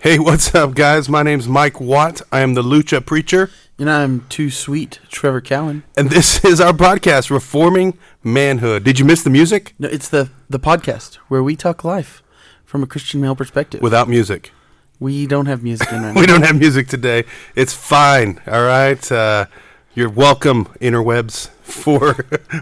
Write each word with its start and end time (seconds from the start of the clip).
Hey, 0.00 0.18
what's 0.18 0.54
up, 0.54 0.74
guys? 0.74 1.08
My 1.08 1.22
name's 1.22 1.46
Mike 1.46 1.80
Watt. 1.80 2.22
I 2.32 2.40
am 2.40 2.54
the 2.54 2.62
Lucha 2.62 3.04
Preacher, 3.04 3.50
And 3.78 3.90
I'm 3.90 4.24
too 4.28 4.50
sweet, 4.50 4.98
Trevor 5.10 5.40
Cowan. 5.42 5.82
and 5.96 6.08
this 6.10 6.42
is 6.44 6.60
our 6.60 6.72
podcast, 6.72 7.30
Reforming 7.30 7.98
Manhood. 8.24 8.82
Did 8.84 8.98
you 8.98 9.04
miss 9.04 9.22
the 9.22 9.30
music? 9.30 9.74
No, 9.78 9.88
it's 9.88 10.08
the 10.08 10.30
the 10.48 10.58
podcast 10.58 11.16
where 11.28 11.42
we 11.42 11.54
talk 11.54 11.84
life 11.84 12.22
from 12.64 12.82
a 12.82 12.86
Christian 12.86 13.20
male 13.20 13.36
perspective. 13.36 13.82
Without 13.82 14.08
music. 14.08 14.52
we 14.98 15.26
don't 15.26 15.46
have 15.46 15.62
music 15.62 15.92
in 15.92 16.02
right. 16.02 16.14
We 16.16 16.26
don't 16.26 16.42
have 16.46 16.58
music 16.58 16.88
today. 16.88 17.24
It's 17.54 17.74
fine, 17.74 18.40
all 18.46 18.64
right? 18.64 19.10
Uh, 19.12 19.46
you're 19.94 20.08
welcome, 20.10 20.64
interwebs, 20.80 21.48
for 21.62 22.14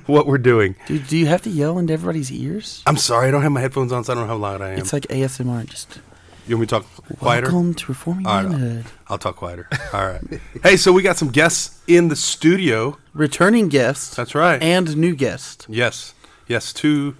what 0.06 0.26
we're 0.26 0.38
doing. 0.38 0.74
Dude, 0.86 1.06
do 1.06 1.16
you 1.16 1.26
have 1.26 1.42
to 1.42 1.50
yell 1.50 1.78
into 1.78 1.92
everybody's 1.92 2.32
ears? 2.32 2.82
I'm 2.86 2.96
sorry, 2.96 3.28
I 3.28 3.30
don't 3.30 3.42
have 3.42 3.52
my 3.52 3.60
headphones 3.60 3.92
on, 3.92 4.02
so 4.02 4.12
I 4.12 4.16
don't 4.16 4.24
know 4.26 4.32
how 4.34 4.36
loud 4.38 4.60
I 4.60 4.70
am. 4.72 4.78
It's 4.78 4.92
like 4.92 5.04
ASMR. 5.08 5.64
Just 5.66 6.00
you 6.48 6.56
want 6.56 6.60
me 6.60 6.66
to 6.66 6.70
talk 6.80 7.18
quieter? 7.18 7.46
welcome 7.46 7.74
to 7.74 7.86
reforming 7.86 8.26
All 8.26 8.42
right. 8.42 8.50
manhood. 8.50 8.84
I'll 9.08 9.18
talk 9.18 9.36
quieter. 9.36 9.68
All 9.92 10.06
right. 10.06 10.22
hey, 10.62 10.76
so 10.76 10.92
we 10.92 11.02
got 11.02 11.16
some 11.16 11.28
guests 11.30 11.80
in 11.86 12.08
the 12.08 12.16
studio. 12.16 12.96
Returning 13.12 13.68
guests. 13.68 14.14
That's 14.16 14.34
right. 14.34 14.62
and 14.62 14.96
new 14.96 15.14
guest. 15.14 15.66
Yes, 15.68 16.14
yes, 16.46 16.72
two 16.72 17.16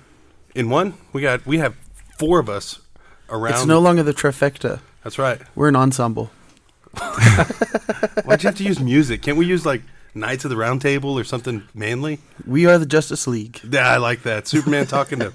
in 0.54 0.70
one. 0.70 0.94
We 1.12 1.22
got 1.22 1.44
we 1.46 1.58
have 1.58 1.76
four 2.18 2.38
of 2.38 2.48
us 2.48 2.80
around. 3.28 3.54
It's 3.54 3.66
no 3.66 3.80
longer 3.80 4.02
the 4.02 4.14
trifecta. 4.14 4.80
That's 5.04 5.18
right. 5.18 5.40
We're 5.54 5.68
an 5.68 5.76
ensemble. 5.76 6.30
Why'd 6.98 8.42
you 8.42 8.48
have 8.48 8.56
to 8.56 8.64
use 8.64 8.80
music? 8.80 9.22
Can't 9.22 9.36
we 9.36 9.46
use 9.46 9.64
like 9.64 9.82
Knights 10.14 10.44
of 10.44 10.50
the 10.50 10.56
Round 10.56 10.80
Table 10.80 11.18
or 11.18 11.24
something 11.24 11.62
manly? 11.74 12.18
We 12.46 12.66
are 12.66 12.78
the 12.78 12.86
Justice 12.86 13.26
League. 13.26 13.60
Yeah, 13.68 13.88
I 13.88 13.98
like 13.98 14.22
that. 14.22 14.48
Superman 14.48 14.86
talking 14.86 15.18
to. 15.20 15.32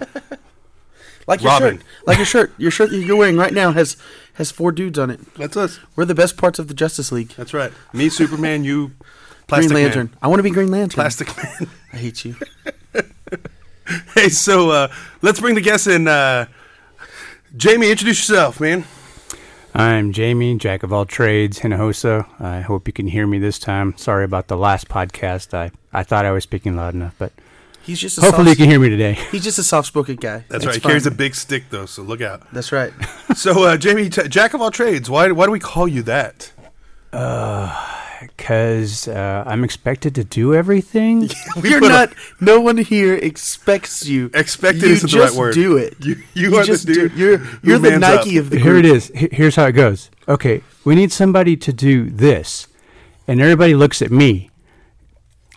Like 1.27 1.41
your 1.41 1.52
Robin. 1.52 1.77
shirt. 1.77 1.86
Like 2.05 2.18
your 2.18 2.26
shirt. 2.26 2.54
Your 2.58 2.72
shirt 2.72 2.90
that 2.90 2.98
you're 2.98 3.16
wearing 3.18 3.38
right 3.38 3.54
now 3.54 3.72
has 3.72 3.98
has 4.34 4.52
four 4.52 4.72
dudes 4.72 5.00
on 5.00 5.09
it. 5.09 5.20
That's 5.36 5.55
us. 5.55 5.80
We're 5.95 6.05
the 6.05 6.16
best 6.16 6.38
parts 6.38 6.59
of 6.59 6.68
the 6.68 6.73
Justice 6.73 7.12
League. 7.12 7.30
That's 7.38 7.54
right. 7.54 7.72
Me, 7.94 8.09
Superman. 8.09 8.64
You, 8.64 8.92
Plastic 9.48 9.72
Green 9.72 9.83
Lantern. 9.83 10.08
Man. 10.08 10.17
I 10.22 10.28
want 10.28 10.39
to 10.39 10.44
be 10.44 10.52
Green 10.52 10.72
Lantern. 10.72 10.95
Plastic 10.95 11.36
Man. 11.38 11.70
I 11.94 11.98
hate 11.98 12.25
you. 12.25 12.36
hey, 14.16 14.30
so 14.30 14.70
uh, 14.72 14.88
let's 15.22 15.39
bring 15.39 15.56
the 15.56 15.61
guests 15.61 15.88
in. 15.88 16.08
Uh, 16.08 16.48
Jamie, 17.55 17.92
introduce 17.92 18.28
yourself, 18.28 18.59
man. 18.59 18.86
I'm 19.76 20.11
Jamie, 20.11 20.55
Jack 20.58 20.83
of 20.83 20.94
all 20.94 21.05
trades, 21.05 21.59
Hinojosa. 21.59 22.28
I 22.39 22.61
hope 22.61 22.88
you 22.88 22.94
can 22.94 23.08
hear 23.08 23.26
me 23.26 23.39
this 23.39 23.58
time. 23.58 23.98
Sorry 23.98 24.23
about 24.23 24.48
the 24.48 24.58
last 24.58 24.88
podcast. 24.88 25.53
I, 25.53 25.72
I 25.92 26.03
thought 26.03 26.26
I 26.26 26.31
was 26.31 26.44
speaking 26.44 26.76
loud 26.76 26.94
enough, 26.94 27.16
but 27.17 27.31
He's 27.84 28.00
just 28.00 28.17
a 28.17 28.22
hopefully 28.22 28.52
you 28.52 28.56
can 28.56 28.70
hear 28.70 28.80
me 28.80 28.89
today. 28.89 29.14
He's 29.31 29.44
just 29.44 29.59
a 29.59 29.64
soft-spoken 29.64 30.16
guy. 30.16 30.45
That's 30.50 30.64
It's 30.64 30.66
right. 30.66 30.76
He 30.76 30.80
fine. 30.81 30.89
carries 30.92 31.06
a 31.06 31.12
big 31.12 31.36
stick 31.36 31.66
though, 31.70 31.86
so 31.86 32.02
look 32.02 32.22
out. 32.22 32.42
That's 32.53 32.72
right. 32.72 32.94
So, 33.36 33.64
uh, 33.64 33.78
Jamie, 33.78 34.09
t- 34.09 34.28
Jack 34.28 34.53
of 34.53 34.62
all 34.62 34.70
trades. 34.70 35.09
Why? 35.09 35.31
Why 35.31 35.45
do 35.48 35.52
we 35.52 35.59
call 35.59 35.88
you 35.88 36.04
that? 36.04 36.52
Uh 37.11 37.73
Because 38.22 39.08
uh, 39.08 39.44
I'm 39.45 39.64
expected 39.64 40.14
to 40.16 40.23
do 40.23 40.54
everything. 40.54 41.30
We 41.61 41.70
You're 41.72 41.80
put 41.80 41.92
a- 41.92 41.94
not. 41.94 42.14
no 42.39 42.61
one 42.61 42.78
here 42.78 43.16
expects 43.16 44.06
you. 44.06 44.30
Expected 44.34 44.84
you 44.84 44.89
isn't 44.94 45.09
the 45.11 45.17
just 45.17 45.34
right 45.34 45.39
word. 45.39 45.54
do 45.56 45.78
it. 45.78 45.95
You, 46.00 46.16
you, 46.34 46.56
are 46.58 46.64
just 46.64 46.86
the 46.88 46.94
dude. 46.94 47.11
do. 47.16 47.17
You're 47.20 47.38
who 47.38 47.67
you're 47.67 47.80
the 47.80 47.89
mans 47.92 48.02
Nike 48.02 48.38
up. 48.38 48.44
of 48.45 48.50
the 48.52 48.59
Here 48.59 48.73
group. 48.73 48.86
it 48.86 48.92
is. 48.95 49.11
He- 49.16 49.30
Here's 49.31 49.56
how 49.56 49.66
it 49.66 49.73
goes. 49.73 50.09
Okay, 50.28 50.61
we 50.86 50.95
need 50.95 51.11
somebody 51.11 51.58
to 51.58 51.73
do 51.73 52.09
this, 52.09 52.67
and 53.28 53.42
everybody 53.42 53.73
looks 53.76 54.02
at 54.02 54.09
me, 54.11 54.50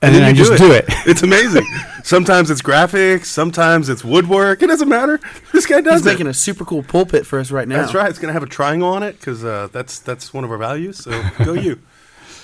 and, 0.03 0.15
then 0.15 0.23
you 0.23 0.29
I 0.29 0.45
just 0.45 0.57
do 0.61 0.73
it. 0.73 0.87
It's 1.07 1.23
amazing. 1.23 1.67
Sometimes 2.07 2.51
it's 2.51 2.63
graphics. 2.63 3.27
Sometimes 3.27 3.89
it's 3.89 4.05
woodwork. 4.05 4.63
It 4.63 4.69
doesn't 4.69 4.89
matter. 4.89 5.21
This 5.53 5.65
guy 5.65 5.81
does 5.81 6.01
He's 6.01 6.07
it. 6.07 6.11
making 6.11 6.27
a 6.27 6.35
super 6.35 6.67
cool 6.67 6.83
pulpit 6.83 7.25
for 7.25 7.39
us 7.39 7.51
right 7.51 7.67
now. 7.67 7.81
That's 7.81 7.95
right. 7.95 8.11
It's 8.11 8.19
gonna 8.19 8.35
have 8.35 8.43
a 8.43 8.49
triangle 8.49 8.89
on 8.89 9.03
it 9.03 9.19
because 9.19 9.43
uh, 9.43 9.69
that's 9.73 10.01
that's 10.01 10.35
one 10.35 10.45
of 10.45 10.51
our 10.51 10.59
values. 10.59 10.99
So 10.99 11.23
go 11.45 11.55
you. 11.55 11.81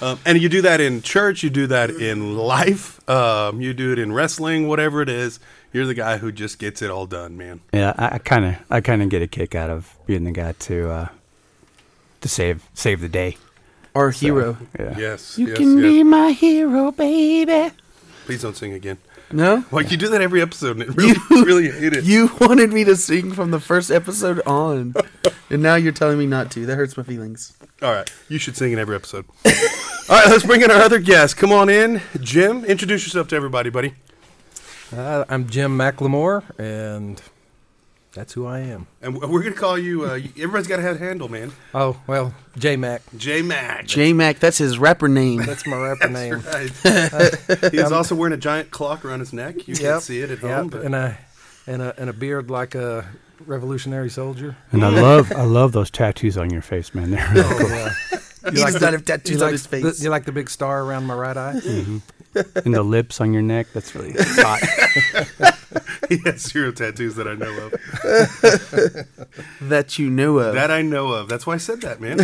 Um, 0.00 0.18
and 0.26 0.42
you 0.42 0.48
do 0.48 0.62
that 0.62 0.80
in 0.80 1.00
church. 1.00 1.44
You 1.44 1.50
do 1.50 1.68
that 1.68 1.90
in 1.90 2.36
life. 2.36 3.08
Um, 3.08 3.60
you 3.60 3.72
do 3.72 3.92
it 3.92 4.00
in 4.00 4.12
wrestling. 4.12 4.66
Whatever 4.66 5.00
it 5.00 5.08
is, 5.08 5.38
you're 5.72 5.86
the 5.86 5.94
guy 5.94 6.16
who 6.16 6.32
just 6.32 6.58
gets 6.58 6.82
it 6.82 6.90
all 6.90 7.06
done, 7.06 7.36
man. 7.36 7.60
Yeah, 7.72 7.92
I 7.96 8.18
kind 8.18 8.44
of 8.44 8.56
I 8.68 8.80
kind 8.80 9.00
of 9.00 9.10
get 9.10 9.22
a 9.22 9.28
kick 9.28 9.54
out 9.54 9.70
of 9.70 9.94
being 10.06 10.24
the 10.24 10.32
guy 10.32 10.52
to 10.52 10.90
uh, 10.90 11.08
to 12.20 12.28
save 12.28 12.68
save 12.74 13.00
the 13.00 13.08
day. 13.08 13.36
Our 13.94 14.10
hero. 14.10 14.56
Yeah. 14.76 14.98
Yes. 14.98 15.38
You 15.38 15.48
yes, 15.48 15.58
can 15.58 15.78
yes. 15.78 15.82
be 15.82 16.02
my 16.02 16.32
hero, 16.32 16.90
baby. 16.90 17.72
Please 18.24 18.42
don't 18.42 18.56
sing 18.56 18.72
again. 18.72 18.98
No. 19.32 19.64
Like 19.72 19.90
you 19.90 19.96
do 19.96 20.08
that 20.08 20.20
every 20.20 20.42
episode, 20.42 20.78
and 20.78 20.82
it 20.82 20.96
really, 20.96 21.14
really 21.44 21.70
hate 21.70 21.92
it. 21.94 22.04
You 22.04 22.30
wanted 22.40 22.72
me 22.72 22.84
to 22.84 22.96
sing 22.96 23.32
from 23.32 23.50
the 23.50 23.60
first 23.60 23.90
episode 23.90 24.40
on, 24.46 24.94
and 25.50 25.62
now 25.62 25.74
you're 25.74 25.92
telling 25.92 26.18
me 26.18 26.26
not 26.26 26.50
to. 26.52 26.66
That 26.66 26.76
hurts 26.76 26.96
my 26.96 27.02
feelings. 27.02 27.56
All 27.80 27.92
right, 27.92 28.10
you 28.28 28.38
should 28.38 28.56
sing 28.56 28.72
in 28.72 28.78
every 28.78 28.94
episode. 28.94 29.24
All 29.46 30.16
right, 30.16 30.28
let's 30.28 30.44
bring 30.44 30.62
in 30.62 30.70
our 30.70 30.82
other 30.82 30.98
guest. 30.98 31.36
Come 31.36 31.52
on 31.52 31.68
in, 31.68 32.02
Jim. 32.20 32.64
Introduce 32.64 33.04
yourself 33.04 33.28
to 33.28 33.36
everybody, 33.36 33.70
buddy. 33.70 33.94
Uh, 34.94 35.24
I'm 35.28 35.48
Jim 35.48 35.78
McLemore, 35.78 36.42
and 36.58 37.20
that's 38.12 38.32
who 38.34 38.46
I 38.46 38.60
am. 38.60 38.86
And 39.00 39.20
we're 39.20 39.42
gonna 39.42 39.54
call 39.54 39.78
you. 39.78 40.04
uh, 40.04 40.18
everybody's 40.36 40.66
got 40.66 40.76
to 40.76 40.82
have 40.82 40.96
a 40.96 40.98
handle, 40.98 41.28
man. 41.28 41.52
Oh 41.74 42.00
well, 42.06 42.34
J 42.58 42.76
Mac. 42.76 43.02
J 43.16 43.42
Mac. 43.42 43.86
J 43.86 44.12
Mac, 44.12 44.38
that's 44.38 44.58
his 44.58 44.78
rapper 44.78 45.08
name. 45.08 45.44
That's 45.44 45.66
my 45.66 45.76
rapper 45.76 46.08
name. 46.08 46.40
Right. 46.40 47.70
He's 47.72 47.90
also 47.92 48.14
wearing 48.14 48.34
a 48.34 48.36
giant 48.38 48.70
clock 48.70 49.04
around 49.04 49.20
his 49.20 49.32
neck. 49.32 49.66
You 49.68 49.74
Yep, 49.74 49.80
can't 49.80 50.02
see 50.02 50.20
it 50.20 50.30
at 50.30 50.38
home, 50.40 50.68
but 50.68 50.82
and 50.84 50.94
a 50.94 51.16
and 51.66 51.80
a 51.82 51.94
and 52.00 52.10
a 52.10 52.12
beard 52.12 52.50
like 52.50 52.74
a 52.74 53.06
revolutionary 53.46 54.10
soldier. 54.10 54.56
And 54.72 54.84
I 54.84 54.88
love 54.88 55.32
I 55.32 55.42
love 55.44 55.72
those 55.72 55.90
tattoos 55.90 56.36
on 56.38 56.50
your 56.50 56.62
face, 56.62 56.94
man. 56.94 57.10
They're 57.12 57.28
really 57.32 57.58
cool. 57.58 57.68
yeah. 57.68 57.92
He 58.44 58.50
does 58.56 58.80
not 58.80 58.92
have 58.92 59.04
tattoos 59.04 59.36
you 59.36 59.36
on 59.36 59.42
like 59.42 59.52
his 59.52 59.62
the- 59.62 59.68
face. 59.82 60.02
you 60.02 60.10
like 60.10 60.24
the 60.24 60.32
big 60.32 60.50
star 60.50 60.82
around 60.82 61.06
my 61.06 61.14
right 61.14 61.36
eye? 61.36 61.60
and 62.34 62.74
the 62.74 62.82
lips 62.82 63.20
on 63.20 63.32
your 63.32 63.40
neck. 63.42 63.68
That's 63.72 63.94
really 63.94 64.14
hot. 64.18 65.54
he 66.08 66.18
has 66.24 66.40
zero 66.40 66.72
tattoos 66.72 67.16
that 67.16 67.28
I 67.28 67.34
know 67.34 67.66
of. 67.66 67.72
that 69.68 69.98
you 69.98 70.10
know 70.10 70.38
of. 70.38 70.54
That 70.54 70.70
I 70.70 70.82
know 70.82 71.12
of. 71.12 71.28
That's 71.28 71.46
why 71.46 71.54
I 71.54 71.58
said 71.58 71.82
that, 71.82 72.00
man. 72.00 72.20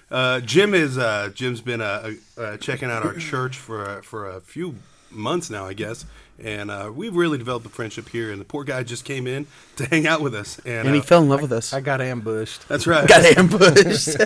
uh, 0.10 0.40
Jim 0.40 0.74
is 0.74 0.98
uh, 0.98 1.30
Jim's 1.34 1.60
been 1.60 1.80
uh, 1.80 2.12
uh, 2.38 2.56
checking 2.58 2.90
out 2.90 3.04
our 3.04 3.14
church 3.14 3.56
for 3.56 3.84
uh, 3.84 4.02
for 4.02 4.28
a 4.28 4.40
few 4.40 4.76
months 5.10 5.50
now, 5.50 5.66
I 5.66 5.74
guess, 5.74 6.04
and 6.42 6.70
uh, 6.70 6.90
we've 6.94 7.14
really 7.14 7.38
developed 7.38 7.66
a 7.66 7.70
friendship 7.70 8.08
here. 8.08 8.30
And 8.30 8.40
the 8.40 8.44
poor 8.44 8.64
guy 8.64 8.82
just 8.82 9.04
came 9.04 9.26
in 9.26 9.46
to 9.76 9.86
hang 9.86 10.06
out 10.06 10.20
with 10.20 10.34
us, 10.34 10.58
and, 10.60 10.86
and 10.86 10.94
he 10.94 11.00
uh, 11.00 11.04
fell 11.04 11.22
in 11.22 11.28
love 11.28 11.42
with 11.42 11.52
us. 11.52 11.72
I 11.72 11.80
got 11.80 12.00
ambushed. 12.00 12.68
that's 12.68 12.86
right. 12.86 13.06
got 13.08 13.24
ambushed. 13.24 14.16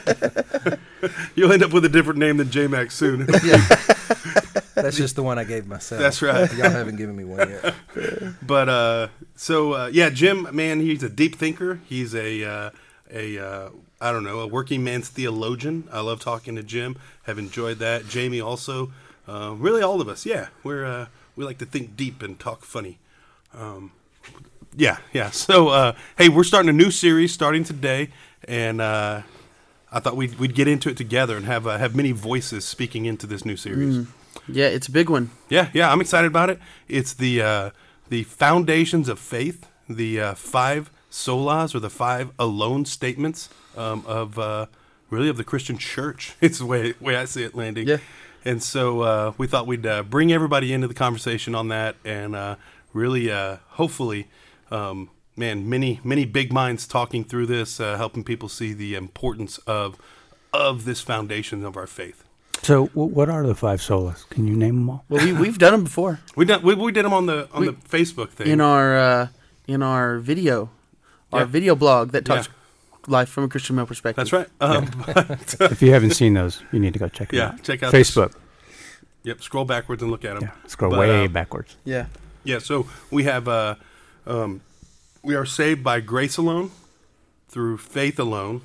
You'll 1.35 1.53
end 1.53 1.63
up 1.63 1.73
with 1.73 1.85
a 1.85 1.89
different 1.89 2.19
name 2.19 2.37
than 2.39 2.51
J 2.51 2.67
Mac 2.67 2.91
soon. 2.91 3.27
That's 4.83 4.97
just 4.97 5.17
the 5.17 5.23
one 5.23 5.39
I 5.39 5.45
gave 5.45 5.67
myself. 5.67 6.01
That's 6.01 6.23
right. 6.23 6.51
Y'all 6.55 6.71
haven't 6.71 6.97
given 6.97 7.17
me 7.17 7.25
one 7.25 7.49
yet. 7.49 7.75
But 8.43 8.69
uh, 8.69 9.09
so 9.37 9.73
uh, 9.73 9.91
yeah, 9.93 10.11
Jim, 10.11 10.49
man, 10.53 10.81
he's 10.81 11.03
a 11.03 11.09
deep 11.09 11.37
thinker. 11.37 11.81
He's 11.87 12.15
a 12.15 12.45
uh, 12.45 12.71
a 13.11 13.39
uh, 13.39 13.69
I 14.01 14.13
don't 14.13 14.25
know 14.25 14.41
a 14.41 14.47
working 14.47 14.85
man's 14.85 15.09
theologian. 15.09 15.89
I 15.93 16.01
love 16.01 16.21
talking 16.21 16.57
to 16.57 16.63
Jim. 16.63 16.97
Have 17.25 17.39
enjoyed 17.39 17.79
that. 17.79 18.09
Jamie 18.09 18.41
also. 18.41 18.93
Uh, 19.27 19.55
really, 19.59 19.83
all 19.83 20.01
of 20.01 20.09
us. 20.09 20.25
Yeah, 20.25 20.49
we're 20.63 20.85
uh, 20.85 21.07
we 21.37 21.45
like 21.45 21.59
to 21.59 21.67
think 21.67 21.97
deep 21.97 22.23
and 22.23 22.39
talk 22.39 22.65
funny. 22.65 22.99
Um, 23.53 23.93
yeah, 24.77 24.99
yeah. 25.13 25.31
So 25.31 25.69
uh, 25.69 25.93
hey, 26.17 26.29
we're 26.29 26.45
starting 26.45 26.69
a 26.69 26.73
new 26.73 26.91
series 26.91 27.33
starting 27.33 27.65
today, 27.65 28.11
and 28.45 28.81
uh, 28.81 29.23
I 29.93 30.01
thought 30.01 30.17
we'd 30.17 30.39
we'd 30.39 30.55
get 30.55 30.69
into 30.69 30.89
it 30.89 30.97
together 30.97 31.37
and 31.37 31.45
have 31.47 31.67
uh, 31.67 31.79
have 31.79 31.95
many 31.95 32.13
voices 32.13 32.65
speaking 32.65 33.05
into 33.05 33.27
this 33.27 33.45
new 33.45 33.57
series. 33.57 34.07
Yeah, 34.47 34.67
it's 34.67 34.89
a 34.89 34.93
big 34.93 35.11
one. 35.11 35.31
Yeah, 35.49 35.71
yeah, 35.73 35.91
I'm 35.91 36.01
excited 36.01 36.27
about 36.27 36.51
it. 36.51 36.59
It's 36.89 37.13
the 37.15 37.43
uh, 37.43 37.71
the 38.09 38.25
foundations 38.25 39.09
of 39.09 39.19
faith, 39.19 39.67
the 39.89 40.21
uh, 40.21 40.35
five 40.35 40.91
solas 41.11 41.75
or 41.75 41.81
the 41.81 41.91
five 41.91 42.31
alone 42.39 42.85
statements 42.85 43.49
um, 43.77 44.05
of 44.07 44.39
uh, 44.39 44.67
really 45.11 45.29
of 45.29 45.37
the 45.37 45.45
Christian 45.45 45.79
church. 45.79 46.37
It's 46.41 46.59
the 46.59 46.67
way 46.67 46.95
way 47.01 47.17
I 47.17 47.25
see 47.25 47.43
it 47.43 47.55
landing. 47.55 47.89
Yeah. 47.89 47.99
And 48.45 48.63
so 48.63 49.01
uh, 49.01 49.33
we 49.37 49.47
thought 49.47 49.67
we'd 49.67 49.85
uh, 49.85 50.03
bring 50.05 50.33
everybody 50.33 50.73
into 50.73 50.89
the 50.89 50.95
conversation 50.95 51.55
on 51.55 51.69
that, 51.69 51.97
and 52.05 52.37
uh, 52.37 52.57
really, 52.93 53.31
uh, 53.31 53.57
hopefully, 53.71 54.29
um, 54.71 55.11
man, 55.37 55.69
many 55.69 56.01
many 56.05 56.25
big 56.25 56.53
minds 56.53 56.87
talking 56.87 57.25
through 57.25 57.47
this, 57.47 57.81
uh, 57.81 57.97
helping 57.97 58.25
people 58.25 58.49
see 58.49 58.73
the 58.73 58.95
importance 58.95 59.59
of 59.67 59.97
of 60.53 60.85
this 60.85 61.01
foundation 61.01 61.65
of 61.65 61.77
our 61.77 61.87
faith. 61.87 62.25
So, 62.63 62.87
w- 62.89 63.09
what 63.15 63.29
are 63.29 63.47
the 63.47 63.55
five 63.55 63.81
solas? 63.81 64.29
Can 64.31 64.47
you 64.47 64.57
name 64.57 64.75
them 64.77 64.91
all? 64.91 65.05
Well, 65.09 65.25
we 65.25 65.33
we've 65.33 65.59
done 65.59 65.73
them 65.73 65.85
before 65.85 66.21
We 66.37 66.45
done, 66.45 66.63
we, 66.63 66.75
we 66.75 66.93
did 66.93 67.05
them 67.05 67.13
on 67.15 67.27
the 67.27 67.49
on 67.53 67.61
We- 67.63 67.67
the 67.69 67.73
Facebook 67.89 68.31
thing. 68.31 68.49
in 68.49 68.61
our 68.61 68.99
uh, 68.99 69.29
in 69.67 69.83
our 69.83 70.19
video, 70.19 70.71
our 71.33 71.41
Yeah. 71.41 71.47
video 71.47 71.75
blog 71.75 72.11
that 72.13 72.25
talks 72.25 72.49
Yeah. 72.49 73.05
life 73.19 73.29
from 73.29 73.45
a 73.45 73.49
Christian 73.49 73.77
male 73.77 73.87
perspective. 73.87 74.17
That's 74.29 74.33
right. 74.33 74.49
Um, 74.61 74.91
but, 75.07 75.71
if 75.73 75.83
you 75.83 75.93
haven't 75.93 76.13
seen 76.13 76.35
those, 76.35 76.63
you 76.73 76.79
need 76.81 76.93
to 76.95 76.99
go 76.99 77.09
check 77.09 77.31
them 77.31 77.39
Yeah, 77.39 77.49
out. 77.49 77.63
check 77.63 77.83
out 77.83 77.93
this- 77.93 78.11
Facebook. 78.11 78.35
yep. 79.23 79.41
Scroll 79.43 79.65
backwards 79.65 80.03
and 80.03 80.11
look 80.11 80.25
at 80.25 80.35
them. 80.35 80.43
Yeah, 80.51 80.69
scroll 80.69 80.91
But, 80.91 81.01
way 81.01 81.25
uh, 81.25 81.29
backwards. 81.29 81.77
Yeah. 81.85 82.07
Yeah. 82.45 82.59
So 82.61 82.87
we 83.11 83.25
have 83.25 83.47
uh, 83.49 83.75
um, 84.27 84.61
we 85.23 85.35
are 85.37 85.47
saved 85.47 85.83
by 85.85 86.01
grace 86.01 86.37
alone, 86.39 86.71
through 87.49 87.79
faith 87.79 88.19
alone, 88.19 88.63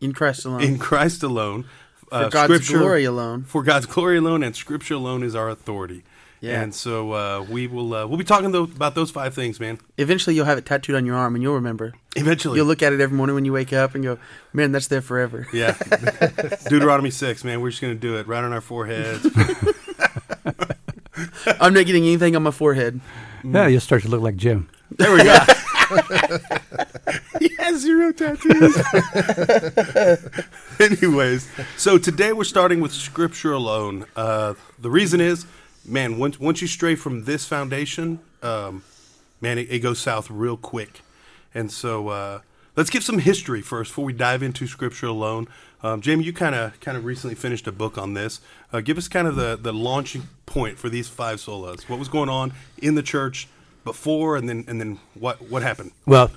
In 0.00 0.12
Christ 0.12 0.44
alone. 0.44 0.62
in 0.62 0.78
Christ 0.78 1.22
alone, 1.22 1.64
for 2.12 2.24
uh, 2.24 2.28
God's 2.28 2.52
Scripture- 2.52 2.78
glory 2.78 3.04
alone. 3.04 3.42
For 3.48 3.62
God's 3.62 3.86
glory 3.86 4.18
alone, 4.18 4.42
and 4.42 4.54
Scripture 4.54 4.94
alone 4.94 5.22
is 5.22 5.34
our 5.34 5.48
authority. 5.48 6.04
Yeah. 6.40 6.60
And 6.60 6.74
so 6.74 7.12
uh, 7.12 7.46
we 7.48 7.68
will 7.68 7.94
uh, 7.94 8.04
we'll 8.06 8.18
be 8.18 8.24
talking 8.24 8.50
though 8.50 8.64
about 8.64 8.96
those 8.96 9.12
five 9.12 9.32
things, 9.32 9.60
man. 9.60 9.78
Eventually, 9.96 10.34
you'll 10.34 10.44
have 10.44 10.58
it 10.58 10.66
tattooed 10.66 10.96
on 10.96 11.06
your 11.06 11.14
arm, 11.14 11.36
and 11.36 11.42
you'll 11.42 11.54
remember. 11.54 11.92
Eventually, 12.16 12.56
You'll 12.56 12.66
look 12.66 12.82
at 12.82 12.92
it 12.92 13.00
every 13.00 13.16
morning 13.16 13.34
when 13.36 13.44
you 13.44 13.52
wake 13.52 13.72
up 13.72 13.94
and 13.94 14.02
go, 14.02 14.18
"Man, 14.52 14.72
that's 14.72 14.88
there 14.88 15.00
forever." 15.02 15.46
yeah. 15.52 15.76
Deuteronomy 16.68 17.10
six, 17.10 17.44
man. 17.44 17.60
We're 17.60 17.70
just 17.70 17.80
gonna 17.80 17.94
do 17.94 18.16
it 18.16 18.26
right 18.26 18.42
on 18.42 18.52
our 18.52 18.60
foreheads. 18.60 19.24
I'm 21.60 21.74
not 21.74 21.86
getting 21.86 22.02
anything 22.04 22.34
on 22.34 22.42
my 22.42 22.50
forehead. 22.50 23.00
Yeah, 23.44 23.68
you'll 23.68 23.80
start 23.80 24.02
to 24.02 24.08
look 24.08 24.22
like 24.22 24.36
Jim. 24.36 24.68
There 24.90 25.12
we 25.12 25.22
go. 25.22 25.38
He 27.38 27.50
has 27.58 27.80
zero 27.80 28.12
tattoos. 28.12 28.76
Anyways, 30.80 31.48
so 31.76 31.98
today 31.98 32.32
we're 32.32 32.44
starting 32.44 32.80
with 32.80 32.92
Scripture 32.92 33.52
alone. 33.52 34.06
Uh, 34.16 34.54
the 34.78 34.90
reason 34.90 35.20
is, 35.20 35.46
man, 35.84 36.18
once 36.18 36.38
once 36.40 36.60
you 36.60 36.68
stray 36.68 36.94
from 36.94 37.24
this 37.24 37.46
foundation, 37.46 38.20
um, 38.42 38.82
man, 39.40 39.58
it, 39.58 39.70
it 39.70 39.78
goes 39.80 39.98
south 39.98 40.30
real 40.30 40.56
quick. 40.56 41.00
And 41.54 41.70
so 41.70 42.08
uh, 42.08 42.40
let's 42.76 42.90
give 42.90 43.04
some 43.04 43.18
history 43.18 43.60
first 43.60 43.90
before 43.90 44.04
we 44.04 44.12
dive 44.12 44.42
into 44.42 44.66
Scripture 44.66 45.06
alone. 45.06 45.48
Um, 45.82 46.00
Jamie, 46.00 46.24
you 46.24 46.32
kind 46.32 46.54
of 46.54 46.78
kind 46.80 46.96
of 46.96 47.04
recently 47.04 47.34
finished 47.34 47.66
a 47.66 47.72
book 47.72 47.98
on 47.98 48.14
this. 48.14 48.40
Uh, 48.72 48.80
give 48.80 48.96
us 48.98 49.08
kind 49.08 49.26
of 49.26 49.36
the 49.36 49.58
the 49.60 49.72
launching 49.72 50.28
point 50.46 50.78
for 50.78 50.88
these 50.88 51.08
five 51.08 51.38
solas. 51.38 51.88
What 51.88 51.98
was 51.98 52.08
going 52.08 52.28
on 52.28 52.52
in 52.78 52.94
the 52.94 53.02
church 53.02 53.48
before, 53.84 54.36
and 54.36 54.48
then 54.48 54.64
and 54.68 54.80
then 54.80 54.98
what 55.14 55.40
what 55.50 55.62
happened? 55.62 55.92
Well, 56.06 56.30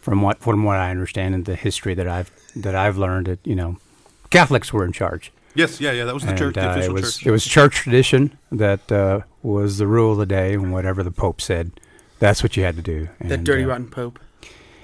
from 0.00 0.22
what 0.22 0.38
from 0.38 0.64
what 0.64 0.76
I 0.76 0.90
understand 0.90 1.34
and 1.34 1.44
the 1.44 1.56
history 1.56 1.94
that 1.94 2.08
I've 2.08 2.30
that 2.56 2.74
I've 2.74 2.98
learned, 2.98 3.26
that 3.26 3.40
you 3.44 3.54
know, 3.54 3.78
Catholics 4.30 4.72
were 4.72 4.84
in 4.84 4.92
charge. 4.92 5.32
Yes, 5.54 5.80
yeah, 5.80 5.92
yeah. 5.92 6.04
That 6.04 6.14
was 6.14 6.22
the 6.22 6.30
and, 6.30 6.38
church, 6.38 6.54
the 6.54 6.68
uh, 6.68 6.72
official 6.72 6.90
it 6.90 7.00
was 7.00 7.16
church. 7.16 7.26
it 7.26 7.30
was 7.30 7.44
church 7.44 7.74
tradition 7.76 8.38
that 8.52 8.92
uh, 8.92 9.20
was 9.42 9.78
the 9.78 9.86
rule 9.86 10.12
of 10.12 10.18
the 10.18 10.26
day, 10.26 10.54
and 10.54 10.72
whatever 10.72 11.02
the 11.02 11.10
Pope 11.10 11.40
said, 11.40 11.72
that's 12.18 12.42
what 12.42 12.56
you 12.56 12.62
had 12.62 12.76
to 12.76 12.82
do. 12.82 13.08
That 13.20 13.44
dirty 13.44 13.64
uh, 13.64 13.68
rotten 13.68 13.88
pope, 13.88 14.20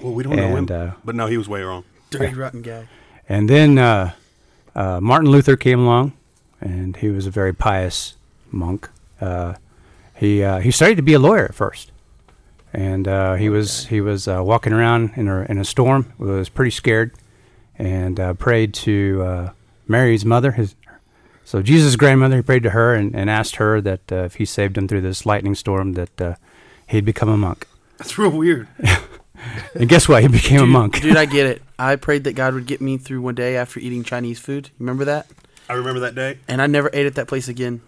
well, 0.01 0.13
we 0.13 0.23
don't 0.23 0.35
know 0.35 0.55
him, 0.55 0.67
uh, 0.69 0.91
but 1.05 1.15
no, 1.15 1.27
he 1.27 1.37
was 1.37 1.47
way 1.47 1.61
wrong. 1.61 1.85
dirty 2.09 2.33
rotten 2.33 2.61
guy. 2.61 2.87
And 3.29 3.49
then 3.49 3.77
uh, 3.77 4.13
uh, 4.75 4.99
Martin 5.01 5.29
Luther 5.29 5.55
came 5.55 5.79
along, 5.79 6.13
and 6.59 6.97
he 6.97 7.09
was 7.09 7.25
a 7.25 7.31
very 7.31 7.53
pious 7.53 8.15
monk. 8.51 8.89
He 10.17 10.43
uh, 10.43 10.59
he 10.59 10.71
studied 10.71 10.95
to 10.95 11.03
be 11.03 11.13
a 11.13 11.19
lawyer 11.19 11.45
at 11.45 11.53
first, 11.53 11.91
and 12.73 13.07
uh, 13.07 13.35
he 13.35 13.49
was 13.49 13.85
he 13.87 14.01
was 14.01 14.27
uh, 14.27 14.41
walking 14.43 14.73
around 14.73 15.11
in 15.15 15.27
a 15.27 15.41
in 15.43 15.57
a 15.57 15.65
storm. 15.65 16.11
Was 16.17 16.49
pretty 16.49 16.71
scared, 16.71 17.13
and 17.77 18.19
uh, 18.19 18.33
prayed 18.33 18.73
to 18.75 19.21
uh, 19.23 19.51
Mary's 19.87 20.25
mother. 20.25 20.51
His 20.51 20.75
so 21.45 21.61
Jesus' 21.61 21.95
grandmother. 21.95 22.37
He 22.37 22.41
prayed 22.41 22.63
to 22.63 22.71
her 22.71 22.95
and, 22.95 23.15
and 23.15 23.29
asked 23.29 23.57
her 23.57 23.79
that 23.81 24.11
uh, 24.11 24.15
if 24.23 24.35
he 24.35 24.45
saved 24.45 24.77
him 24.77 24.87
through 24.87 25.01
this 25.01 25.25
lightning 25.25 25.55
storm, 25.55 25.93
that 25.93 26.21
uh, 26.21 26.35
he'd 26.87 27.05
become 27.05 27.29
a 27.29 27.37
monk. 27.37 27.67
That's 27.97 28.17
real 28.17 28.31
weird. 28.31 28.67
And 29.75 29.87
guess 29.87 30.09
what? 30.09 30.23
He 30.23 30.27
became 30.27 30.61
a 30.61 30.65
monk. 30.65 31.01
Dude, 31.01 31.15
I 31.15 31.25
get 31.27 31.45
it. 31.45 31.61
I 31.77 31.95
prayed 31.95 32.23
that 32.23 32.33
God 32.33 32.53
would 32.53 32.65
get 32.65 32.81
me 32.81 32.97
through 32.97 33.21
one 33.21 33.35
day 33.35 33.55
after 33.55 33.79
eating 33.79 34.03
Chinese 34.03 34.39
food. 34.39 34.71
Remember 34.79 35.05
that? 35.05 35.27
I 35.69 35.73
remember 35.73 35.99
that 36.01 36.15
day. 36.15 36.39
And 36.47 36.61
I 36.61 36.67
never 36.67 36.89
ate 36.93 37.05
at 37.05 37.15
that 37.15 37.27
place 37.27 37.47
again. 37.47 37.81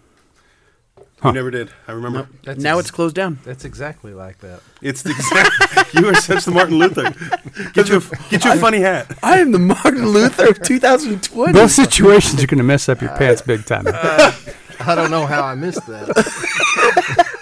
Huh. 1.22 1.28
You 1.28 1.34
never 1.34 1.50
did. 1.50 1.70
I 1.86 1.92
remember. 1.92 2.20
Nope. 2.20 2.28
That's 2.44 2.62
now 2.62 2.78
ex- 2.78 2.86
it's 2.86 2.90
closed 2.90 3.14
down. 3.14 3.38
That's 3.44 3.64
exactly 3.64 4.14
like 4.14 4.38
that. 4.38 4.60
It's 4.80 5.02
the 5.02 5.10
exact. 5.10 5.94
you 5.94 6.08
are 6.08 6.14
such 6.14 6.44
the 6.44 6.50
Martin 6.50 6.78
Luther. 6.78 7.10
Get 7.72 7.88
you 7.88 7.98
a, 7.98 8.00
get 8.30 8.44
you 8.44 8.52
a 8.52 8.56
funny 8.56 8.78
hat. 8.78 9.18
I 9.22 9.38
am 9.38 9.52
the 9.52 9.58
Martin 9.58 10.08
Luther 10.08 10.48
of 10.48 10.62
2020. 10.62 11.52
Both 11.52 11.72
situations 11.72 12.42
are 12.42 12.46
going 12.46 12.58
to 12.58 12.64
mess 12.64 12.88
up 12.88 13.00
your 13.00 13.10
pants 13.16 13.42
big 13.42 13.66
time. 13.66 13.84
I 13.86 14.94
don't 14.94 15.10
know 15.10 15.26
how 15.26 15.42
I 15.42 15.54
missed 15.54 15.86
that. 15.86 17.26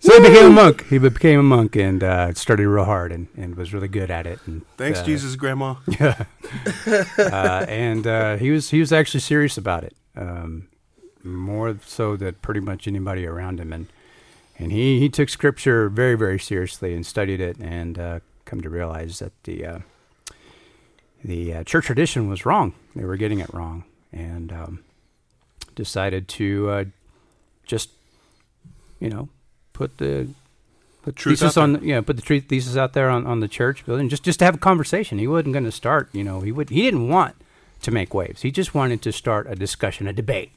So 0.00 0.22
he 0.22 0.28
became 0.30 0.46
a 0.46 0.50
monk. 0.50 0.86
He 0.86 0.96
became 0.96 1.38
a 1.38 1.42
monk 1.42 1.76
and 1.76 2.02
uh, 2.02 2.32
studied 2.32 2.64
real 2.64 2.84
hard 2.86 3.12
and, 3.12 3.28
and 3.36 3.56
was 3.56 3.74
really 3.74 3.88
good 3.88 4.10
at 4.10 4.26
it. 4.26 4.38
And, 4.46 4.64
Thanks, 4.78 5.00
uh, 5.00 5.04
Jesus, 5.04 5.36
Grandma. 5.36 5.74
Yeah. 6.00 6.24
uh, 7.18 7.66
and 7.68 8.06
uh, 8.06 8.36
he 8.36 8.50
was 8.50 8.70
he 8.70 8.80
was 8.80 8.90
actually 8.90 9.20
serious 9.20 9.58
about 9.58 9.84
it, 9.84 9.94
um, 10.16 10.68
more 11.34 11.76
so 11.84 12.16
than 12.16 12.34
pretty 12.34 12.60
much 12.60 12.86
anybody 12.86 13.26
around 13.26 13.60
him. 13.60 13.72
And 13.72 13.86
and 14.58 14.72
he, 14.72 14.98
he 14.98 15.08
took 15.08 15.28
scripture 15.28 15.88
very 15.88 16.16
very 16.16 16.38
seriously 16.38 16.94
and 16.94 17.06
studied 17.06 17.40
it 17.40 17.58
and 17.58 17.98
uh, 17.98 18.20
come 18.44 18.60
to 18.60 18.70
realize 18.70 19.18
that 19.20 19.32
the 19.44 19.64
uh, 19.64 19.78
the 21.24 21.54
uh, 21.54 21.64
church 21.64 21.86
tradition 21.86 22.28
was 22.28 22.46
wrong. 22.46 22.74
They 22.94 23.04
were 23.04 23.16
getting 23.16 23.40
it 23.40 23.52
wrong, 23.52 23.84
and 24.12 24.52
um, 24.52 24.84
decided 25.74 26.28
to 26.28 26.70
uh, 26.70 26.84
just 27.66 27.90
you 29.00 29.10
know 29.10 29.28
put 29.72 29.98
the 29.98 30.28
put 31.02 31.16
Truth 31.16 31.40
thesis 31.40 31.56
out 31.56 31.62
on 31.62 31.84
yeah 31.84 32.00
put 32.00 32.16
the 32.16 32.22
truth 32.22 32.46
thesis 32.48 32.76
out 32.76 32.92
there 32.92 33.08
on, 33.10 33.26
on 33.26 33.40
the 33.40 33.48
church 33.48 33.86
building 33.86 34.08
just 34.08 34.24
just 34.24 34.40
to 34.40 34.44
have 34.44 34.56
a 34.56 34.58
conversation. 34.58 35.18
He 35.18 35.26
wasn't 35.26 35.52
going 35.52 35.64
to 35.64 35.72
start 35.72 36.08
you 36.12 36.24
know 36.24 36.40
he 36.40 36.52
would 36.52 36.70
he 36.70 36.82
didn't 36.82 37.08
want 37.08 37.36
to 37.82 37.90
make 37.90 38.12
waves. 38.12 38.42
He 38.42 38.50
just 38.50 38.74
wanted 38.74 39.02
to 39.02 39.12
start 39.12 39.46
a 39.48 39.54
discussion, 39.54 40.08
a 40.08 40.12
debate, 40.12 40.50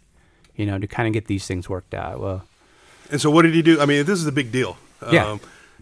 you 0.56 0.65
know, 0.65 0.77
to 0.80 0.88
kind 0.88 1.07
of 1.07 1.13
get 1.13 1.25
these 1.27 1.45
things 1.48 1.69
worked 1.69 1.94
out. 1.94 2.19
Well, 2.19 2.44
And 3.09 3.19
so, 3.19 3.30
what 3.30 3.44
did 3.44 3.53
he 3.53 3.62
do? 3.62 3.80
I 3.81 3.86
mean, 3.86 4.06
this 4.06 4.19
is 4.19 4.27
a 4.27 4.31
big 4.31 4.51
deal. 4.51 4.77
Um, 5.01 5.13
Yeah. 5.13 5.38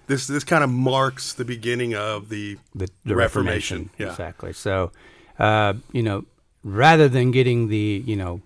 This 0.08 0.26
this 0.26 0.44
kind 0.44 0.64
of 0.64 0.72
marks 0.72 1.34
the 1.34 1.46
beginning 1.46 1.94
of 1.94 2.30
the 2.30 2.58
the, 2.74 2.90
the 3.06 3.16
Reformation, 3.16 3.78
Reformation. 3.78 3.90
yeah. 4.00 4.10
Exactly. 4.10 4.54
So, 4.54 4.92
uh, 5.38 5.74
you 5.92 6.02
know, 6.02 6.26
rather 6.64 7.08
than 7.08 7.30
getting 7.30 7.68
the, 7.70 8.04
you 8.08 8.16
know, 8.16 8.42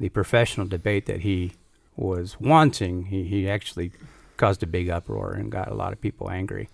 the 0.00 0.08
professional 0.08 0.66
debate 0.66 1.04
that 1.04 1.20
he 1.20 1.52
was 1.94 2.40
wanting, 2.40 3.04
he, 3.06 3.24
he 3.24 3.48
actually 3.48 3.92
caused 4.38 4.62
a 4.62 4.66
big 4.66 4.88
uproar 4.88 5.34
and 5.34 5.52
got 5.52 5.70
a 5.70 5.74
lot 5.74 5.92
of 5.92 6.00
people 6.00 6.30
angry, 6.30 6.70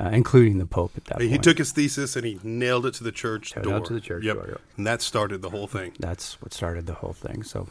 uh, 0.00 0.08
including 0.10 0.56
the 0.56 0.64
Pope 0.66 0.92
at 0.96 1.04
that 1.04 1.20
he 1.20 1.28
point. 1.28 1.32
He 1.32 1.38
took 1.38 1.58
his 1.58 1.70
thesis 1.72 2.16
and 2.16 2.24
he 2.24 2.40
nailed 2.42 2.86
it 2.86 2.94
to 2.94 3.04
the 3.04 3.12
church 3.12 3.54
Nailed 3.56 3.66
door. 3.68 3.80
to 3.80 3.92
the 3.92 4.00
church 4.00 4.24
yep. 4.24 4.36
door, 4.36 4.46
yep. 4.48 4.60
And 4.78 4.86
that 4.86 5.02
started 5.02 5.42
the 5.42 5.50
whole 5.50 5.66
thing. 5.66 5.92
That's 6.00 6.40
what 6.40 6.54
started 6.54 6.86
the 6.86 6.94
whole 6.94 7.12
thing. 7.12 7.42
So 7.42 7.68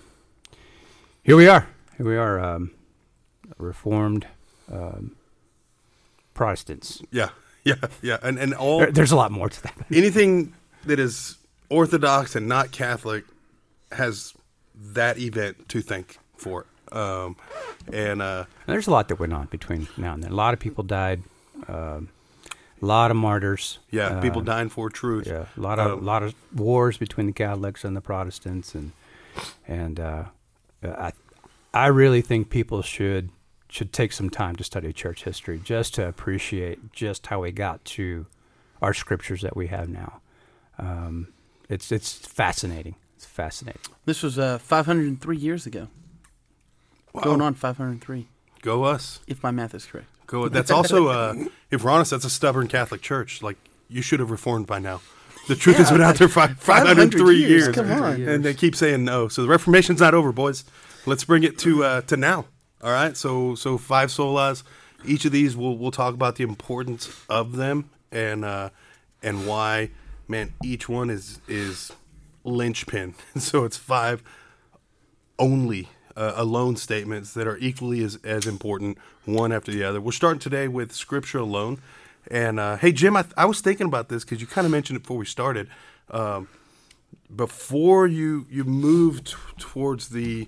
here 1.26 1.36
we 1.36 1.48
are. 1.48 1.68
Here 1.98 2.06
we 2.06 2.18
are, 2.18 2.40
um, 2.40 2.72
Reformed 3.58 4.28
um, 4.72 5.16
Protestants. 6.34 7.02
Yeah, 7.12 7.30
yeah, 7.64 7.76
yeah. 8.02 8.18
And 8.22 8.38
and 8.40 8.54
all 8.54 8.80
There, 8.80 8.92
there's 8.92 9.12
a 9.12 9.16
lot 9.16 9.32
more 9.32 9.50
to 9.50 9.64
that. 9.64 9.74
anything 9.94 10.54
that 10.86 11.00
is 11.00 11.38
Orthodox 11.70 12.36
and 12.36 12.48
not 12.48 12.72
Catholic 12.72 13.24
has 13.92 14.34
that 14.76 15.18
event 15.18 15.68
to 15.70 15.82
thank 15.82 16.18
for. 16.38 16.66
Um, 16.92 17.36
and 17.92 18.22
uh, 18.22 18.46
There's 18.68 18.88
a 18.88 18.92
lot 18.92 19.08
that 19.08 19.20
went 19.20 19.34
on 19.34 19.48
between 19.48 19.88
now 19.98 20.14
and 20.14 20.24
then. 20.24 20.32
A 20.32 20.36
lot 20.36 20.54
of 20.54 20.60
people 20.60 20.84
died. 20.84 21.24
Um, 21.68 22.10
a 22.82 22.86
lot 22.86 23.10
of 23.10 23.18
martyrs. 23.18 23.80
yeah, 23.90 24.20
people 24.22 24.40
Um, 24.40 24.46
dying 24.46 24.70
for 24.70 24.90
truth. 24.90 25.26
Yeah, 25.28 25.46
a 25.58 25.60
lot 25.60 25.80
of 25.80 26.00
Um, 26.00 26.06
lot 26.06 26.22
of 26.24 26.36
wars 26.54 26.98
between 26.98 27.26
the 27.28 27.34
Catholics 27.34 27.84
and 27.86 27.96
the 27.96 28.02
Protestants, 28.02 28.76
and 28.76 28.92
and 29.68 30.00
uh, 30.00 30.26
I 30.84 31.14
I 31.76 31.88
really 31.88 32.22
think 32.22 32.50
people 32.50 32.82
should 32.82 33.30
should 33.68 33.92
take 33.92 34.14
some 34.14 34.30
time 34.30 34.56
to 34.56 34.64
study 34.64 34.94
church 34.94 35.26
history 35.26 35.60
just 35.62 35.96
to 35.96 36.08
appreciate 36.08 36.94
just 36.94 37.28
how 37.28 37.42
we 37.42 37.52
got 37.52 37.84
to 37.84 38.26
our 38.82 38.94
scriptures 38.94 39.42
that 39.42 39.58
we 39.58 39.68
have 39.68 39.90
now. 39.90 40.22
Um, 40.80 41.34
it's 41.68 41.92
it's 41.92 42.14
fascinating. 42.14 42.96
It's 43.18 43.26
fascinating. 43.26 43.82
This 44.06 44.24
was 44.24 44.40
uh, 44.40 44.58
503 44.60 45.36
years 45.36 45.66
ago. 45.66 45.90
Wow. 47.14 47.24
Going 47.24 47.42
on 47.42 47.54
503, 47.54 48.28
Go 48.62 48.84
us. 48.84 49.20
if 49.28 49.42
my 49.44 49.52
math 49.52 49.74
is 49.74 49.86
correct. 49.86 50.08
Go. 50.28 50.50
That's 50.50 50.72
also, 50.72 51.08
uh, 51.08 51.34
if 51.72 51.84
we're 51.84 51.92
honest, 51.92 52.12
that's 52.12 52.26
a 52.26 52.30
stubborn 52.30 52.68
Catholic 52.68 53.02
church. 53.02 53.42
Like 53.42 53.58
you 53.90 54.02
should 54.02 54.20
have 54.20 54.32
reformed 54.32 54.68
by 54.68 54.80
now. 54.80 55.02
The 55.48 55.56
truth 55.56 55.78
has 55.78 55.92
been 55.92 56.02
out 56.02 56.16
there 56.16 56.28
for 56.28 56.48
503 56.48 57.36
years, 57.38 57.50
years. 57.50 57.76
come 57.76 57.92
on. 57.92 58.22
and 58.22 58.44
they 58.44 58.54
keep 58.54 58.76
saying 58.76 59.06
no. 59.06 59.28
So 59.28 59.44
the 59.44 59.48
Reformation's 59.48 60.00
not 60.00 60.14
over, 60.14 60.32
boys. 60.32 60.64
Let's 61.08 61.24
bring 61.24 61.44
it 61.44 61.58
to 61.60 61.84
uh, 61.84 62.02
to 62.02 62.18
now. 62.18 62.46
All 62.82 62.92
right. 62.92 63.16
So 63.16 63.56
so 63.56 63.78
five 63.78 64.10
solas. 64.10 64.64
Each 65.06 65.24
of 65.26 65.32
these 65.32 65.56
we'll 65.56 65.78
we'll 65.78 65.92
talk 65.92 66.14
about 66.14 66.36
the 66.36 66.44
importance 66.44 67.24
of 67.30 67.56
them 67.58 67.90
and 68.12 68.44
uh, 68.44 68.70
and 69.22 69.48
why. 69.48 69.92
Man, 70.28 70.54
each 70.64 70.90
one 70.90 71.12
is 71.12 71.40
is 71.48 71.92
linchpin. 72.44 73.14
So 73.40 73.66
it's 73.66 73.78
five 73.78 74.24
only 75.38 75.90
uh, 76.16 76.34
alone 76.36 76.78
statements 76.78 77.34
that 77.34 77.46
are 77.46 77.58
equally 77.58 78.04
as, 78.04 78.18
as 78.24 78.48
important, 78.48 78.98
one 79.26 79.52
after 79.52 79.72
the 79.72 79.84
other. 79.84 80.00
We're 80.00 80.14
starting 80.14 80.40
today 80.40 80.68
with 80.68 80.92
Scripture 80.94 81.40
alone. 81.40 81.80
And 82.32 82.60
uh, 82.60 82.78
hey, 82.78 82.92
Jim, 82.92 83.16
I, 83.16 83.26
I 83.38 83.46
was 83.46 83.62
thinking 83.62 83.86
about 83.86 84.10
this 84.10 84.24
because 84.24 84.42
you 84.42 84.48
kind 84.48 84.66
of 84.66 84.72
mentioned 84.72 84.98
it 84.98 85.04
before 85.04 85.18
we 85.18 85.26
started. 85.26 85.70
Um, 86.10 86.48
before 87.36 88.08
you 88.08 88.48
you 88.50 88.64
moved 88.64 89.36
towards 89.58 90.10
the 90.10 90.48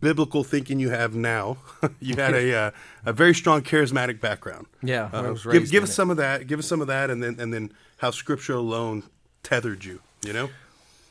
biblical 0.00 0.44
thinking 0.44 0.78
you 0.78 0.90
have 0.90 1.14
now. 1.14 1.58
you 2.00 2.16
had 2.16 2.34
a 2.34 2.54
uh, 2.66 2.70
a 3.04 3.12
very 3.12 3.34
strong 3.34 3.62
charismatic 3.62 4.20
background. 4.20 4.66
Yeah, 4.82 5.08
Uh, 5.12 5.34
give 5.50 5.70
give 5.70 5.82
us 5.82 5.90
it. 5.90 5.94
some 5.94 6.10
of 6.10 6.16
that. 6.18 6.46
Give 6.46 6.58
us 6.58 6.66
some 6.66 6.80
of 6.80 6.86
that, 6.88 7.10
and 7.10 7.22
then 7.22 7.36
and 7.38 7.52
then 7.52 7.72
how 7.98 8.10
Scripture 8.10 8.54
alone 8.54 9.04
tethered 9.42 9.84
you. 9.84 10.00
You 10.22 10.34
know, 10.34 10.50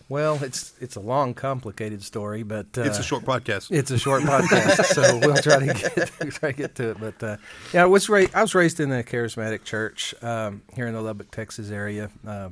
Well, 0.08 0.44
it's 0.44 0.74
it's 0.80 0.96
a 0.96 1.00
long, 1.00 1.34
complicated 1.34 2.04
story, 2.04 2.44
but 2.44 2.68
uh, 2.78 2.82
it's 2.82 3.00
a 3.00 3.04
short 3.04 3.24
podcast. 3.26 3.72
It's 3.72 3.90
a 3.92 3.98
short 3.98 4.22
podcast, 4.24 4.86
so 4.96 5.18
we'll 5.18 5.42
try 5.42 5.66
to 5.66 5.74
get 5.74 6.32
try 6.34 6.52
to 6.52 6.58
get 6.58 6.76
to 6.76 6.92
it. 6.92 6.98
But 7.00 7.24
uh, 7.24 7.38
yeah, 7.74 7.84
I 7.84 7.86
was 7.88 8.08
raised. 8.08 8.36
I 8.36 8.42
was 8.42 8.54
raised 8.54 8.80
in 8.80 8.92
a 8.92 9.02
charismatic 9.04 9.64
church 9.64 10.14
um, 10.24 10.62
here 10.76 10.86
in 10.88 10.94
the 10.94 11.02
Lubbock, 11.02 11.32
Texas 11.32 11.72
area. 11.72 12.12
Uh, 12.28 12.50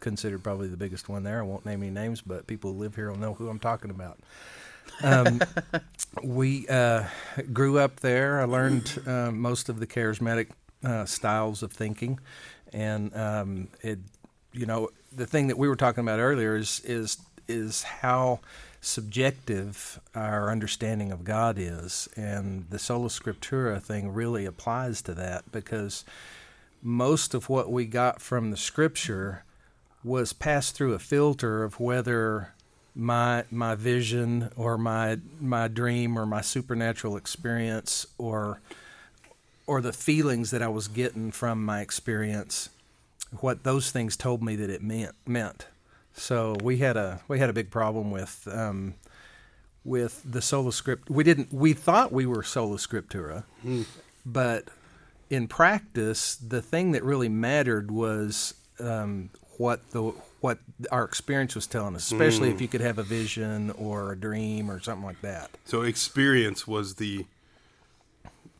considered 0.00 0.42
probably 0.44 0.68
the 0.68 0.76
biggest 0.76 1.08
one 1.08 1.22
there. 1.22 1.38
I 1.38 1.42
won't 1.42 1.64
name 1.64 1.82
any 1.82 1.90
names, 1.90 2.20
but 2.20 2.46
people 2.46 2.72
who 2.74 2.78
live 2.78 2.94
here 2.94 3.10
will 3.10 3.18
know 3.18 3.32
who 3.32 3.48
I'm 3.48 3.58
talking 3.58 3.90
about. 3.90 4.18
Um, 5.02 5.40
we 6.22 6.66
uh, 6.68 7.04
grew 7.52 7.78
up 7.78 8.00
there. 8.00 8.40
I 8.40 8.44
learned 8.44 9.02
uh, 9.06 9.30
most 9.30 9.68
of 9.68 9.80
the 9.80 9.86
charismatic 9.86 10.50
uh, 10.84 11.04
styles 11.04 11.62
of 11.62 11.72
thinking, 11.72 12.20
and 12.72 13.14
um, 13.16 13.68
it, 13.82 13.98
you 14.52 14.66
know, 14.66 14.90
the 15.12 15.26
thing 15.26 15.48
that 15.48 15.58
we 15.58 15.68
were 15.68 15.76
talking 15.76 16.02
about 16.02 16.20
earlier 16.20 16.56
is 16.56 16.80
is 16.84 17.18
is 17.46 17.82
how 17.82 18.40
subjective 18.80 20.00
our 20.14 20.50
understanding 20.50 21.10
of 21.10 21.24
God 21.24 21.56
is, 21.58 22.08
and 22.16 22.66
the 22.70 22.78
sola 22.78 23.08
scriptura 23.08 23.82
thing 23.82 24.12
really 24.12 24.44
applies 24.44 25.02
to 25.02 25.14
that 25.14 25.50
because 25.52 26.04
most 26.82 27.34
of 27.34 27.48
what 27.48 27.70
we 27.72 27.86
got 27.86 28.20
from 28.20 28.50
the 28.50 28.56
scripture 28.56 29.44
was 30.04 30.34
passed 30.34 30.74
through 30.74 30.92
a 30.92 30.98
filter 30.98 31.64
of 31.64 31.80
whether 31.80 32.52
my 32.94 33.44
my 33.50 33.74
vision 33.74 34.50
or 34.56 34.78
my 34.78 35.18
my 35.40 35.68
dream 35.68 36.18
or 36.18 36.26
my 36.26 36.40
supernatural 36.40 37.16
experience 37.16 38.06
or 38.18 38.60
or 39.66 39.80
the 39.80 39.92
feelings 39.92 40.50
that 40.50 40.62
I 40.62 40.68
was 40.68 40.88
getting 40.88 41.30
from 41.30 41.64
my 41.64 41.80
experience 41.80 42.68
what 43.40 43.64
those 43.64 43.90
things 43.90 44.16
told 44.16 44.42
me 44.42 44.56
that 44.56 44.70
it 44.70 44.82
meant 44.82 45.14
meant. 45.26 45.66
So 46.12 46.56
we 46.62 46.78
had 46.78 46.96
a 46.96 47.20
we 47.26 47.38
had 47.38 47.50
a 47.50 47.52
big 47.52 47.70
problem 47.70 48.10
with 48.10 48.46
um, 48.50 48.94
with 49.84 50.22
the 50.24 50.40
sola 50.40 50.72
script. 50.72 51.10
We 51.10 51.24
didn't 51.24 51.52
we 51.52 51.72
thought 51.72 52.12
we 52.12 52.26
were 52.26 52.42
sola 52.42 52.76
scriptura 52.76 53.44
but 54.24 54.68
in 55.30 55.48
practice, 55.48 56.36
the 56.36 56.62
thing 56.62 56.92
that 56.92 57.02
really 57.02 57.28
mattered 57.28 57.90
was 57.90 58.54
um, 58.80 59.30
what 59.58 59.88
the 59.90 60.02
what 60.40 60.58
our 60.90 61.04
experience 61.04 61.54
was 61.54 61.66
telling 61.66 61.94
us, 61.94 62.10
especially 62.10 62.50
if 62.50 62.60
you 62.60 62.68
could 62.68 62.80
have 62.80 62.98
a 62.98 63.02
vision 63.02 63.70
or 63.72 64.12
a 64.12 64.16
dream 64.16 64.70
or 64.70 64.80
something 64.80 65.04
like 65.04 65.20
that. 65.22 65.50
So 65.64 65.82
experience 65.82 66.66
was 66.66 66.96
the 66.96 67.26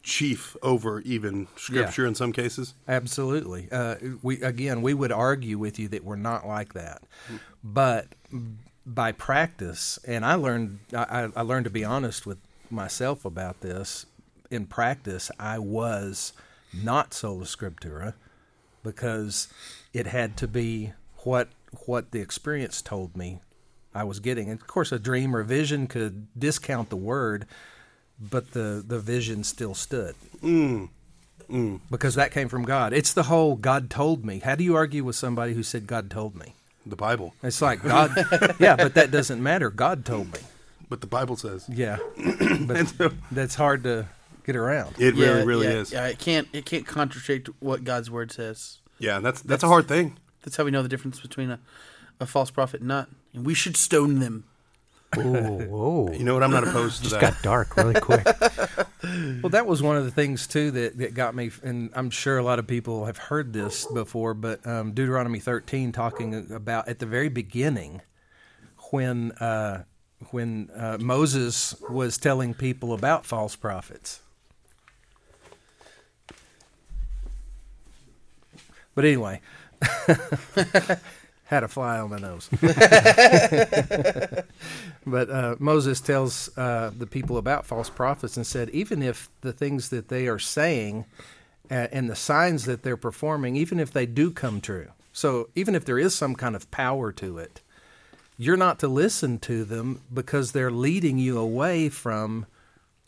chief 0.03 0.57
over 0.63 1.01
even 1.01 1.49
Scripture 1.57 2.07
in 2.07 2.15
some 2.15 2.33
cases. 2.33 2.75
Absolutely. 2.87 3.69
Uh, 3.73 3.97
we 4.23 4.41
again, 4.43 4.83
we 4.83 4.95
would 4.95 5.13
argue 5.13 5.59
with 5.59 5.79
you 5.79 5.89
that 5.89 6.05
we're 6.05 6.17
not 6.17 6.47
like 6.47 6.75
that, 6.75 7.03
but 7.63 8.07
by 8.87 9.13
practice, 9.13 9.99
and 10.07 10.25
I 10.25 10.35
learned 10.35 10.79
I, 10.95 11.31
I 11.35 11.41
learned 11.43 11.65
to 11.65 11.71
be 11.71 11.85
honest 11.85 12.27
with 12.27 12.39
myself 12.71 13.25
about 13.25 13.61
this. 13.61 14.07
In 14.51 14.67
practice, 14.67 15.31
I 15.39 15.59
was 15.59 16.33
not 16.73 17.15
sola 17.15 17.45
scriptura 17.45 18.15
because 18.83 19.49
it 19.95 20.09
had 20.09 20.37
to 20.39 20.49
be 20.49 20.93
what 21.19 21.49
what 21.87 22.11
the 22.11 22.21
experience 22.21 22.83
told 22.83 23.17
me 23.17 23.41
I 23.95 24.05
was 24.05 24.21
getting. 24.21 24.51
And 24.51 24.61
of 24.61 24.67
course, 24.67 24.93
a 24.93 24.99
dream 24.99 25.35
or 25.35 25.41
a 25.41 25.45
vision 25.45 25.87
could 25.87 26.27
discount 26.39 26.91
the 26.91 26.97
word, 26.97 27.47
but 28.21 28.51
the 28.51 28.85
the 28.87 28.99
vision 28.99 29.45
still 29.45 29.75
stood 29.75 30.17
mm. 30.43 30.89
Mm. 31.49 31.81
because 31.91 32.17
that 32.17 32.33
came 32.33 32.49
from 32.49 32.65
God. 32.65 32.93
It's 32.93 33.13
the 33.13 33.25
whole 33.25 33.55
God 33.55 33.89
told 33.89 34.25
me. 34.25 34.41
How 34.41 34.57
do 34.57 34.65
you 34.65 34.75
argue 34.75 35.05
with 35.05 35.17
somebody 35.17 35.55
who 35.55 35.63
said 35.63 35.87
God 35.87 36.11
told 36.11 36.35
me? 36.35 36.55
The 36.87 36.97
Bible, 36.97 37.33
It's 37.43 37.63
like 37.63 37.83
God, 37.83 38.11
yeah, 38.59 38.77
but 38.77 38.93
that 38.93 39.11
doesn't 39.11 39.43
matter. 39.43 39.71
God 39.71 40.05
told 40.05 40.31
me. 40.35 40.41
but 40.91 41.01
the 41.01 41.07
Bible 41.07 41.35
says 41.35 41.65
Yeah, 41.67 41.97
but 42.67 42.93
that's 43.33 43.55
hard 43.55 43.85
to 43.85 44.07
get 44.45 44.55
around. 44.55 44.97
it 44.99 45.15
Yeah, 45.15 45.29
really, 45.29 45.45
really 45.47 45.67
yeah, 45.67 45.73
is. 45.73 45.93
Yeah, 45.93 46.07
it 46.09 46.19
can't 46.19 46.47
it 46.53 46.67
can't 46.67 46.87
contradict 46.87 47.49
what 47.61 47.85
God's 47.85 48.11
word 48.11 48.33
says. 48.33 48.81
Yeah, 49.05 49.21
that's 49.21 49.43
that's 49.43 49.63
a 49.63 49.69
hard 49.69 49.87
thing. 49.87 50.19
That's 50.43 50.57
how 50.57 50.65
we 50.65 50.71
know 50.71 50.83
the 50.83 50.89
difference 50.89 51.21
between 51.21 51.51
a, 51.51 51.61
a 52.21 52.27
false 52.27 52.51
prophet 52.51 52.81
and 52.81 52.89
not. 52.89 53.09
And 53.33 53.45
we 53.45 53.55
should 53.55 53.77
stone 53.77 54.19
them. 54.19 54.45
Whoa, 55.15 55.59
whoa. 55.67 56.13
You 56.13 56.25
know 56.25 56.35
what? 56.35 56.43
I'm 56.43 56.51
not 56.51 56.67
opposed 56.67 56.97
to 56.97 57.03
just 57.03 57.21
that. 57.21 57.21
got 57.21 57.43
dark 57.43 57.77
really 57.77 57.95
quick. 58.01 58.27
Well, 59.43 59.51
that 59.51 59.67
was 59.67 59.83
one 59.83 59.99
of 59.99 60.07
the 60.07 60.11
things 60.11 60.47
too 60.47 60.71
that, 60.71 60.97
that 60.97 61.13
got 61.13 61.35
me, 61.35 61.51
and 61.63 61.91
I'm 61.93 62.09
sure 62.09 62.39
a 62.39 62.43
lot 62.43 62.59
of 62.59 62.67
people 62.67 63.05
have 63.05 63.19
heard 63.19 63.53
this 63.53 63.85
before. 63.85 64.33
But 64.33 64.67
um, 64.67 64.93
Deuteronomy 64.93 65.41
13, 65.41 65.93
talking 65.93 66.51
about 66.51 66.89
at 66.89 67.01
the 67.01 67.05
very 67.05 67.29
beginning, 67.29 68.01
when 68.91 69.33
uh, 69.33 69.85
when 70.31 70.71
uh, 70.75 70.97
Moses 70.99 71.75
was 71.91 72.17
telling 72.17 72.55
people 72.55 72.95
about 72.95 73.27
false 73.27 73.57
prophets. 73.57 74.23
But 78.95 79.05
anyway, 79.05 79.41
had 81.47 81.63
a 81.63 81.69
fly 81.69 81.99
on 81.99 82.11
my 82.11 82.19
nose. 82.19 82.49
but 85.07 85.31
uh, 85.31 85.57
Moses 85.59 86.01
tells 86.01 86.57
uh, 86.57 86.91
the 86.97 87.07
people 87.07 87.37
about 87.37 87.67
false 87.67 87.91
prophets 87.91 88.37
and 88.37 88.47
said, 88.47 88.71
even 88.71 89.03
if 89.03 89.29
the 89.43 89.53
things 89.53 89.91
that 89.91 90.09
they 90.09 90.27
are 90.27 90.39
saying 90.39 91.05
uh, 91.71 91.89
and 91.93 92.09
the 92.09 92.17
signs 92.17 92.65
that 92.65 92.83
they're 92.83 92.97
performing, 92.97 93.57
even 93.57 93.79
if 93.79 93.93
they 93.93 94.07
do 94.07 94.31
come 94.31 94.61
true, 94.61 94.89
so 95.13 95.49
even 95.55 95.75
if 95.75 95.85
there 95.85 95.99
is 95.99 96.15
some 96.15 96.35
kind 96.35 96.57
of 96.57 96.71
power 96.71 97.13
to 97.13 97.39
it, 97.39 97.61
you're 98.37 98.57
not 98.57 98.79
to 98.81 98.89
listen 98.89 99.39
to 99.41 99.65
them 99.65 100.01
because 100.13 100.53
they're 100.53 100.71
leading 100.71 101.19
you 101.19 101.39
away 101.39 101.89
from 101.89 102.47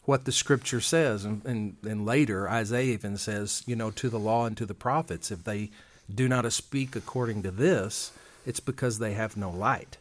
what 0.07 0.25
the 0.25 0.33
scripture 0.33 0.81
says. 0.81 1.25
And, 1.25 1.45
and, 1.45 1.77
and 1.83 2.07
later, 2.07 2.49
Isaiah 2.49 2.95
even 2.95 3.19
says, 3.19 3.63
you 3.67 3.77
know, 3.77 3.91
to 3.93 4.09
the 4.09 4.19
law 4.19 4.47
and 4.47 4.57
to 4.57 4.65
the 4.65 4.75
prophets, 4.75 5.31
if 5.31 5.45
they 5.45 5.71
do 6.13 6.29
not 6.29 6.51
speak 6.53 6.97
according 6.97 7.43
to 7.43 7.51
this, 7.51 8.13
it's 8.47 8.61
because 8.61 8.99
they 8.99 9.13
have 9.13 9.37
no 9.37 9.51
light. 9.51 9.99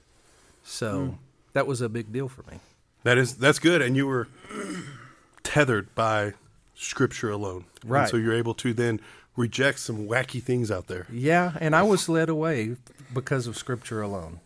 So 0.64 1.00
hmm. 1.00 1.14
that 1.54 1.68
was 1.68 1.82
a 1.82 1.90
big 1.90 2.14
deal 2.14 2.30
for 2.30 2.44
me. 2.50 2.60
That 3.04 3.18
is 3.20 3.36
that's 3.36 3.60
good, 3.60 3.84
and 3.84 3.96
you 3.96 4.08
were 4.08 4.28
tethered 5.44 5.94
by 5.94 6.34
Scripture 6.76 7.30
alone, 7.30 7.66
And 7.82 7.92
Right. 7.92 8.10
so 8.10 8.18
you're 8.18 8.34
able 8.34 8.54
to 8.56 8.74
then 8.74 9.00
reject 9.36 9.80
some 9.80 10.08
wacky 10.08 10.42
things 10.42 10.70
out 10.72 10.88
there. 10.88 11.08
Yeah, 11.12 11.54
and 11.60 11.76
I 11.76 11.84
was 11.84 12.10
led 12.10 12.30
away 12.30 12.78
because 13.14 13.48
of 13.48 13.58
scripture 13.58 14.02
alone. 14.02 14.40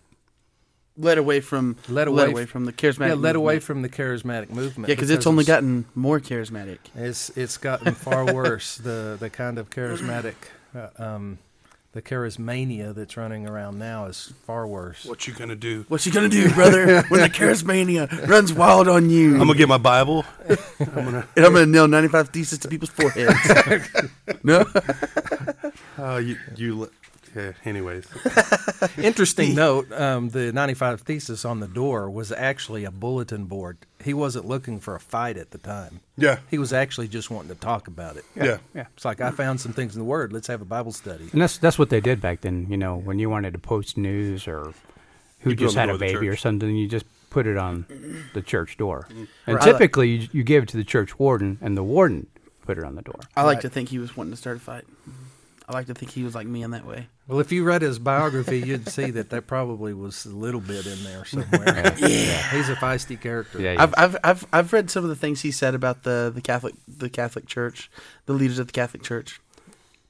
Led 0.99 1.17
away 1.17 1.39
from 1.39 1.77
Led 1.87 2.07
away 2.09 2.43
f- 2.43 2.49
from 2.49 2.65
the 2.65 2.73
charismatic. 2.73 3.07
yeah, 3.07 3.13
led 3.13 3.35
away 3.37 3.59
from 3.59 3.81
the 3.83 3.89
charismatic 3.89 4.49
movement. 4.49 4.89
Yeah, 4.89 4.95
because 4.95 5.09
it's 5.09 5.25
only 5.25 5.43
of- 5.43 5.47
gotten 5.47 5.85
more 5.95 6.19
charismatic. 6.19 6.79
It's 6.93 7.29
it's 7.37 7.57
gotten 7.57 7.93
far 7.95 8.25
worse. 8.33 8.75
The 8.77 9.15
the 9.19 9.29
kind 9.29 9.57
of 9.57 9.69
charismatic, 9.69 10.35
uh, 10.75 10.89
um, 11.01 11.37
the 11.93 12.01
charismania 12.01 12.93
that's 12.93 13.15
running 13.17 13.47
around 13.47 13.79
now 13.79 14.07
is 14.07 14.33
far 14.45 14.67
worse. 14.67 15.05
What 15.05 15.25
you 15.25 15.33
gonna 15.33 15.55
do? 15.55 15.85
What 15.87 16.05
you 16.05 16.11
gonna 16.11 16.27
do, 16.27 16.49
brother, 16.53 17.01
when 17.03 17.21
the 17.21 17.29
charismania 17.29 18.27
runs 18.27 18.51
wild 18.51 18.87
on 18.89 19.09
you? 19.09 19.33
I'm 19.33 19.47
gonna 19.47 19.55
get 19.55 19.69
my 19.69 19.77
Bible. 19.77 20.25
I'm 20.79 20.85
gonna 21.05 21.27
and 21.37 21.45
I'm 21.45 21.53
gonna 21.53 21.65
nail 21.65 21.87
95 21.87 22.29
thesis 22.29 22.59
to 22.59 22.67
people's 22.67 22.89
foreheads. 22.91 23.89
no, 24.43 24.65
Uh, 25.97 26.17
you 26.17 26.37
you. 26.57 26.89
Le- 27.35 27.41
Yeah, 27.41 27.51
anyways, 27.65 28.05
Interesting 28.97 29.55
note: 29.55 29.91
um, 29.91 30.29
the 30.29 30.51
95 30.51 31.01
thesis 31.01 31.45
on 31.45 31.59
the 31.59 31.67
door 31.67 32.09
was 32.09 32.31
actually 32.31 32.83
a 32.85 32.91
bulletin 32.91 33.45
board. 33.45 33.77
He 34.03 34.13
wasn't 34.13 34.45
looking 34.45 34.79
for 34.79 34.95
a 34.95 34.99
fight 34.99 35.37
at 35.37 35.51
the 35.51 35.57
time. 35.57 35.99
yeah, 36.17 36.39
He 36.49 36.57
was 36.57 36.71
actually 36.73 37.07
just 37.07 37.29
wanting 37.29 37.49
to 37.49 37.59
talk 37.59 37.87
about 37.87 38.17
it. 38.17 38.25
yeah, 38.35 38.57
Yeah. 38.73 38.85
It's 38.95 39.05
like 39.05 39.21
I 39.21 39.31
found 39.31 39.59
some 39.61 39.73
things 39.73 39.95
in 39.95 39.99
the 39.99 40.05
Word. 40.05 40.31
Let's 40.31 40.47
have 40.47 40.61
a 40.61 40.65
Bible 40.65 40.91
study. 40.91 41.29
And 41.31 41.41
that's 41.41 41.57
that's 41.57 41.77
what 41.77 41.89
they 41.89 41.99
did 42.01 42.21
back 42.21 42.41
then. 42.41 42.67
You 42.69 42.77
know, 42.77 42.95
when 42.95 43.19
you 43.19 43.29
wanted 43.29 43.53
to 43.53 43.59
post 43.59 43.97
news 43.97 44.47
or 44.47 44.73
who 45.41 45.51
You 45.51 45.55
just 45.55 45.75
had 45.75 45.83
a 45.83 45.87
door 45.87 45.93
of 45.95 45.99
the 45.99 46.13
baby 46.13 46.27
or 46.27 46.35
something, 46.35 46.75
you 46.75 46.87
just 46.87 47.05
put 47.29 47.45
it 47.47 47.57
on 47.57 47.85
the 48.33 48.41
church 48.41 48.77
door. 48.77 49.07
And 49.45 49.55
Right. 49.55 49.63
typically, 49.63 50.09
you, 50.09 50.27
you 50.31 50.43
give 50.43 50.63
it 50.63 50.69
to 50.69 50.77
the 50.77 50.83
church 50.83 51.17
warden, 51.19 51.57
and 51.61 51.77
the 51.77 51.83
warden 51.83 52.27
put 52.65 52.77
it 52.77 52.83
on 52.83 52.95
the 52.95 53.01
door. 53.01 53.19
I 53.37 53.43
like 53.43 53.57
Right. 53.57 53.61
to 53.63 53.69
think 53.69 53.89
he 53.89 53.99
was 53.99 54.17
wanting 54.17 54.31
to 54.31 54.37
start 54.37 54.57
a 54.57 54.59
fight. 54.59 54.85
I 55.69 55.73
like 55.73 55.85
to 55.85 55.93
think 55.93 56.11
he 56.11 56.23
was 56.23 56.33
like 56.33 56.47
me 56.47 56.63
in 56.63 56.71
that 56.71 56.83
way. 56.83 57.07
Well, 57.27 57.39
if 57.39 57.51
you 57.51 57.63
read 57.63 57.83
his 57.83 57.99
biography, 57.99 58.59
you'd 58.59 58.89
see 58.89 59.11
that 59.11 59.29
that 59.29 59.45
probably 59.45 59.93
was 59.93 60.25
a 60.25 60.29
little 60.29 60.61
bit 60.61 60.87
in 60.87 61.03
there 61.03 61.23
somewhere. 61.25 61.93
yeah, 61.99 62.51
he's 62.51 62.69
a 62.69 62.75
feisty 62.75 63.21
character. 63.21 63.61
Yeah, 63.61 63.75
I've, 63.77 63.93
I've 63.95 64.17
I've 64.23 64.47
I've 64.51 64.73
read 64.73 64.89
some 64.89 65.03
of 65.03 65.09
the 65.09 65.15
things 65.15 65.41
he 65.41 65.51
said 65.51 65.75
about 65.75 66.01
the 66.01 66.31
the 66.33 66.41
Catholic 66.41 66.73
the 66.87 67.07
Catholic 67.07 67.45
Church, 67.45 67.91
the 68.25 68.33
leaders 68.33 68.57
of 68.57 68.65
the 68.65 68.73
Catholic 68.73 69.03
Church. 69.03 69.39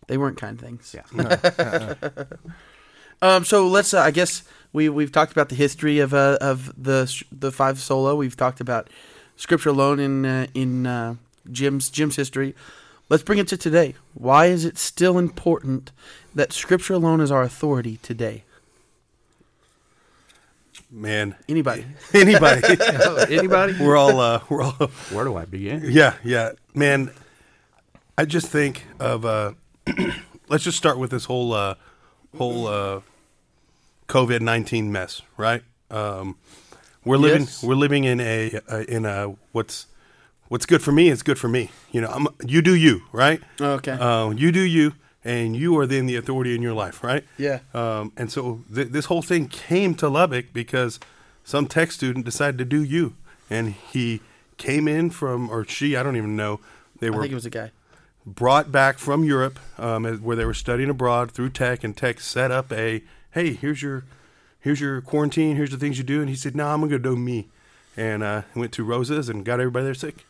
They 0.08 0.18
weren't 0.18 0.38
kind 0.38 0.58
things. 0.58 0.96
Yeah. 0.96 1.96
Um. 3.22 3.44
So 3.44 3.68
let's. 3.68 3.94
Uh, 3.94 4.00
I 4.00 4.12
guess 4.12 4.44
we 4.72 4.88
we've 4.88 5.12
talked 5.12 5.34
about 5.34 5.50
the 5.50 5.56
history 5.56 6.00
of 6.00 6.14
uh 6.14 6.38
of 6.40 6.72
the 6.82 7.24
the 7.34 7.52
five 7.52 7.80
solo. 7.80 8.16
We've 8.16 8.38
talked 8.38 8.62
about 8.62 8.90
Scripture 9.36 9.72
alone 9.72 10.00
in 10.00 10.26
uh, 10.26 10.48
in 10.54 10.88
uh, 10.88 11.16
Jim's 11.52 11.90
Jim's 11.90 12.16
history. 12.16 12.56
Let's 13.10 13.24
bring 13.24 13.40
it 13.40 13.48
to 13.50 13.58
today. 13.58 13.96
Why 14.14 14.46
is 14.46 14.66
it 14.66 14.78
still 14.78 15.18
important 15.18 15.92
that 16.36 16.54
Scripture 16.54 16.94
alone 16.94 17.22
is 17.22 17.32
our 17.32 17.42
authority 17.42 17.98
today? 18.04 18.44
Man, 20.92 21.36
Anybody? 21.48 21.86
anybody? 22.14 22.62
Anybody? 23.36 23.74
we're 23.80 23.96
all 23.98 24.20
uh, 24.20 24.42
we're 24.50 24.64
all 24.64 24.72
Where 25.12 25.24
do 25.26 25.36
I 25.36 25.46
begin? 25.46 25.84
Yeah, 25.86 26.16
yeah, 26.24 26.52
man. 26.74 27.12
I 28.18 28.26
just 28.26 28.48
think 28.48 28.86
of 29.00 29.24
uh, 29.24 29.54
let's 30.50 30.64
just 30.64 30.78
start 30.80 30.98
with 30.98 31.12
this 31.12 31.26
whole 31.26 31.54
uh, 31.54 31.76
whole 32.38 32.66
uh, 32.68 33.02
COVID 34.08 34.42
nineteen 34.42 34.92
mess, 34.92 35.22
right? 35.38 35.62
Um, 35.92 36.38
we're 37.06 37.18
living 37.18 37.42
Yes. 37.42 37.64
we're 37.64 37.76
living 37.76 38.04
in 38.06 38.20
a 38.20 38.60
uh, 38.68 38.78
in 38.88 39.06
a 39.06 39.36
what's 39.52 39.86
what's 40.50 40.66
good 40.66 40.82
for 40.84 40.92
me 40.92 41.08
is 41.10 41.24
good 41.24 41.40
for 41.40 41.48
me. 41.48 41.72
You 41.92 42.02
know, 42.02 42.10
I'm, 42.10 42.28
you 42.46 42.62
do 42.62 42.76
you, 42.76 43.04
right? 43.12 43.42
Okay. 43.60 43.94
Uh, 43.94 44.32
you 44.32 44.52
do 44.52 44.62
you, 44.62 44.94
and 45.24 45.56
you 45.56 45.78
are 45.78 45.88
then 45.88 46.06
the 46.06 46.16
authority 46.18 46.54
in 46.56 46.62
your 46.62 46.74
life, 46.74 47.04
right? 47.04 47.24
Yeah. 47.38 47.60
Um, 47.74 48.12
and 48.18 48.32
so 48.32 48.62
th- 48.74 48.90
this 48.90 49.06
whole 49.06 49.22
thing 49.22 49.48
came 49.48 49.96
to 49.96 50.10
Lubbock 50.10 50.52
because 50.54 51.00
some 51.44 51.66
tech 51.68 51.92
student 51.92 52.26
decided 52.26 52.58
to 52.58 52.66
do 52.66 52.84
you, 52.84 53.16
and 53.50 53.74
he 53.74 54.22
came 54.58 54.88
in 54.88 55.10
from, 55.10 55.50
or 55.50 55.66
she, 55.66 55.96
I 55.96 56.04
don't 56.04 56.18
even 56.18 56.36
know. 56.36 56.60
They 57.00 57.10
were. 57.10 57.18
I 57.18 57.22
think 57.22 57.32
it 57.32 57.36
was 57.36 57.46
a 57.46 57.50
guy. 57.50 57.72
brought 58.26 58.72
back 58.72 58.98
from 59.00 59.24
Europe, 59.24 59.58
um, 59.78 60.06
where 60.22 60.36
they 60.36 60.46
were 60.46 60.54
studying 60.54 60.90
abroad 60.90 61.32
through 61.32 61.50
tech, 61.50 61.84
and 61.84 61.96
tech 61.96 62.20
set 62.20 62.52
up 62.52 62.72
a, 62.72 63.02
hey, 63.32 63.54
here's 63.54 63.82
your, 63.82 64.04
here's 64.60 64.80
your 64.82 65.02
quarantine, 65.02 65.56
here's 65.56 65.72
the 65.72 65.78
things 65.78 65.98
you 65.98 66.04
do, 66.04 66.20
and 66.22 66.30
he 66.30 66.36
said, 66.36 66.56
no, 66.56 66.68
I'm 66.68 66.82
gonna 66.82 66.92
go 66.92 66.98
do 66.98 67.16
me, 67.16 67.48
and 67.98 68.22
uh, 68.22 68.42
went 68.56 68.72
to 68.74 68.84
Roses 68.84 69.30
and 69.30 69.44
got 69.46 69.60
everybody 69.60 69.86
there 69.86 69.94
sick. 69.94 70.26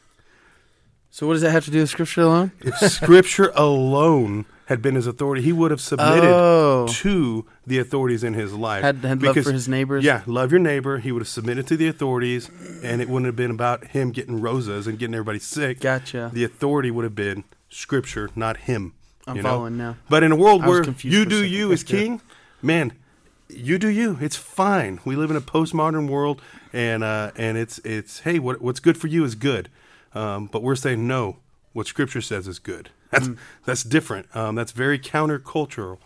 So 1.11 1.27
what 1.27 1.33
does 1.33 1.41
that 1.41 1.51
have 1.51 1.65
to 1.65 1.71
do 1.71 1.79
with 1.79 1.89
Scripture 1.89 2.21
alone? 2.21 2.51
If 2.59 2.75
Scripture 2.91 3.51
alone 3.55 4.45
had 4.67 4.81
been 4.81 4.93
his 4.93 5.07
authority, 5.07 5.41
he 5.41 5.51
would 5.51 5.71
have 5.71 5.81
submitted 5.81 6.23
Oh. 6.29 6.87
to 6.87 7.45
the 7.65 7.79
authorities 7.79 8.23
in 8.23 8.35
his 8.35 8.53
life. 8.53 8.83
Had 8.83 8.97
had 8.97 9.21
love 9.23 9.35
for 9.37 9.51
his 9.51 9.67
neighbors. 9.67 10.03
Yeah, 10.03 10.21
love 10.27 10.51
your 10.51 10.59
neighbor. 10.59 10.99
He 10.99 11.11
would 11.11 11.21
have 11.21 11.27
submitted 11.27 11.65
to 11.67 11.77
the 11.77 11.87
authorities, 11.87 12.49
and 12.83 13.01
it 13.01 13.09
wouldn't 13.09 13.25
have 13.25 13.35
been 13.35 13.49
about 13.49 13.87
him 13.87 14.11
getting 14.11 14.39
roses 14.39 14.85
and 14.85 14.99
getting 14.99 15.15
everybody 15.15 15.39
sick. 15.39 15.79
Gotcha. 15.79 16.29
The 16.31 16.43
authority 16.43 16.91
would 16.91 17.03
have 17.03 17.15
been 17.15 17.43
Scripture, 17.69 18.29
not 18.35 18.57
him. 18.57 18.93
I'm 19.25 19.37
you 19.37 19.41
know? 19.41 19.49
following 19.49 19.77
now. 19.77 19.97
But 20.09 20.21
in 20.23 20.31
a 20.31 20.35
world 20.35 20.61
I 20.63 20.67
was 20.67 20.75
where 20.75 20.83
confused 20.83 21.13
you 21.13 21.23
for 21.23 21.27
a 21.27 21.29
do 21.29 21.35
second. 21.41 21.51
you 21.53 21.71
as 21.71 21.83
king, 21.83 22.21
man, 22.61 22.93
you 23.47 23.79
do 23.79 23.87
you. 23.87 24.17
It's 24.21 24.35
fine. 24.35 24.99
We 25.05 25.15
live 25.15 25.31
in 25.31 25.37
a 25.37 25.41
postmodern 25.41 26.07
world, 26.07 26.39
and 26.71 27.03
uh, 27.03 27.31
and 27.35 27.57
it's 27.57 27.79
it's 27.79 28.19
hey, 28.19 28.37
what 28.37 28.61
what's 28.61 28.79
good 28.79 28.97
for 28.97 29.07
you 29.07 29.23
is 29.23 29.33
good. 29.33 29.69
Um, 30.13 30.47
but 30.47 30.63
we're 30.63 30.75
saying 30.75 31.07
no. 31.07 31.37
What 31.73 31.87
Scripture 31.87 32.21
says 32.21 32.47
is 32.47 32.59
good. 32.59 32.89
That's 33.11 33.27
Mm. 33.27 33.37
that's 33.65 33.83
different. 33.83 34.35
Um, 34.35 34.53
that's 34.55 34.71
very 34.71 34.99
countercultural, 34.99 35.97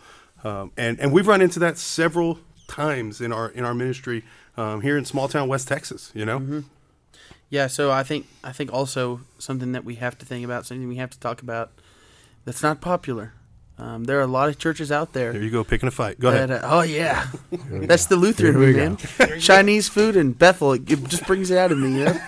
um, 0.42 0.72
and 0.76 0.98
and 1.00 1.12
we've 1.12 1.26
run 1.26 1.42
into 1.42 1.58
that 1.60 1.76
several 1.78 2.38
times 2.66 3.20
in 3.20 3.30
our 3.32 3.48
in 3.50 3.62
our 3.64 3.74
ministry 3.74 4.24
um, 4.56 4.80
here 4.80 4.96
in 4.96 5.04
small 5.04 5.28
town 5.28 5.48
West 5.48 5.68
Texas. 5.68 6.10
You 6.14 6.24
know, 6.24 6.38
Mm-hmm. 6.38 6.60
Yeah, 7.50 7.66
so 7.66 7.90
I 7.92 8.02
think 8.04 8.26
I 8.42 8.52
think 8.52 8.72
also 8.72 9.20
something 9.38 9.72
that 9.72 9.84
we 9.84 9.96
have 9.96 10.16
to 10.18 10.24
think 10.26 10.44
about, 10.46 10.64
something 10.66 10.88
we 10.88 10.96
have 10.96 11.10
to 11.10 11.20
talk 11.20 11.42
about 11.42 11.72
that's 12.46 12.62
not 12.62 12.80
popular. 12.80 13.32
Um, 13.76 14.04
there 14.04 14.18
are 14.18 14.22
a 14.22 14.28
lot 14.28 14.48
of 14.48 14.58
churches 14.58 14.92
out 14.92 15.12
there. 15.14 15.32
there 15.32 15.42
you 15.42 15.50
go, 15.50 15.64
picking 15.64 15.88
a 15.88 15.92
fight. 15.92 16.20
Go 16.20 16.28
ahead. 16.28 16.50
uh, 16.50 16.60
oh 16.62 16.82
yeah, 16.82 17.26
that's 17.68 18.06
the 18.06 18.14
Lutheran 18.16 18.56
Here 18.56 18.72
me, 18.72 18.76
man. 18.76 19.40
Chinese 19.40 19.88
food 19.88 20.16
and 20.16 20.38
Bethel, 20.38 20.74
it, 20.74 20.90
it 20.90 21.02
just 21.04 21.26
brings 21.26 21.50
it 21.50 21.58
out 21.58 21.72
of 21.72 21.78
me, 21.78 21.98
you 21.98 22.04
know. 22.04 22.20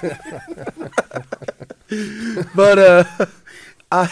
but 2.55 2.79
uh, 2.79 3.05
I 3.93 4.09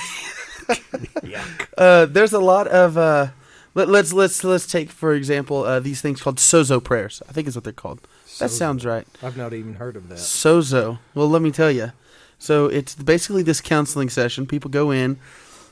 uh, 1.76 2.06
there's 2.06 2.32
a 2.32 2.38
lot 2.38 2.68
of 2.68 2.96
uh, 2.96 3.28
let, 3.74 3.88
let's 3.88 4.12
let's 4.12 4.44
let's 4.44 4.66
take 4.66 4.90
for 4.90 5.12
example 5.14 5.64
uh, 5.64 5.80
these 5.80 6.00
things 6.00 6.22
called 6.22 6.36
sozo 6.36 6.82
prayers. 6.82 7.22
I 7.28 7.32
think 7.32 7.48
is 7.48 7.56
what 7.56 7.64
they're 7.64 7.72
called. 7.72 8.00
That 8.38 8.50
sounds 8.50 8.84
right. 8.84 9.06
I've 9.22 9.36
not 9.36 9.52
even 9.52 9.74
heard 9.74 9.96
of 9.96 10.08
that. 10.08 10.18
Sozo. 10.18 10.98
Well, 11.14 11.28
let 11.28 11.42
me 11.42 11.50
tell 11.50 11.70
you. 11.70 11.92
So 12.38 12.66
it's 12.66 12.94
basically 12.94 13.42
this 13.42 13.60
counseling 13.60 14.10
session. 14.10 14.46
People 14.46 14.70
go 14.70 14.90
in, 14.90 15.18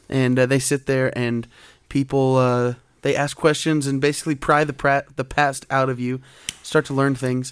and 0.09 0.39
uh, 0.39 0.47
they 0.47 0.59
sit 0.59 0.87
there, 0.87 1.17
and 1.17 1.47
people 1.89 2.37
uh, 2.37 2.75
they 3.03 3.15
ask 3.17 3.37
questions 3.37 3.87
and 3.87 4.01
basically 4.01 4.35
pry 4.35 4.65
the 4.65 4.73
pra- 4.73 5.05
the 5.17 5.25
past 5.25 5.67
out 5.71 5.89
of 5.89 6.01
you, 6.01 6.21
start 6.63 6.85
to 6.87 6.95
learn 6.95 7.15
things, 7.15 7.51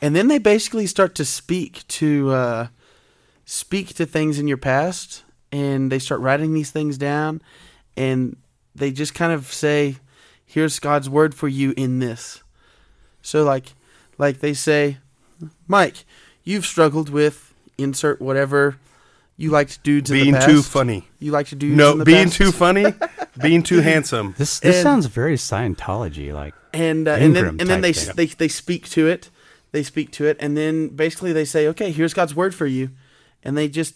and 0.00 0.14
then 0.14 0.28
they 0.28 0.38
basically 0.38 0.86
start 0.86 1.14
to 1.16 1.24
speak 1.24 1.86
to 1.88 2.30
uh, 2.30 2.66
speak 3.44 3.94
to 3.94 4.06
things 4.06 4.38
in 4.38 4.48
your 4.48 4.56
past, 4.56 5.24
and 5.50 5.90
they 5.90 5.98
start 5.98 6.20
writing 6.20 6.54
these 6.54 6.70
things 6.70 6.98
down, 6.98 7.40
and 7.96 8.36
they 8.74 8.90
just 8.90 9.14
kind 9.14 9.32
of 9.32 9.52
say, 9.52 9.96
"Here's 10.44 10.78
God's 10.78 11.08
word 11.08 11.34
for 11.34 11.48
you 11.48 11.74
in 11.76 11.98
this." 11.98 12.42
So 13.22 13.44
like, 13.44 13.74
like 14.16 14.40
they 14.40 14.54
say, 14.54 14.98
Mike, 15.66 16.04
you've 16.44 16.66
struggled 16.66 17.08
with 17.08 17.54
insert 17.76 18.20
whatever 18.20 18.76
you 19.38 19.50
liked 19.50 19.82
dudes 19.82 20.10
in 20.10 20.18
Being 20.18 20.32
the 20.32 20.38
past. 20.40 20.50
too 20.50 20.62
funny. 20.62 21.08
You 21.20 21.30
liked 21.32 21.50
dudes 21.56 21.72
in 21.72 21.76
No, 21.76 21.96
the 21.96 22.04
being 22.04 22.24
past. 22.24 22.36
too 22.36 22.52
funny, 22.52 22.92
being 23.40 23.62
too 23.62 23.80
handsome. 23.80 24.34
This 24.36 24.60
this 24.60 24.76
And- 24.76 24.82
sounds 24.82 25.06
very 25.06 25.36
Scientology 25.36 26.32
like. 26.34 26.54
and 26.74 27.08
uh, 27.08 27.12
and 27.12 27.34
then 27.34 27.46
and 27.46 27.60
then 27.60 27.80
they, 27.80 27.92
thing. 27.94 28.14
they 28.16 28.26
they 28.26 28.48
speak 28.48 28.88
to 28.90 29.06
it, 29.08 29.30
they 29.72 29.82
speak 29.82 30.10
to 30.12 30.26
it, 30.26 30.36
and 30.40 30.56
then 30.56 30.88
basically 30.88 31.32
they 31.32 31.44
say, 31.46 31.66
okay, 31.68 31.90
here's 31.90 32.12
God's 32.14 32.34
word 32.34 32.54
for 32.54 32.66
you, 32.66 32.90
and 33.44 33.56
they 33.56 33.68
just, 33.68 33.94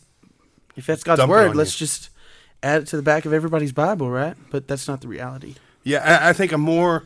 if 0.77 0.87
that's 0.87 1.03
God's 1.05 1.19
Dump 1.19 1.31
word, 1.31 1.55
let's 1.57 1.79
you. 1.81 1.87
just 1.87 2.09
add 2.63 2.83
it 2.83 2.87
to 2.89 2.97
the 2.97 3.03
back 3.03 3.25
of 3.27 3.33
everybody's 3.33 3.73
Bible, 3.73 4.09
right? 4.11 4.37
But 4.51 4.69
that's 4.69 4.87
not 4.87 5.01
the 5.01 5.09
reality. 5.09 5.57
Yeah, 5.83 5.99
I, 6.23 6.29
I 6.31 6.33
think 6.33 6.53
a 6.53 6.59
more 6.59 7.05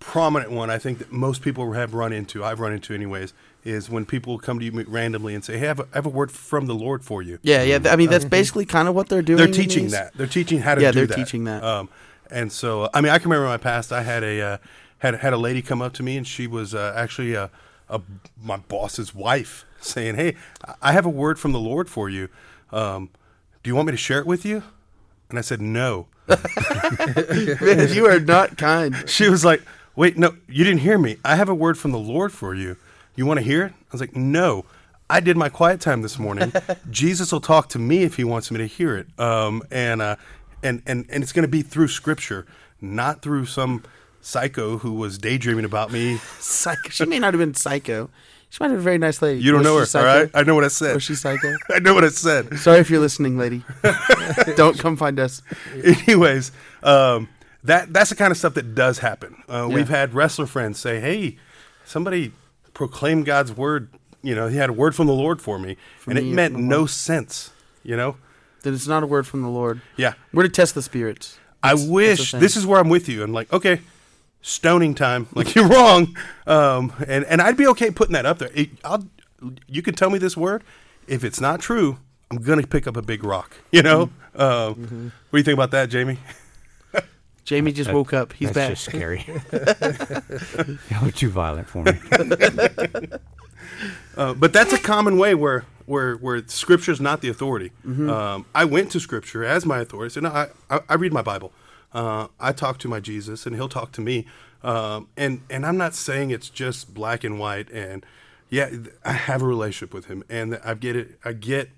prominent 0.00 0.50
one 0.50 0.68
I 0.68 0.78
think 0.78 0.98
that 0.98 1.12
most 1.12 1.40
people 1.42 1.72
have 1.72 1.94
run 1.94 2.12
into, 2.12 2.44
I've 2.44 2.58
run 2.60 2.72
into 2.72 2.92
anyways, 2.92 3.32
is 3.64 3.88
when 3.88 4.04
people 4.04 4.38
come 4.38 4.58
to 4.58 4.64
you 4.64 4.84
randomly 4.86 5.34
and 5.34 5.44
say, 5.44 5.58
"Hey, 5.58 5.64
I 5.64 5.68
have 5.68 5.80
a, 5.80 5.82
I 5.92 5.96
have 5.96 6.06
a 6.06 6.10
word 6.10 6.30
from 6.30 6.66
the 6.66 6.74
Lord 6.74 7.02
for 7.04 7.22
you." 7.22 7.38
Yeah, 7.42 7.62
yeah. 7.62 7.78
I 7.90 7.96
mean, 7.96 8.10
that's 8.10 8.24
basically 8.24 8.66
kind 8.66 8.88
of 8.88 8.94
what 8.94 9.08
they're 9.08 9.22
doing. 9.22 9.38
They're 9.38 9.46
teaching 9.48 9.88
that. 9.88 10.12
They're 10.14 10.26
teaching 10.26 10.60
how 10.60 10.74
to 10.74 10.80
do 10.80 10.84
that. 10.84 10.86
Yeah, 10.86 10.92
do 10.92 10.98
they're 11.06 11.16
that. 11.16 11.16
teaching 11.16 11.44
that. 11.44 11.64
Um, 11.64 11.88
and 12.30 12.52
so, 12.52 12.88
I 12.92 13.00
mean, 13.00 13.12
I 13.12 13.18
can 13.18 13.30
remember 13.30 13.46
in 13.46 13.52
my 13.52 13.56
past, 13.56 13.92
I 13.92 14.02
had 14.02 14.22
a 14.22 14.40
uh, 14.40 14.58
had 14.98 15.16
had 15.16 15.32
a 15.32 15.38
lady 15.38 15.62
come 15.62 15.80
up 15.80 15.92
to 15.94 16.02
me, 16.02 16.16
and 16.16 16.26
she 16.26 16.46
was 16.46 16.74
uh, 16.74 16.92
actually 16.96 17.34
a, 17.34 17.50
a 17.88 18.00
my 18.42 18.58
boss's 18.58 19.14
wife, 19.14 19.64
saying, 19.80 20.16
"Hey, 20.16 20.36
I 20.82 20.92
have 20.92 21.06
a 21.06 21.10
word 21.10 21.38
from 21.38 21.52
the 21.52 21.60
Lord 21.60 21.88
for 21.88 22.08
you. 22.10 22.28
Um, 22.70 23.10
do 23.62 23.70
you 23.70 23.74
want 23.74 23.86
me 23.86 23.92
to 23.92 23.98
share 23.98 24.18
it 24.18 24.26
with 24.26 24.44
you?" 24.44 24.62
And 25.30 25.38
I 25.38 25.42
said, 25.42 25.60
"No." 25.60 26.06
Man, 26.26 27.92
you 27.92 28.06
are 28.06 28.18
not 28.18 28.56
kind. 28.56 28.94
She 29.08 29.28
was 29.28 29.44
like, 29.44 29.62
"Wait, 29.94 30.16
no, 30.16 30.36
you 30.48 30.64
didn't 30.64 30.80
hear 30.80 30.96
me. 30.98 31.18
I 31.24 31.36
have 31.36 31.48
a 31.50 31.54
word 31.54 31.76
from 31.78 31.92
the 31.92 31.98
Lord 31.98 32.32
for 32.32 32.54
you. 32.54 32.76
You 33.16 33.26
want 33.26 33.38
to 33.38 33.44
hear 33.44 33.64
it?" 33.66 33.72
I 33.72 33.92
was 33.92 34.00
like, 34.00 34.16
"No, 34.16 34.64
I 35.08 35.20
did 35.20 35.36
my 35.36 35.48
quiet 35.48 35.80
time 35.80 36.02
this 36.02 36.18
morning. 36.18 36.52
Jesus 36.90 37.30
will 37.32 37.40
talk 37.40 37.68
to 37.70 37.78
me 37.78 38.02
if 38.02 38.16
He 38.16 38.24
wants 38.24 38.50
me 38.50 38.58
to 38.58 38.66
hear 38.66 38.96
it. 38.96 39.06
Um, 39.18 39.62
and 39.70 40.00
uh, 40.02 40.16
and 40.62 40.82
and 40.86 41.06
and 41.08 41.22
it's 41.22 41.32
going 41.32 41.44
to 41.44 41.48
be 41.48 41.62
through 41.62 41.88
Scripture, 41.88 42.46
not 42.80 43.22
through 43.22 43.46
some 43.46 43.82
psycho 44.20 44.78
who 44.78 44.92
was 44.94 45.18
daydreaming 45.18 45.64
about 45.64 45.92
me. 45.92 46.16
Psycho. 46.38 46.88
She 46.88 47.04
may 47.04 47.18
not 47.18 47.34
have 47.34 47.38
been 47.38 47.54
psycho. 47.54 48.08
She 48.48 48.62
might 48.62 48.68
have 48.68 48.76
been 48.76 48.80
a 48.80 48.82
very 48.84 48.98
nice 48.98 49.20
lady. 49.20 49.40
You 49.40 49.50
don't 49.50 49.64
Was 49.64 49.92
know 49.94 50.00
her, 50.00 50.08
all 50.08 50.14
right? 50.22 50.30
I 50.32 50.44
know 50.44 50.54
what 50.54 50.62
I 50.62 50.68
said. 50.68 50.94
Was 50.94 51.02
she 51.02 51.16
psycho? 51.16 51.54
I 51.74 51.80
know 51.80 51.92
what 51.92 52.04
I 52.04 52.08
said. 52.08 52.56
Sorry 52.58 52.78
if 52.78 52.88
you're 52.88 53.00
listening, 53.00 53.36
lady. 53.36 53.64
don't 54.56 54.78
come 54.78 54.96
find 54.96 55.18
us. 55.18 55.42
Anyways, 55.82 56.52
um, 56.84 57.28
that 57.64 57.92
that's 57.92 58.10
the 58.10 58.16
kind 58.16 58.30
of 58.30 58.36
stuff 58.36 58.54
that 58.54 58.74
does 58.74 59.00
happen. 59.00 59.42
Uh, 59.48 59.66
Yeah. 59.68 59.74
We've 59.74 59.88
had 59.88 60.14
wrestler 60.14 60.46
friends 60.46 60.78
say, 60.78 61.00
"Hey, 61.00 61.36
somebody 61.84 62.32
proclaimed 62.74 63.24
God's 63.26 63.52
word. 63.52 63.88
You 64.22 64.34
know, 64.34 64.48
he 64.48 64.56
had 64.56 64.70
a 64.70 64.72
word 64.72 64.94
from 64.94 65.06
the 65.06 65.12
Lord 65.14 65.40
for 65.40 65.58
me, 65.58 65.76
and 66.06 66.14
me 66.18 66.30
it 66.30 66.34
meant 66.34 66.56
no 66.56 66.78
Lord." 66.78 66.90
sense. 66.90 67.50
You 67.82 67.96
know, 67.96 68.16
That 68.62 68.72
it's 68.74 68.86
not 68.86 69.02
a 69.02 69.06
word 69.06 69.26
from 69.26 69.42
the 69.42 69.48
Lord. 69.48 69.80
yeah. 69.96 70.14
We're 70.32 70.44
to 70.44 70.48
test 70.48 70.74
the 70.74 70.82
spirits. 70.82 71.38
I 71.62 71.68
That's- 71.68 71.80
that's 71.82 71.90
wish 71.90 72.32
this 72.32 72.56
is 72.56 72.66
where 72.66 72.80
I'm 72.80 72.88
with 72.88 73.08
you. 73.08 73.22
I'm 73.22 73.32
like, 73.32 73.52
okay, 73.52 73.80
stoning 74.42 74.94
time. 74.94 75.26
Like 75.34 75.54
you're 75.54 75.68
wrong, 75.68 76.16
um, 76.46 76.92
and 77.06 77.24
and 77.26 77.40
I'd 77.42 77.56
be 77.56 77.66
okay 77.68 77.90
putting 77.90 78.12
that 78.14 78.26
up 78.26 78.38
there. 78.38 78.50
It, 78.54 78.70
I'll, 78.84 79.04
you 79.68 79.82
can 79.82 79.94
tell 79.94 80.10
me 80.10 80.18
this 80.18 80.36
word. 80.36 80.62
If 81.06 81.22
it's 81.24 81.40
not 81.40 81.60
true, 81.60 81.98
I'm 82.30 82.38
gonna 82.38 82.66
pick 82.66 82.86
up 82.86 82.96
a 82.96 83.02
big 83.02 83.22
rock. 83.24 83.56
You 83.70 83.82
know. 83.82 84.06
Mm-hmm. 84.34 84.40
Um, 84.40 85.12
What 85.30 85.36
do 85.36 85.38
you 85.38 85.44
think 85.44 85.54
about 85.58 85.70
that, 85.72 85.90
Jamie? 85.90 86.18
Jamie 87.44 87.72
just 87.72 87.88
That- 87.88 87.94
woke 87.94 88.12
up. 88.12 88.32
He's 88.32 88.50
That's 88.50 88.56
back. 88.56 88.70
just 88.70 88.84
scary. 88.84 89.24
Y'all 90.90 91.08
are 91.08 91.10
too 91.10 91.28
violent 91.30 91.68
for 91.68 91.82
me. 91.84 91.92
Uh, 94.16 94.32
but 94.32 94.52
that's 94.52 94.72
a 94.72 94.78
common 94.78 95.16
way 95.18 95.34
where 95.34 95.64
where 95.86 96.14
where 96.16 96.46
Scripture 96.46 96.92
is 96.92 97.00
not 97.00 97.20
the 97.20 97.28
authority. 97.28 97.72
Mm-hmm. 97.84 98.08
Um, 98.08 98.46
I 98.54 98.64
went 98.64 98.92
to 98.92 99.00
Scripture 99.00 99.42
as 99.44 99.66
my 99.66 99.78
authority. 99.80 100.12
So 100.14 100.20
no, 100.20 100.28
I, 100.28 100.48
I 100.70 100.80
I 100.88 100.94
read 100.94 101.12
my 101.12 101.22
Bible. 101.22 101.52
Uh, 101.92 102.28
I 102.38 102.52
talk 102.52 102.78
to 102.80 102.88
my 102.88 103.00
Jesus, 103.00 103.46
and 103.46 103.56
He'll 103.56 103.68
talk 103.68 103.90
to 103.92 104.00
me. 104.00 104.26
Um, 104.62 105.08
and 105.16 105.42
and 105.50 105.66
I'm 105.66 105.76
not 105.76 105.94
saying 105.94 106.30
it's 106.30 106.48
just 106.48 106.94
black 106.94 107.24
and 107.24 107.38
white, 107.40 107.68
and 107.72 108.06
yeah, 108.48 108.70
I 109.04 109.12
have 109.12 109.42
a 109.42 109.46
relationship 109.46 109.92
with 109.92 110.06
Him, 110.06 110.22
and 110.28 110.60
I 110.64 110.74
get 110.74 110.94
it. 110.94 111.18
I 111.24 111.32
get 111.32 111.70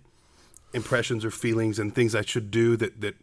impressions 0.75 1.25
or 1.25 1.31
feelings 1.31 1.79
and 1.79 1.95
things 1.95 2.15
I 2.15 2.23
should 2.23 2.51
do 2.51 2.77
that 2.77 3.01
that 3.01 3.15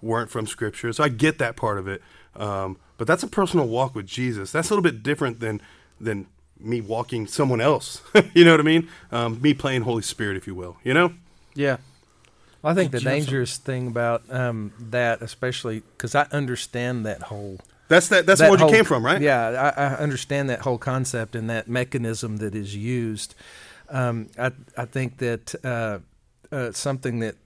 weren't 0.00 0.30
from 0.30 0.46
Scripture. 0.46 0.92
So 0.92 1.04
I 1.04 1.08
get 1.08 1.38
that 1.38 1.56
part 1.56 1.78
of 1.78 1.88
it. 1.88 2.02
Um, 2.36 2.76
but 2.96 3.06
that's 3.06 3.22
a 3.22 3.28
personal 3.28 3.66
walk 3.66 3.94
with 3.94 4.06
Jesus. 4.06 4.52
That's 4.52 4.70
a 4.70 4.72
little 4.74 4.82
bit 4.82 5.02
different 5.02 5.40
than 5.40 5.60
than 6.00 6.26
me 6.60 6.80
walking 6.80 7.26
someone 7.26 7.60
else. 7.60 8.02
you 8.34 8.44
know 8.44 8.52
what 8.52 8.60
I 8.60 8.64
mean? 8.64 8.88
Um, 9.12 9.40
me 9.40 9.54
playing 9.54 9.82
Holy 9.82 10.02
Spirit, 10.02 10.36
if 10.36 10.46
you 10.46 10.54
will. 10.54 10.76
You 10.82 10.94
know? 10.94 11.12
Yeah. 11.54 11.76
I 12.64 12.74
think 12.74 12.90
the 12.90 12.98
Did 12.98 13.04
you 13.04 13.10
have 13.10 13.18
some- 13.18 13.26
dangerous 13.26 13.56
thing 13.56 13.86
about 13.86 14.22
um, 14.30 14.72
that, 14.80 15.22
especially 15.22 15.80
because 15.96 16.14
I 16.14 16.26
understand 16.32 17.06
that 17.06 17.22
whole 17.22 17.60
That's 17.86 18.08
that. 18.08 18.26
That's 18.26 18.40
that 18.40 18.50
what 18.50 18.60
you 18.60 18.68
came 18.68 18.84
from, 18.84 19.04
right? 19.04 19.20
Yeah, 19.20 19.72
I, 19.76 19.82
I 19.82 19.94
understand 19.96 20.50
that 20.50 20.60
whole 20.62 20.78
concept 20.78 21.36
and 21.36 21.48
that 21.50 21.68
mechanism 21.68 22.38
that 22.38 22.54
is 22.56 22.74
used. 22.74 23.34
Um, 23.88 24.28
I 24.36 24.50
I 24.76 24.84
think 24.84 25.18
that 25.18 25.54
uh, 25.64 26.00
uh, 26.50 26.72
something 26.72 27.20
that 27.20 27.36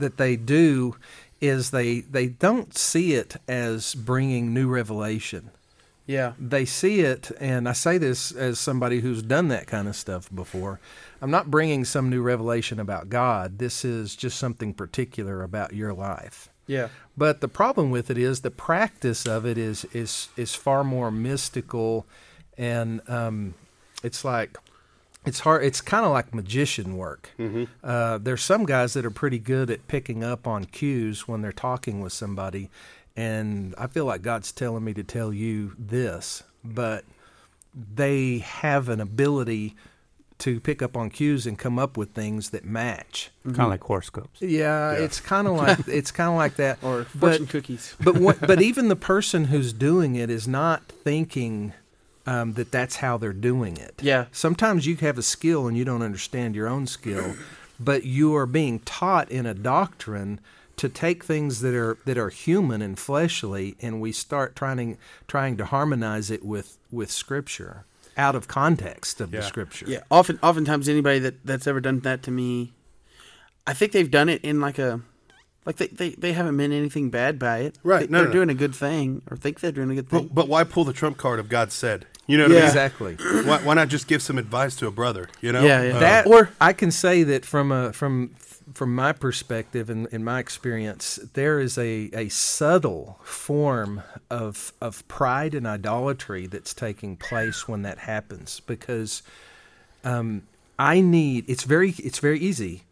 that 0.00 0.16
they 0.16 0.36
do 0.36 0.96
is 1.40 1.70
they 1.70 2.00
they 2.00 2.26
don't 2.26 2.76
see 2.76 3.14
it 3.14 3.36
as 3.48 3.94
bringing 3.94 4.52
new 4.52 4.68
revelation. 4.68 5.50
Yeah. 6.06 6.32
They 6.40 6.64
see 6.64 7.00
it, 7.00 7.30
and 7.38 7.68
I 7.68 7.72
say 7.72 7.96
this 7.96 8.32
as 8.32 8.58
somebody 8.58 9.00
who's 9.00 9.22
done 9.22 9.46
that 9.48 9.68
kind 9.68 9.86
of 9.86 9.94
stuff 9.94 10.28
before. 10.34 10.80
I'm 11.22 11.30
not 11.30 11.52
bringing 11.52 11.84
some 11.84 12.10
new 12.10 12.20
revelation 12.20 12.80
about 12.80 13.08
God. 13.08 13.58
This 13.58 13.84
is 13.84 14.16
just 14.16 14.36
something 14.36 14.74
particular 14.74 15.42
about 15.44 15.72
your 15.72 15.92
life. 15.92 16.48
Yeah. 16.66 16.88
But 17.16 17.40
the 17.40 17.48
problem 17.48 17.90
with 17.90 18.10
it 18.10 18.18
is 18.18 18.40
the 18.40 18.50
practice 18.50 19.26
of 19.26 19.46
it 19.46 19.56
is 19.56 19.84
is 19.92 20.28
is 20.36 20.54
far 20.54 20.82
more 20.82 21.10
mystical, 21.10 22.06
and 22.58 23.08
um, 23.08 23.54
it's 24.02 24.24
like 24.24 24.58
it's 25.26 25.40
hard. 25.40 25.64
It's 25.64 25.80
kind 25.80 26.04
of 26.06 26.12
like 26.12 26.34
magician 26.34 26.96
work. 26.96 27.30
Uh, 27.84 28.18
there's 28.18 28.42
some 28.42 28.64
guys 28.64 28.94
that 28.94 29.04
are 29.04 29.10
pretty 29.10 29.38
good 29.38 29.70
at 29.70 29.86
picking 29.88 30.24
up 30.24 30.46
on 30.46 30.64
cues 30.64 31.28
when 31.28 31.42
they're 31.42 31.52
talking 31.52 32.00
with 32.00 32.12
somebody, 32.12 32.70
and 33.16 33.74
I 33.76 33.86
feel 33.86 34.04
like 34.06 34.22
God's 34.22 34.50
telling 34.52 34.84
me 34.84 34.94
to 34.94 35.02
tell 35.04 35.32
you 35.32 35.72
this, 35.78 36.42
but 36.64 37.04
they 37.74 38.38
have 38.38 38.88
an 38.88 39.00
ability 39.00 39.74
to 40.38 40.58
pick 40.58 40.80
up 40.80 40.96
on 40.96 41.10
cues 41.10 41.46
and 41.46 41.58
come 41.58 41.78
up 41.78 41.98
with 41.98 42.12
things 42.12 42.48
that 42.50 42.64
match. 42.64 43.30
Kind 43.44 43.60
of 43.60 43.68
like 43.68 43.82
horoscopes. 43.84 44.40
Yeah, 44.40 44.92
Yeah. 44.92 44.98
it's 45.04 45.20
kind 45.20 45.46
of 45.46 45.54
like 45.56 45.78
it's 45.86 46.10
kind 46.10 46.30
of 46.30 46.36
like 46.36 46.56
that. 46.56 46.78
Or 46.82 47.06
But- 47.14 47.36
fortune 47.36 47.46
cookies. 47.46 47.94
but 48.02 48.16
what, 48.16 48.40
but 48.40 48.62
even 48.70 48.88
the 48.88 48.96
person 48.96 49.46
who's 49.46 49.74
doing 49.74 50.14
it 50.16 50.30
is 50.30 50.48
not 50.48 50.84
thinking 50.88 51.74
um, 52.26 52.52
that 52.54 52.70
that's 52.70 52.96
how 52.96 53.16
they're 53.16 53.32
doing 53.32 53.76
it. 53.76 53.94
Yeah. 54.02 54.26
Sometimes 54.32 54.86
you 54.86 54.96
have 54.96 55.18
a 55.18 55.22
skill 55.22 55.66
and 55.66 55.76
you 55.76 55.84
don't 55.84 56.02
understand 56.02 56.54
your 56.54 56.68
own 56.68 56.86
skill, 56.86 57.34
but 57.78 58.04
you 58.04 58.34
are 58.36 58.46
being 58.46 58.80
taught 58.80 59.30
in 59.30 59.46
a 59.46 59.54
doctrine 59.54 60.40
to 60.76 60.88
take 60.88 61.24
things 61.24 61.60
that 61.60 61.74
are 61.74 61.98
that 62.06 62.16
are 62.16 62.30
human 62.30 62.80
and 62.80 62.98
fleshly, 62.98 63.76
and 63.82 64.00
we 64.00 64.12
start 64.12 64.56
trying 64.56 64.96
trying 65.28 65.56
to 65.58 65.64
harmonize 65.66 66.30
it 66.30 66.44
with 66.44 66.78
with 66.90 67.10
Scripture 67.10 67.84
out 68.16 68.34
of 68.34 68.48
context 68.48 69.20
of 69.20 69.32
Yeah. 69.32 69.40
the 69.40 69.46
Scripture. 69.46 69.86
Yeah. 69.88 70.00
Often, 70.10 70.38
oftentimes, 70.42 70.88
anybody 70.88 71.18
that 71.20 71.44
that's 71.44 71.66
ever 71.66 71.80
done 71.80 72.00
that 72.00 72.22
to 72.24 72.30
me, 72.30 72.72
I 73.66 73.72
think 73.74 73.92
they've 73.92 74.10
done 74.10 74.28
it 74.28 74.42
in 74.42 74.60
like 74.60 74.78
a, 74.78 75.00
like 75.66 75.76
they 75.76 75.86
they, 75.88 76.10
they 76.10 76.32
haven't 76.32 76.56
meant 76.56 76.72
anything 76.72 77.10
bad 77.10 77.38
by 77.38 77.58
it. 77.58 77.78
Right, 77.82 78.00
They, 78.00 78.06
no, 78.12 78.18
they're 78.18 78.26
no. 78.28 78.32
doing 78.32 78.50
a 78.50 78.54
good 78.54 78.74
thing, 78.74 79.22
or 79.30 79.36
think 79.36 79.60
they're 79.60 79.72
doing 79.72 79.90
a 79.90 79.94
good 79.94 80.08
thing. 80.08 80.26
But, 80.28 80.34
but 80.34 80.48
why 80.48 80.64
pull 80.64 80.84
the 80.84 80.92
trump 80.92 81.16
card 81.18 81.38
of 81.38 81.48
God 81.48 81.72
said? 81.72 82.06
You 82.26 82.36
know 82.38 82.44
what 82.44 82.52
Yeah. 82.52 82.66
Exactly. 82.66 83.16
I 83.18 83.32
mean? 83.34 83.46
Why, 83.48 83.58
why 83.58 83.74
not 83.74 83.88
just 83.88 84.06
give 84.06 84.22
some 84.22 84.38
advice 84.38 84.76
to 84.76 84.86
a 84.86 84.92
brother? 84.92 85.28
You 85.40 85.50
know? 85.52 85.64
Yeah, 85.64 85.82
yeah. 85.82 85.96
Uh, 85.96 85.98
that 86.00 86.26
Or- 86.28 86.50
I 86.60 86.72
can 86.72 86.92
say 86.92 87.24
that 87.24 87.44
from 87.44 87.72
a 87.72 87.92
from 87.92 88.36
from 88.72 88.94
my 88.94 89.10
perspective 89.12 89.90
and 89.90 90.06
in 90.08 90.22
my 90.22 90.38
experience, 90.38 91.18
there 91.34 91.58
is 91.58 91.76
a, 91.76 92.08
a 92.12 92.28
subtle 92.28 93.18
form 93.24 94.02
of 94.30 94.72
of 94.80 95.06
pride 95.08 95.54
and 95.56 95.66
idolatry 95.66 96.46
that's 96.46 96.72
taking 96.72 97.16
place 97.16 97.66
when 97.66 97.82
that 97.82 97.98
happens 97.98 98.60
because 98.60 99.22
um, 100.04 100.42
I 100.78 101.00
need 101.00 101.44
it's 101.48 101.64
very 101.64 101.90
it's 101.98 102.20
very 102.20 102.38
easy 102.38 102.84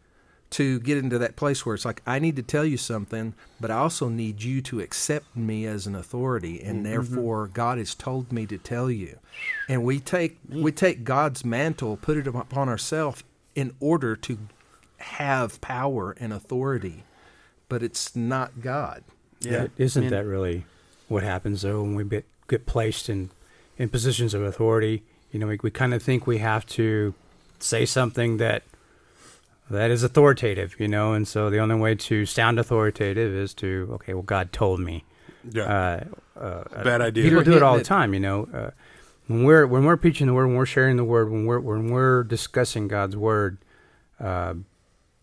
to 0.51 0.79
get 0.79 0.97
into 0.97 1.19
that 1.19 1.35
place 1.35 1.65
where 1.65 1.75
it's 1.75 1.85
like 1.85 2.01
I 2.07 2.19
need 2.19 2.35
to 2.37 2.43
tell 2.43 2.65
you 2.65 2.77
something, 2.77 3.33
but 3.59 3.69
I 3.69 3.77
also 3.77 4.09
need 4.09 4.41
you 4.41 4.61
to 4.63 4.79
accept 4.79 5.35
me 5.35 5.65
as 5.65 5.85
an 5.85 5.95
authority, 5.95 6.61
and 6.61 6.77
mm-hmm. 6.77 6.91
therefore 6.91 7.47
God 7.47 7.77
has 7.77 7.93
told 7.93 8.31
me 8.31 8.45
to 8.47 8.57
tell 8.57 8.89
you. 8.89 9.19
And 9.67 9.83
we 9.83 9.99
take 9.99 10.37
we 10.49 10.71
take 10.71 11.03
God's 11.03 11.45
mantle, 11.45 11.97
put 11.97 12.17
it 12.17 12.27
upon 12.27 12.69
ourselves 12.69 13.23
in 13.55 13.75
order 13.79 14.15
to 14.15 14.37
have 14.97 15.61
power 15.61 16.15
and 16.19 16.33
authority, 16.33 17.03
but 17.67 17.83
it's 17.83 18.15
not 18.15 18.61
God. 18.61 19.03
yeah. 19.39 19.67
Isn't 19.77 20.03
Man. 20.03 20.11
that 20.11 20.25
really 20.25 20.65
what 21.07 21.23
happens 21.23 21.61
though 21.61 21.81
when 21.81 21.95
we 21.95 22.03
get, 22.03 22.25
get 22.47 22.65
placed 22.65 23.09
in, 23.09 23.29
in 23.77 23.89
positions 23.89 24.33
of 24.33 24.41
authority? 24.41 25.03
You 25.31 25.39
know, 25.39 25.47
we, 25.47 25.59
we 25.61 25.71
kind 25.71 25.93
of 25.93 26.01
think 26.01 26.25
we 26.25 26.39
have 26.39 26.65
to 26.67 27.13
say 27.59 27.85
something 27.85 28.37
that 28.37 28.63
that 29.75 29.91
is 29.91 30.03
authoritative, 30.03 30.75
you 30.79 30.87
know, 30.87 31.13
and 31.13 31.27
so 31.27 31.49
the 31.49 31.59
only 31.59 31.75
way 31.75 31.95
to 31.95 32.25
sound 32.25 32.59
authoritative 32.59 33.33
is 33.33 33.53
to 33.55 33.89
okay, 33.93 34.13
well, 34.13 34.23
God 34.23 34.51
told 34.51 34.79
me. 34.79 35.03
yeah. 35.51 35.63
Uh, 35.63 36.39
uh, 36.39 36.83
Bad 36.83 37.01
idea. 37.01 37.23
People 37.23 37.43
do 37.43 37.55
it 37.55 37.63
all 37.63 37.77
the 37.77 37.83
time, 37.83 38.13
you 38.13 38.19
know. 38.19 38.47
Uh, 38.53 38.71
when 39.27 39.43
we're 39.43 39.67
when 39.67 39.83
we're 39.83 39.97
preaching 39.97 40.27
the 40.27 40.33
word, 40.33 40.47
when 40.47 40.55
we're 40.55 40.65
sharing 40.65 40.97
the 40.97 41.03
word, 41.03 41.29
when 41.29 41.45
we're 41.45 41.59
when 41.59 41.89
we're 41.91 42.23
discussing 42.23 42.87
God's 42.87 43.15
word, 43.15 43.57
uh, 44.19 44.55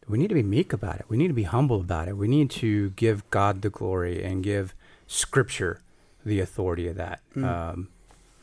we 0.09 0.19
need 0.19 0.29
to 0.29 0.35
be 0.35 0.43
meek 0.43 0.73
about 0.73 0.97
it. 1.01 1.07
We 1.09 1.17
need 1.17 1.29
to 1.29 1.35
be 1.35 1.43
humble 1.45 1.81
about 1.81 2.07
it. 2.07 2.17
We 2.17 2.29
need 2.29 2.51
to 2.51 2.91
give 2.91 3.29
God 3.31 3.63
the 3.63 3.71
glory 3.71 4.23
and 4.23 4.45
give 4.45 4.75
Scripture 5.09 5.81
the 6.25 6.39
authority 6.41 6.87
of 6.87 6.97
that. 6.97 7.21
Um, 7.37 7.89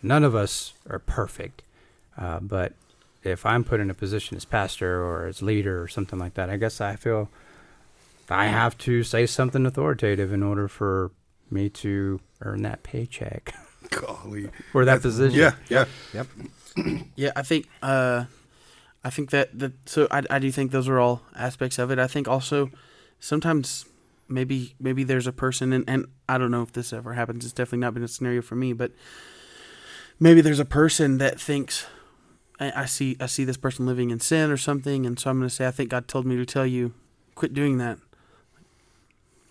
none 0.02 0.24
of 0.24 0.36
us 0.36 0.74
are 0.90 1.00
perfect, 1.00 1.62
uh, 2.18 2.40
but 2.42 2.74
if 3.24 3.46
I'm 3.46 3.64
put 3.64 3.80
in 3.80 3.90
a 3.90 3.94
position 3.94 4.38
as 4.38 4.46
pastor 4.46 5.02
or 5.04 5.26
as 5.26 5.42
leader 5.42 5.82
or 5.82 5.88
something 5.88 6.20
like 6.20 6.34
that, 6.36 6.50
I 6.50 6.58
guess 6.58 6.82
I 6.82 6.96
feel 6.96 7.30
I 8.30 8.46
have 8.48 8.78
to 8.80 9.04
say 9.04 9.26
something 9.26 9.66
authoritative 9.66 10.32
in 10.34 10.44
order 10.44 10.68
for 10.68 11.12
me 11.52 11.70
to 11.70 12.20
earn 12.42 12.64
that 12.64 12.84
paycheck 12.84 13.54
Golly. 13.90 14.50
or 14.74 14.86
that 14.86 15.02
position. 15.02 15.40
Yeah, 15.40 15.56
yeah. 15.70 15.86
Yep. 16.14 16.28
Yeah, 17.16 17.30
I 17.36 17.44
think 17.44 17.68
uh, 17.84 18.26
I 19.04 19.12
think 19.12 19.30
that 19.30 19.60
that 19.60 19.74
so 19.88 20.08
I, 20.10 20.24
I 20.28 20.40
do 20.40 20.52
think 20.52 20.72
those 20.72 20.88
are 20.88 21.00
all 21.00 21.22
aspects 21.36 21.78
of 21.78 21.92
it. 21.92 22.00
I 22.00 22.08
think 22.08 22.28
also 22.28 22.72
sometimes 23.20 23.86
maybe 24.28 24.74
maybe 24.80 25.04
there's 25.04 25.28
a 25.28 25.32
person 25.32 25.72
and, 25.72 25.84
and 25.88 26.08
I 26.28 26.40
don't 26.40 26.50
know 26.50 26.64
if 26.64 26.72
this 26.72 26.92
ever 26.92 27.14
happens. 27.14 27.44
It's 27.46 27.54
definitely 27.54 27.80
not 27.86 27.94
been 27.94 28.04
a 28.04 28.08
scenario 28.08 28.42
for 28.42 28.56
me, 28.56 28.74
but 28.74 28.92
maybe 30.20 30.42
there's 30.42 30.60
a 30.60 30.66
person 30.66 31.20
that 31.20 31.40
thinks 31.40 31.86
I, 32.60 32.82
I 32.84 32.86
see 32.86 33.18
I 33.20 33.26
see 33.26 33.44
this 33.46 33.58
person 33.58 33.86
living 33.86 34.12
in 34.12 34.20
sin 34.20 34.52
or 34.52 34.58
something, 34.58 35.06
and 35.06 35.20
so 35.20 35.30
I'm 35.30 35.38
going 35.40 35.50
to 35.50 35.54
say 35.56 35.68
I 35.68 35.72
think 35.72 35.90
God 35.90 36.08
told 36.08 36.26
me 36.26 36.36
to 36.38 36.46
tell 36.46 36.66
you 36.66 36.94
quit 37.36 37.54
doing 37.54 37.78
that. 37.80 37.98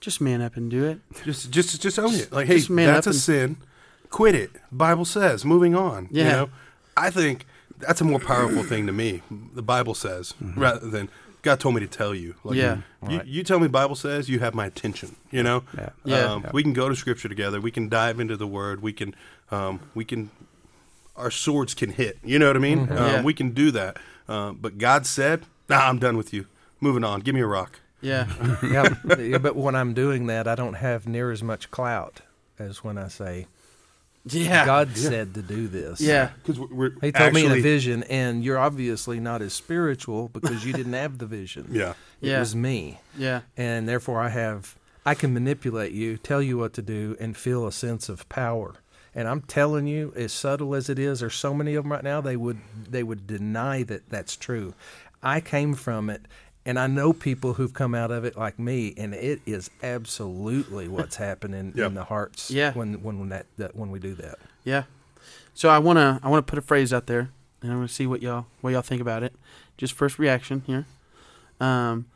Just 0.01 0.21
man 0.21 0.41
up 0.43 0.57
and 0.57 0.71
do 0.71 0.85
it. 0.85 0.99
Just, 1.25 1.51
just, 1.53 1.81
just 1.81 1.99
own 1.99 2.15
it. 2.15 2.33
Like, 2.33 2.49
hey, 2.49 2.57
Just 2.57 2.71
man 2.71 2.89
that's 2.89 3.07
up 3.07 3.13
a 3.13 3.15
and- 3.15 3.21
sin. 3.21 3.57
Quit 4.11 4.35
it. 4.35 4.51
Bible 4.71 5.05
says. 5.05 5.45
Moving 5.45 5.75
on. 5.75 6.09
You 6.11 6.23
Yeah. 6.23 6.33
know, 6.33 6.51
I 6.97 7.09
think 7.11 7.47
that's 7.79 8.01
a 8.01 8.05
more 8.05 8.19
powerful 8.19 8.63
thing 8.65 8.87
to 8.87 8.93
me. 8.93 9.23
The 9.55 9.63
Bible 9.63 9.95
says, 9.95 10.35
rather 10.41 10.87
than 10.89 11.09
God 11.43 11.61
told 11.61 11.77
me 11.77 11.81
to 11.81 11.87
tell 11.87 12.15
you. 12.15 12.35
Like, 12.45 12.57
Yeah. 12.57 12.79
You, 13.09 13.19
Right. 13.19 13.27
you 13.27 13.43
tell 13.45 13.59
me 13.61 13.69
Bible 13.69 13.95
says, 13.95 14.29
you 14.29 14.41
have 14.41 14.55
my 14.55 14.67
attention. 14.67 15.15
You 15.31 15.43
know. 15.45 15.63
Yeah. 15.79 15.89
Yeah. 16.05 16.25
Um, 16.33 16.47
We 16.53 16.63
can 16.65 16.73
go 16.73 16.89
to 16.89 16.97
Scripture 16.97 17.29
together. 17.29 17.61
We 17.61 17.71
can 17.71 17.89
dive 17.89 18.19
into 18.21 18.37
the 18.37 18.47
Word. 18.47 18.83
We 18.83 18.93
can, 18.93 19.15
um, 19.53 19.81
we 19.95 20.05
can, 20.05 20.31
our 21.17 21.31
swords 21.31 21.75
can 21.75 21.91
hit. 21.91 22.19
You 22.25 22.39
know 22.39 22.47
what 22.49 22.57
I 22.57 22.61
mean? 22.61 22.91
Um, 22.91 22.97
Yeah. 22.97 23.23
We 23.23 23.35
can 23.35 23.51
do 23.51 23.71
that. 23.73 23.99
Um, 24.29 24.59
but 24.61 24.79
God 24.79 25.07
said, 25.07 25.43
"Nah, 25.69 25.89
I'm 25.89 25.99
done 25.99 26.17
with 26.17 26.33
you. 26.33 26.47
Moving 26.81 27.05
on. 27.05 27.21
Give 27.21 27.35
me 27.35 27.41
a 27.41 27.47
rock." 27.47 27.81
Yeah. 28.01 28.27
yeah, 28.63 28.95
yeah, 29.19 29.39
but 29.39 29.55
when 29.57 29.75
I'm 29.77 29.95
doing 29.95 30.27
that, 30.27 30.49
I 30.49 30.55
don't 30.55 30.75
have 30.75 31.07
near 31.07 31.31
as 31.31 31.43
much 31.43 31.71
clout 31.71 32.21
as 32.59 32.83
when 32.83 32.99
I 32.99 33.07
say 33.09 33.47
Yeah. 34.25 34.65
God 34.67 34.97
said 34.97 35.35
to 35.35 35.43
do 35.43 35.69
this. 35.69 36.01
Yeah. 36.01 36.31
Because 36.45 36.59
we're, 36.59 36.93
He 37.01 37.13
told 37.13 37.33
me 37.33 37.45
in 37.47 37.53
a 37.53 37.61
vision, 37.61 38.03
and 38.05 38.43
you're 38.45 38.59
obviously 38.59 39.21
not 39.21 39.41
as 39.43 39.53
spiritual 39.53 40.29
because 40.29 40.65
you 40.65 40.73
didn't 40.73 40.95
have 40.95 41.19
the 41.19 41.27
vision. 41.27 41.69
Yeah. 41.73 41.91
It 42.21 42.29
Yeah. 42.31 42.39
was 42.41 42.55
me. 42.57 43.01
Yeah. 43.17 43.43
And 43.57 43.89
therefore, 43.89 44.21
I 44.21 44.29
have, 44.31 44.77
I 45.07 45.15
can 45.15 45.33
manipulate 45.35 45.93
you, 45.93 46.17
tell 46.17 46.41
you 46.43 46.57
what 46.59 46.73
to 46.75 46.83
do, 46.83 47.17
and 47.21 47.37
feel 47.37 47.67
a 47.67 47.73
sense 47.73 48.09
of 48.09 48.29
power. 48.29 48.75
And 49.15 49.29
I'm 49.29 49.43
telling 49.43 49.87
you, 49.87 50.13
as 50.17 50.33
subtle 50.33 50.75
as 50.75 50.89
it 50.89 50.99
is, 50.99 51.21
there's 51.21 51.35
so 51.35 51.53
many 51.53 51.75
of 51.75 51.85
them 51.85 51.93
right 51.93 52.03
now. 52.03 52.21
They 52.23 52.37
would, 52.37 52.59
they 52.89 53.03
would 53.03 53.27
deny 53.27 53.83
that 53.85 54.09
that's 54.09 54.37
true. 54.37 54.73
I 55.23 55.41
came 55.41 55.75
from 55.75 56.09
it, 56.09 56.23
and 56.65 56.79
I 56.79 56.87
know 56.87 57.13
people 57.13 57.55
who've 57.55 57.75
come 57.75 57.95
out 57.95 58.11
of 58.11 58.25
it 58.25 58.39
like 58.39 58.59
me, 58.59 58.95
and 58.97 59.13
it 59.15 59.43
is 59.45 59.69
absolutely 59.83 60.89
what's 60.89 61.17
happening 61.29 61.73
Yep. 61.77 61.87
in 61.89 61.95
the 61.95 62.05
hearts. 62.05 62.51
Yeah. 62.51 62.73
When 62.73 63.03
when 63.03 63.19
when 63.21 63.29
that, 63.29 63.47
that 63.59 63.77
when 63.77 63.91
we 63.91 63.99
do 63.99 64.15
that. 64.15 64.39
Yeah. 64.65 64.85
So 65.55 65.69
I 65.69 65.79
wanna 65.79 66.19
I 66.23 66.29
wanna 66.31 66.43
put 66.43 66.59
a 66.59 66.63
phrase 66.63 66.93
out 66.93 67.07
there 67.07 67.29
and 67.63 67.71
I 67.71 67.77
want 67.77 67.89
to 67.89 67.95
see 67.95 68.07
what 68.07 68.23
y'all 68.23 68.47
what 68.63 68.71
y'all 68.71 68.81
think 68.81 69.03
about 69.03 69.23
it. 69.23 69.35
Just 69.77 69.93
first 69.93 70.19
reaction 70.19 70.63
here. 70.67 70.87
Um, 71.61 72.07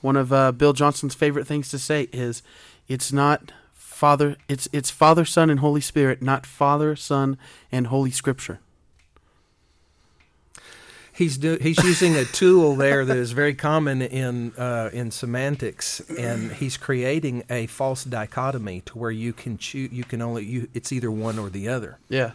one 0.00 0.16
of 0.16 0.32
uh, 0.32 0.52
Bill 0.52 0.72
Johnson's 0.72 1.14
favorite 1.14 1.46
things 1.46 1.68
to 1.70 1.78
say 1.78 2.08
is, 2.12 2.42
"It's 2.88 3.12
not 3.12 3.52
Father. 4.02 4.36
It's 4.48 4.68
it's 4.72 4.90
Father, 4.90 5.24
Son, 5.24 5.48
and 5.48 5.60
Holy 5.60 5.80
Spirit, 5.80 6.20
not 6.20 6.44
Father, 6.44 6.96
Son, 6.96 7.38
and 7.70 7.86
Holy 7.86 8.10
Scripture." 8.10 8.58
He's 11.12 11.36
do, 11.38 11.56
he's 11.60 11.78
using 11.84 12.16
a 12.16 12.24
tool 12.24 12.74
there 12.74 13.04
that 13.04 13.16
is 13.16 13.30
very 13.30 13.54
common 13.54 14.02
in 14.02 14.54
uh, 14.58 14.90
in 14.92 15.12
semantics, 15.12 16.00
and 16.18 16.50
he's 16.50 16.76
creating 16.76 17.44
a 17.48 17.66
false 17.68 18.02
dichotomy 18.02 18.80
to 18.86 18.98
where 18.98 19.12
you 19.12 19.32
can 19.32 19.56
choose. 19.56 19.92
You 19.92 20.02
can 20.02 20.20
only 20.20 20.44
you. 20.46 20.68
It's 20.74 20.90
either 20.90 21.10
one 21.12 21.38
or 21.38 21.48
the 21.48 21.68
other. 21.68 21.98
Yeah, 22.08 22.32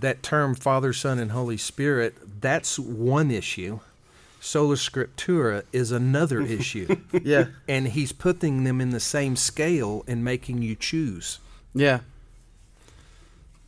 That 0.00 0.22
term 0.22 0.54
Father, 0.54 0.94
Son, 0.94 1.18
and 1.18 1.32
Holy 1.32 1.58
Spirit. 1.58 2.16
That's 2.40 2.78
one 2.78 3.30
issue. 3.30 3.80
Sola 4.40 4.76
Scriptura 4.76 5.64
is 5.72 5.90
another 5.92 6.40
issue, 6.58 6.96
yeah, 7.22 7.46
and 7.68 7.88
he's 7.88 8.12
putting 8.12 8.64
them 8.64 8.80
in 8.80 8.90
the 8.90 9.00
same 9.00 9.36
scale 9.36 10.04
and 10.06 10.24
making 10.24 10.62
you 10.62 10.74
choose. 10.74 11.38
yeah. 11.74 12.00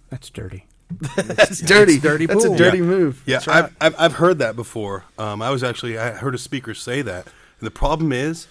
That's 0.09 0.29
dirty. 0.31 0.67
That's 1.17 1.61
dirty. 1.61 1.99
dirty 2.01 2.27
That's 2.27 2.45
a 2.45 2.57
dirty 2.57 2.79
Yeah. 2.79 2.85
move. 2.85 3.23
Yeah, 3.27 3.37
right. 3.47 3.65
I've, 3.65 3.77
I've 3.81 3.95
I've 4.01 4.13
heard 4.15 4.39
that 4.39 4.57
before. 4.57 5.05
Um, 5.19 5.41
I 5.41 5.51
was 5.51 5.63
actually 5.63 5.97
I 5.97 6.11
heard 6.11 6.35
a 6.35 6.39
speaker 6.39 6.75
say 6.75 7.01
that, 7.03 7.27
and 7.27 7.67
the 7.67 7.71
problem 7.71 8.11
is, 8.11 8.49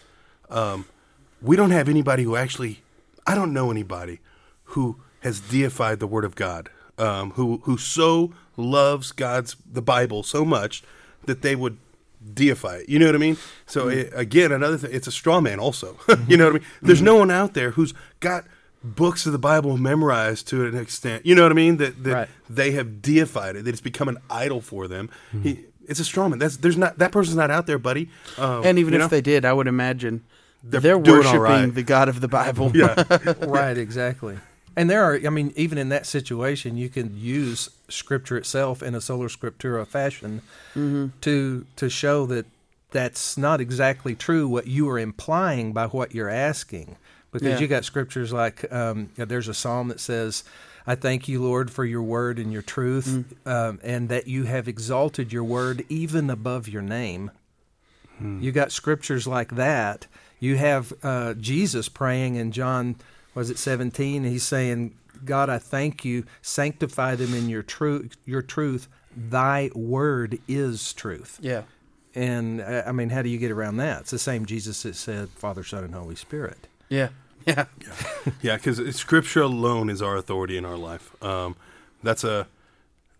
um, 0.50 0.86
we 1.42 1.58
don't 1.58 1.72
have 1.72 1.90
anybody 1.90 2.24
who 2.24 2.36
actually. 2.38 2.82
I 3.28 3.36
don't 3.36 3.52
know 3.54 3.70
anybody 3.72 4.20
who 4.64 5.02
has 5.20 5.42
deified 5.42 6.00
the 6.00 6.08
Word 6.08 6.24
of 6.24 6.36
God, 6.36 6.70
um, 6.98 7.32
who 7.32 7.58
who 7.66 7.78
so 7.78 8.32
loves 8.56 9.12
God's 9.12 9.58
the 9.70 9.82
Bible 9.82 10.24
so 10.24 10.46
much 10.46 10.82
that 11.26 11.42
they 11.42 11.58
would 11.58 11.78
deify 12.34 12.78
it. 12.78 12.90
You 12.90 13.00
know 13.00 13.06
what 13.06 13.16
I 13.16 13.20
mean? 13.20 13.38
So 13.66 13.84
hmm. 13.86 13.92
it, 13.92 14.12
again, 14.14 14.52
another 14.52 14.78
thing, 14.78 14.92
it's 14.94 15.08
a 15.08 15.12
straw 15.12 15.42
man. 15.42 15.60
Also, 15.60 15.98
you 16.28 16.38
know 16.38 16.46
what 16.46 16.56
I 16.56 16.60
mean? 16.60 16.68
Hmm. 16.80 16.86
There's 16.88 17.02
no 17.02 17.16
one 17.16 17.32
out 17.32 17.54
there 17.54 17.72
who's 17.72 17.94
got 18.20 18.46
books 18.84 19.26
of 19.26 19.32
the 19.32 19.40
Bible 19.40 19.78
memorized 19.78 20.48
to 20.50 20.66
an 20.66 20.78
extent. 20.78 21.26
You 21.26 21.36
know 21.36 21.44
what 21.44 21.52
I 21.52 21.56
mean? 21.56 21.78
That 21.78 22.04
that 22.04 22.14
Right. 22.14 22.30
they 22.50 22.72
have 22.72 23.02
deified 23.02 23.56
it. 23.56 23.66
That 23.66 23.72
it's 23.72 23.82
become 23.82 24.08
an 24.10 24.18
idol 24.30 24.62
for 24.62 24.88
them. 24.88 25.10
Hmm. 25.32 25.42
He, 25.42 25.60
it's 25.88 26.00
a 26.00 26.06
straw 26.06 26.30
man. 26.30 26.40
That's 26.40 26.58
there's 26.58 26.78
not 26.78 26.98
that 27.00 27.12
person's 27.12 27.36
not 27.38 27.50
out 27.52 27.66
there, 27.68 27.80
buddy. 27.80 28.10
Um, 28.38 28.64
And 28.66 28.78
even 28.80 28.94
if 28.94 29.00
know? 29.00 29.08
they 29.08 29.22
did, 29.22 29.44
I 29.44 29.54
would 29.54 29.68
imagine 29.68 30.24
They're 30.64 30.80
they're, 30.82 30.98
worshiping 30.98 31.40
right. 31.42 31.74
the 31.74 31.84
God 31.84 32.10
of 32.10 32.22
the 32.22 32.28
Bible. 32.28 32.72
yeah, 32.76 33.04
right, 33.42 33.78
exactly. 33.78 34.38
And 34.76 34.90
there 34.90 35.04
are, 35.04 35.20
I 35.26 35.30
mean, 35.30 35.52
even 35.56 35.78
in 35.78 35.90
that 35.90 36.06
situation, 36.06 36.78
you 36.78 36.90
can 36.90 37.18
use 37.18 37.70
Scripture 37.90 38.38
itself 38.38 38.82
in 38.84 38.96
a 38.96 39.02
sola 39.02 39.26
scriptura 39.28 39.86
fashion 39.86 40.42
to 41.22 41.66
to 41.76 41.90
show 41.90 42.26
that 42.28 42.46
that's 42.92 43.38
not 43.38 43.60
exactly 43.62 44.16
true 44.16 44.48
what 44.48 44.68
you 44.68 44.88
are 44.90 44.98
implying 45.00 45.74
by 45.74 45.88
what 45.88 46.16
you're 46.16 46.30
asking, 46.30 46.96
because 47.32 47.48
Yeah. 47.48 47.60
you 47.60 47.68
got 47.68 47.84
scriptures 47.86 48.32
like 48.32 48.72
um, 48.72 49.10
yeah, 49.18 49.26
there's 49.26 49.48
a 49.48 49.54
psalm 49.54 49.88
that 49.90 50.00
says. 50.00 50.44
I 50.88 50.96
thank 50.96 51.28
you, 51.28 51.44
Lord, 51.44 51.70
for 51.70 51.86
your 51.86 52.02
word 52.02 52.40
and 52.40 52.52
your 52.52 52.64
truth, 52.64 53.24
um, 53.46 53.80
and 53.84 54.10
that 54.10 54.26
you 54.28 54.46
have 54.46 54.68
exalted 54.68 55.32
your 55.32 55.44
word 55.44 55.86
even 55.90 56.32
above 56.32 56.68
your 56.68 56.82
name. 56.82 57.30
You 58.20 58.52
got 58.52 58.72
scriptures 58.72 59.28
like 59.28 59.56
that. 59.56 60.08
You 60.40 60.56
have 60.58 60.92
uh, 61.04 61.36
Jesus 61.36 61.90
praying 61.90 62.36
in 62.36 62.52
John, 62.52 62.96
was 63.40 63.50
it 63.50 63.58
17? 63.58 64.24
He's 64.24 64.44
saying, 64.44 64.96
God, 65.26 65.50
I 65.50 65.58
thank 65.58 66.06
you. 66.06 66.26
Sanctify 66.42 67.16
them 67.16 67.34
in 67.34 67.50
your 67.50 67.64
truth. 67.64 68.16
Your 68.26 68.42
truth. 68.42 68.88
Thy 69.16 69.72
word 69.74 70.40
is 70.48 70.94
truth. 70.94 71.40
yeah, 71.42 71.64
And 72.14 72.62
uh, 72.62 72.84
I 72.86 72.92
mean, 72.92 73.10
how 73.10 73.22
do 73.22 73.30
you 73.30 73.38
get 73.38 73.52
around 73.52 73.78
that? 73.78 74.02
It's 74.02 74.12
the 74.12 74.20
same 74.20 74.46
Jesus 74.46 74.84
that 74.84 74.96
said, 74.96 75.30
Father, 75.30 75.64
Son, 75.64 75.84
and 75.84 75.94
Holy 75.96 76.16
Spirit. 76.16 76.68
yeah, 76.90 77.10
yeah. 77.46 77.66
yeah. 78.42 78.56
Because 78.58 78.96
Scripture 78.96 79.42
alone 79.42 79.90
is 79.90 80.02
our 80.02 80.16
authority 80.16 80.58
in 80.58 80.66
our 80.66 80.78
life. 80.78 81.22
Um, 81.24 81.56
that's 82.04 82.24
a 82.24 82.48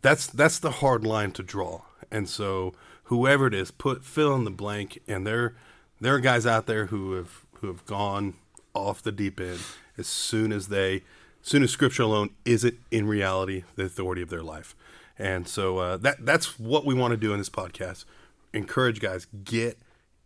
that's 0.02 0.28
that's 0.28 0.60
the 0.60 0.72
hard 0.72 1.04
line 1.04 1.32
to 1.32 1.44
draw. 1.44 1.82
And 2.12 2.30
so 2.30 2.74
whoever 3.06 3.48
it 3.48 3.54
is, 3.54 3.72
put 3.72 4.04
fill 4.04 4.36
in 4.36 4.44
the 4.44 4.52
blank. 4.52 5.02
And 5.08 5.26
there 5.26 5.56
there 6.00 6.14
are 6.16 6.20
guys 6.20 6.46
out 6.46 6.66
there 6.68 6.88
who 6.88 7.14
have 7.14 7.46
who 7.62 7.68
have 7.68 7.86
gone 7.86 8.36
off 8.74 9.02
the 9.02 9.12
deep 9.12 9.40
end 9.40 9.60
as 10.00 10.08
soon 10.08 10.52
as 10.52 10.70
they 10.70 10.96
as 11.42 11.48
soon 11.50 11.64
as 11.64 11.72
Scripture 11.72 12.04
alone 12.04 12.32
isn't 12.46 12.76
in 12.92 13.08
reality 13.08 13.64
the 13.76 13.84
authority 13.84 14.22
of 14.22 14.30
their 14.30 14.44
life. 14.44 14.76
And 15.18 15.48
so 15.48 15.78
uh, 15.78 15.98
that 15.98 16.26
that's 16.26 16.58
what 16.60 16.86
we 16.86 16.94
want 16.96 17.12
to 17.12 17.18
do 17.18 17.34
in 17.34 17.40
this 17.40 17.50
podcast. 17.50 18.06
Encourage 18.54 19.00
guys 19.00 19.28
get 19.44 19.78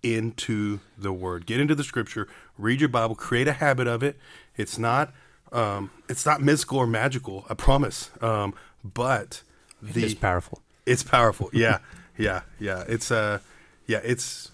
into 0.04 0.80
the 0.98 1.12
Word, 1.12 1.46
get 1.46 1.60
into 1.60 1.76
the 1.76 1.84
Scripture, 1.84 2.28
read 2.58 2.80
your 2.80 2.90
Bible, 2.90 3.16
create 3.16 3.48
a 3.48 3.54
habit 3.54 3.88
of 3.88 4.04
it. 4.04 4.18
It's 4.56 4.78
not 4.78 5.14
um, 5.52 5.92
it's 6.10 6.26
not 6.26 6.42
mystical 6.42 6.78
or 6.78 6.88
magical, 6.88 7.46
I 7.50 7.54
promise. 7.54 8.12
Um, 8.22 8.54
but 8.84 9.44
the 9.82 10.04
it's 10.06 10.14
powerful. 10.14 10.62
it's 10.86 11.04
powerful. 11.04 11.50
Yeah, 11.54 11.80
yeah, 12.18 12.42
yeah. 12.60 12.84
It's 12.88 13.12
uh, 13.12 13.40
yeah, 13.88 14.02
it's 14.04 14.52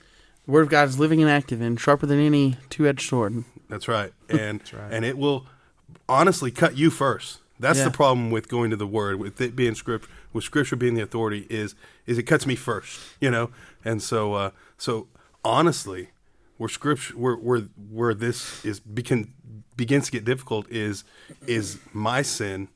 The 0.50 0.54
Word 0.54 0.62
of 0.64 0.70
God 0.70 0.90
is 0.90 0.98
living 0.98 1.22
and 1.22 1.30
active 1.30 1.62
and 1.62 1.80
sharper 1.80 2.08
than 2.08 2.20
any 2.20 2.58
two-edged 2.72 3.08
sword. 3.08 3.44
that's 3.70 3.88
right, 3.88 4.12
and 4.30 4.60
right. 4.74 4.92
and 4.92 5.06
it 5.06 5.16
will 5.16 5.46
honestly 6.08 6.50
cut 6.50 6.76
you 6.76 6.90
first. 6.90 7.38
That's 7.60 7.78
Yeah. 7.78 7.84
the 7.86 7.92
problem 7.92 8.32
with 8.32 8.48
going 8.48 8.72
to 8.72 8.76
the 8.76 8.88
Word, 8.88 9.20
with 9.20 9.40
it 9.42 9.56
being 9.56 9.76
script, 9.76 10.10
with 10.34 10.44
Scripture 10.44 10.76
being 10.76 10.96
the 10.96 11.04
authority, 11.04 11.46
is 11.52 11.76
is 12.08 12.18
it 12.18 12.24
cuts 12.24 12.48
me 12.48 12.56
first, 12.56 13.00
you 13.22 13.30
know. 13.30 13.52
And 13.86 14.02
so, 14.02 14.34
uh, 14.34 14.50
so 14.76 15.08
honestly, 15.46 16.10
where 16.58 16.68
Scripture, 16.68 17.14
where 17.16 17.36
where 17.36 17.60
where 17.92 18.16
this 18.16 18.66
is 18.66 18.80
begin 18.80 19.32
begins 19.78 20.06
to 20.06 20.12
get 20.12 20.26
difficult 20.26 20.66
is 20.72 21.04
is 21.46 21.78
my 21.94 22.24
sin. 22.24 22.70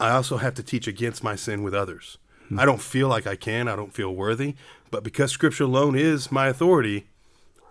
I 0.00 0.10
also 0.10 0.38
have 0.38 0.54
to 0.54 0.64
teach 0.64 0.88
against 0.88 1.22
my 1.22 1.36
sin 1.36 1.62
with 1.62 1.72
others. 1.72 2.18
I 2.56 2.64
don't 2.64 2.80
feel 2.80 3.08
like 3.08 3.26
I 3.26 3.36
can. 3.36 3.68
I 3.68 3.76
don't 3.76 3.92
feel 3.92 4.14
worthy, 4.14 4.54
but 4.90 5.02
because 5.04 5.30
Scripture 5.30 5.64
alone 5.64 5.96
is 5.96 6.32
my 6.32 6.48
authority, 6.48 7.06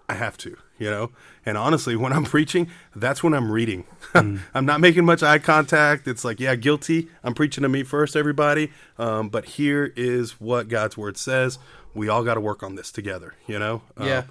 I 0.08 0.14
have 0.14 0.38
to, 0.40 0.58
you 0.78 0.90
know. 0.90 1.12
And 1.46 1.58
honestly, 1.58 1.96
when 1.96 2.14
I'm 2.14 2.24
preaching, 2.36 2.70
that's 2.96 3.22
when 3.24 3.34
I'm 3.34 3.52
reading. 3.52 3.84
I'm 4.16 4.66
not 4.66 4.80
making 4.82 5.06
much 5.06 5.22
eye 5.24 5.40
contact. 5.40 6.08
It's 6.08 6.24
like, 6.24 6.40
yeah, 6.40 6.56
guilty. 6.56 7.10
I'm 7.24 7.34
preaching 7.34 7.62
to 7.64 7.70
me 7.70 7.84
first, 7.84 8.16
everybody. 8.16 8.72
Um, 8.98 9.30
but 9.30 9.46
here 9.46 9.92
is 9.96 10.40
what 10.40 10.68
God's 10.70 10.98
word 10.98 11.18
says. 11.18 11.60
We 11.94 12.08
all 12.08 12.24
got 12.24 12.36
to 12.36 12.42
work 12.42 12.64
on 12.64 12.76
this 12.76 12.92
together, 12.92 13.34
you 13.48 13.60
know. 13.60 13.82
Um, 13.98 14.08
Yeah. 14.08 14.24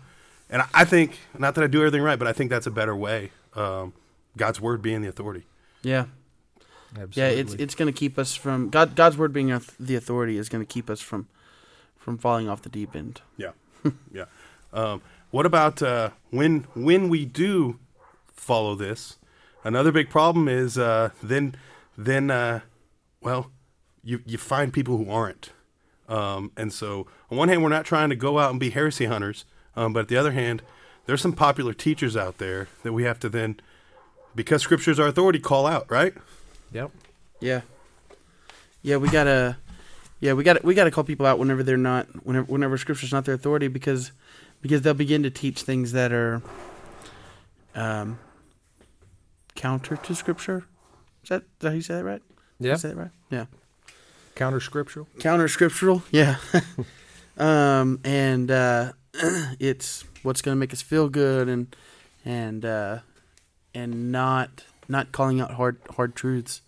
and 0.51 0.63
I- 0.63 0.69
I 0.75 0.85
think 0.85 1.19
not 1.39 1.55
that 1.57 1.65
I 1.65 1.67
do 1.67 1.79
everything 1.81 2.03
right, 2.03 2.19
but 2.19 2.27
I 2.29 2.33
think 2.33 2.51
that's 2.51 2.67
a 2.67 2.71
better 2.71 2.97
way. 2.97 3.33
Um, 3.55 3.93
God's 4.37 4.61
word 4.61 4.81
being 4.83 5.03
the 5.03 5.09
authority. 5.09 5.45
Yeah, 5.83 6.07
Absolutely. 7.03 7.23
yeah. 7.23 7.41
It's 7.41 7.55
it's 7.55 7.75
going 7.75 7.93
to 7.93 7.99
keep 7.99 8.19
us 8.19 8.35
from 8.35 8.71
God. 8.71 8.97
God's 8.97 9.17
Word 9.17 9.33
being 9.33 9.49
the 9.79 9.97
authority 9.97 10.37
is 10.37 10.49
going 10.49 10.65
to 10.65 10.73
keep 10.73 10.91
us 10.91 11.01
from 11.01 11.29
from 11.97 12.19
falling 12.19 12.49
off 12.49 12.63
the 12.63 12.69
deep 12.69 12.97
end. 12.97 13.21
Yeah, 13.37 13.53
yeah. 14.13 14.25
Um, 14.73 15.03
what 15.31 15.47
about 15.47 15.83
uh, 15.83 16.11
when 16.31 16.67
when 16.75 17.09
we 17.09 17.25
do 17.25 17.79
follow 18.33 18.75
this? 18.75 19.19
Another 19.65 19.93
big 19.93 20.09
problem 20.09 20.49
is 20.49 20.79
uh, 20.79 21.11
then 21.23 21.55
then 21.97 22.31
uh, 22.31 22.61
well, 23.21 23.51
you 24.03 24.21
you 24.27 24.39
find 24.39 24.73
people 24.73 24.97
who 24.97 25.11
aren't, 25.11 25.51
um, 26.09 26.53
and 26.57 26.73
so 26.73 27.07
on 27.31 27.39
one 27.39 27.49
hand 27.49 27.63
we're 27.63 27.69
not 27.69 27.85
trying 27.85 28.09
to 28.11 28.17
go 28.17 28.39
out 28.39 28.51
and 28.51 28.59
be 28.59 28.71
heresy 28.71 29.07
hunters, 29.07 29.45
um, 29.77 29.93
but 29.93 30.01
at 30.01 30.09
the 30.09 30.17
other 30.17 30.33
hand, 30.33 30.63
there's 31.07 31.21
some 31.21 31.33
popular 31.33 31.75
teachers 31.75 32.17
out 32.17 32.39
there 32.39 32.69
that 32.83 32.93
we 32.93 33.05
have 33.05 33.21
to 33.21 33.29
then, 33.29 33.61
because 34.35 34.63
Scripture 34.63 34.91
is 34.91 35.01
our 35.01 35.09
authority, 35.09 35.39
call 35.39 35.67
out. 35.67 35.91
Right? 35.91 36.15
Yep. 36.73 36.91
Yeah, 37.41 37.61
yeah. 38.83 38.97
We 38.97 39.09
gotta, 39.09 39.57
yeah, 40.21 40.33
we 40.35 40.43
gotta 40.45 40.61
we 40.65 40.75
gotta 40.75 40.91
call 40.91 41.05
people 41.05 41.25
out 41.27 41.39
whenever 41.39 41.63
they're 41.63 41.77
not 41.77 42.07
whenever 42.27 42.47
whenever 42.51 42.77
Scripture's 42.79 43.13
not 43.13 43.25
their 43.25 43.35
authority 43.35 43.69
because 43.69 44.13
because 44.61 44.83
they'll 44.83 44.95
begin 44.95 45.23
to 45.23 45.31
teach 45.31 45.63
things 45.63 45.93
that 45.93 46.13
are 46.13 46.43
um 47.75 48.19
counter 49.55 49.97
to 49.97 50.15
Scripture. 50.15 50.65
Is 51.23 51.29
that, 51.31 51.43
is 51.43 51.49
that 51.61 51.69
how 51.69 51.75
you 51.75 51.81
say 51.83 51.95
that 51.95 52.05
right? 52.05 52.23
Did 52.61 52.69
Yeah. 52.69 52.77
say 52.77 52.89
that 52.89 52.97
right? 52.97 53.11
Yeah. 53.31 53.47
Counter 54.35 54.61
scriptural. 54.61 55.09
counter 55.19 55.49
scriptural 55.49 56.05
yeah 56.13 56.37
um 57.39 57.99
and 58.05 58.49
uh 58.53 58.93
it's 59.59 60.05
what's 60.23 60.43
going 60.43 60.55
to 60.55 60.59
make 60.61 60.73
us 60.73 60.81
feel 60.81 61.09
good 61.09 61.49
and 61.49 61.75
and 62.25 62.65
uh 62.65 62.99
and 63.75 64.13
not 64.13 64.63
not 64.89 65.13
calling 65.13 65.41
out 65.41 65.53
hard 65.53 65.77
hard 65.97 66.15
truths 66.15 66.61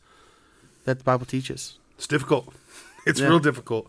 that 0.85 0.99
the 0.99 1.05
bible 1.05 1.27
teaches 1.27 1.79
It's 1.97 2.07
difficult. 2.07 2.53
It's 3.07 3.19
Yeah. 3.19 3.29
real 3.29 3.39
difficult. 3.39 3.87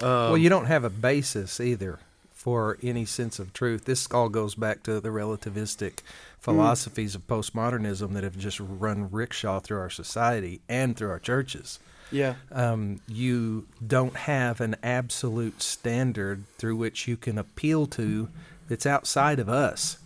Um, 0.00 0.08
well, 0.08 0.38
you 0.38 0.48
don't 0.48 0.66
have 0.66 0.84
a 0.84 0.90
basis 0.90 1.58
either 1.60 1.98
for 2.32 2.78
any 2.84 3.04
sense 3.04 3.40
of 3.40 3.52
truth. 3.52 3.84
This 3.84 4.06
all 4.12 4.28
goes 4.28 4.54
back 4.54 4.84
to 4.84 5.00
the 5.00 5.08
relativistic 5.08 5.98
philosophies 6.40 7.14
of 7.16 7.26
postmodernism 7.26 8.12
that 8.12 8.22
have 8.22 8.38
just 8.38 8.60
run 8.60 9.10
rickshaw 9.10 9.58
through 9.58 9.78
our 9.80 9.90
society 9.90 10.60
and 10.68 10.96
through 10.96 11.10
our 11.10 11.18
churches. 11.18 11.80
Yeah. 12.12 12.34
Um, 12.52 13.00
you 13.08 13.66
don't 13.84 14.14
have 14.14 14.60
an 14.60 14.76
absolute 14.84 15.60
standard 15.62 16.44
through 16.58 16.76
which 16.76 17.08
you 17.08 17.16
can 17.16 17.38
appeal 17.38 17.86
to 17.88 18.28
that's 18.68 18.86
outside 18.86 19.40
of 19.40 19.48
us. 19.48 19.98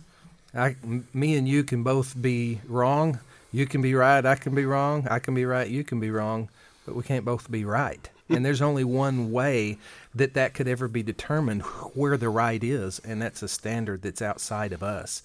I, 0.55 0.75
m- 0.83 1.07
me 1.13 1.35
and 1.35 1.47
you 1.47 1.63
can 1.63 1.83
both 1.83 2.19
be 2.19 2.61
wrong. 2.67 3.19
You 3.51 3.65
can 3.65 3.81
be 3.81 3.95
right. 3.95 4.25
I 4.25 4.35
can 4.35 4.53
be 4.53 4.65
wrong. 4.65 5.07
I 5.09 5.19
can 5.19 5.33
be 5.33 5.45
right. 5.45 5.67
You 5.67 5.83
can 5.83 5.99
be 5.99 6.11
wrong. 6.11 6.49
But 6.85 6.95
we 6.95 7.03
can't 7.03 7.25
both 7.25 7.49
be 7.49 7.65
right. 7.65 8.09
and 8.29 8.45
there's 8.45 8.61
only 8.61 8.83
one 8.83 9.31
way 9.31 9.77
that 10.13 10.33
that 10.35 10.53
could 10.53 10.67
ever 10.67 10.87
be 10.87 11.03
determined 11.03 11.63
where 11.93 12.17
the 12.17 12.29
right 12.29 12.63
is, 12.63 12.99
and 12.99 13.21
that's 13.21 13.41
a 13.41 13.47
standard 13.47 14.01
that's 14.01 14.21
outside 14.21 14.71
of 14.71 14.83
us. 14.83 15.23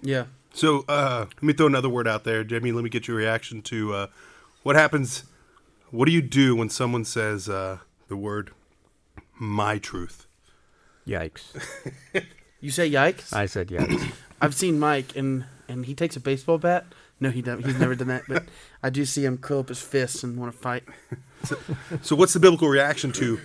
Yeah. 0.00 0.24
So 0.52 0.84
uh, 0.88 1.26
let 1.28 1.42
me 1.42 1.52
throw 1.52 1.66
another 1.66 1.88
word 1.88 2.08
out 2.08 2.24
there, 2.24 2.42
Jamie. 2.44 2.72
Let 2.72 2.82
me 2.82 2.90
get 2.90 3.06
your 3.06 3.16
reaction 3.16 3.60
to 3.62 3.94
uh, 3.94 4.06
what 4.62 4.74
happens. 4.74 5.24
What 5.90 6.06
do 6.06 6.12
you 6.12 6.22
do 6.22 6.56
when 6.56 6.70
someone 6.70 7.04
says 7.04 7.48
uh, 7.48 7.78
the 8.08 8.16
word 8.16 8.52
"my 9.38 9.78
truth"? 9.78 10.26
Yikes! 11.06 11.52
You 12.66 12.72
say 12.72 12.90
yikes? 12.90 13.32
I 13.32 13.46
said 13.46 13.68
yikes. 13.68 14.10
I've 14.40 14.52
seen 14.52 14.80
Mike 14.80 15.14
and 15.14 15.44
and 15.68 15.86
he 15.86 15.94
takes 15.94 16.16
a 16.16 16.20
baseball 16.20 16.58
bat. 16.58 16.84
No, 17.20 17.30
he 17.30 17.40
don't. 17.40 17.64
He's 17.64 17.78
never 17.78 17.94
done 17.94 18.08
that. 18.08 18.24
But 18.26 18.42
I 18.82 18.90
do 18.90 19.04
see 19.04 19.24
him 19.24 19.38
curl 19.38 19.60
up 19.60 19.68
his 19.68 19.80
fists 19.80 20.24
and 20.24 20.36
want 20.36 20.52
to 20.52 20.58
fight. 20.58 20.82
So, 22.02 22.16
what's 22.16 22.32
the 22.32 22.40
biblical 22.40 22.66
reaction 22.68 23.12
to 23.12 23.38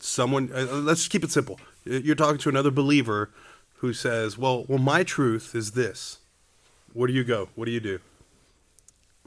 someone? 0.00 0.50
Uh, 0.54 0.66
let's 0.70 1.00
just 1.00 1.10
keep 1.10 1.24
it 1.24 1.30
simple. 1.30 1.58
You're 1.86 2.14
talking 2.14 2.36
to 2.36 2.50
another 2.50 2.70
believer 2.70 3.30
who 3.76 3.94
says, 3.94 4.36
"Well, 4.36 4.66
well, 4.68 4.78
my 4.78 5.02
truth 5.02 5.54
is 5.54 5.70
this." 5.70 6.18
Where 6.92 7.06
do 7.06 7.14
you 7.14 7.24
go? 7.24 7.48
What 7.54 7.64
do 7.64 7.70
you 7.70 7.80
do? 7.80 8.00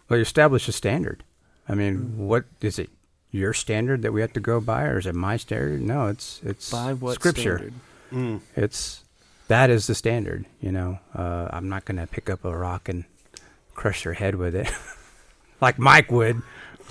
Well, 0.07 0.17
you 0.17 0.21
establish 0.21 0.67
a 0.67 0.71
standard. 0.71 1.23
I 1.67 1.73
mean, 1.73 2.27
what 2.27 2.45
is 2.61 2.77
it? 2.77 2.91
Your 3.31 3.53
standard 3.53 4.03
that 4.03 4.13
we 4.13 4.21
have 4.21 4.33
to 4.33 4.39
go 4.39 4.61
by, 4.61 4.83
or 4.83 4.99
is 4.99 5.07
it 5.07 5.15
my 5.15 5.37
standard? 5.37 5.81
No, 5.81 6.09
it's 6.09 6.41
it's 6.45 6.69
By 6.69 6.93
what 6.93 7.15
scripture. 7.15 7.57
standard? 7.57 7.73
Mm. 8.13 8.41
It's 8.55 9.03
that 9.47 9.69
is 9.69 9.87
the 9.87 9.95
standard. 9.95 10.45
You 10.61 10.71
know, 10.71 10.99
uh, 11.15 11.47
I'm 11.51 11.67
not 11.69 11.85
going 11.85 11.97
to 11.97 12.07
pick 12.07 12.29
up 12.29 12.45
a 12.45 12.55
rock 12.55 12.87
and 12.89 13.05
crush 13.73 14.05
your 14.05 14.13
head 14.13 14.35
with 14.35 14.55
it, 14.55 14.71
like 15.61 15.79
Mike 15.79 16.11
would. 16.11 16.41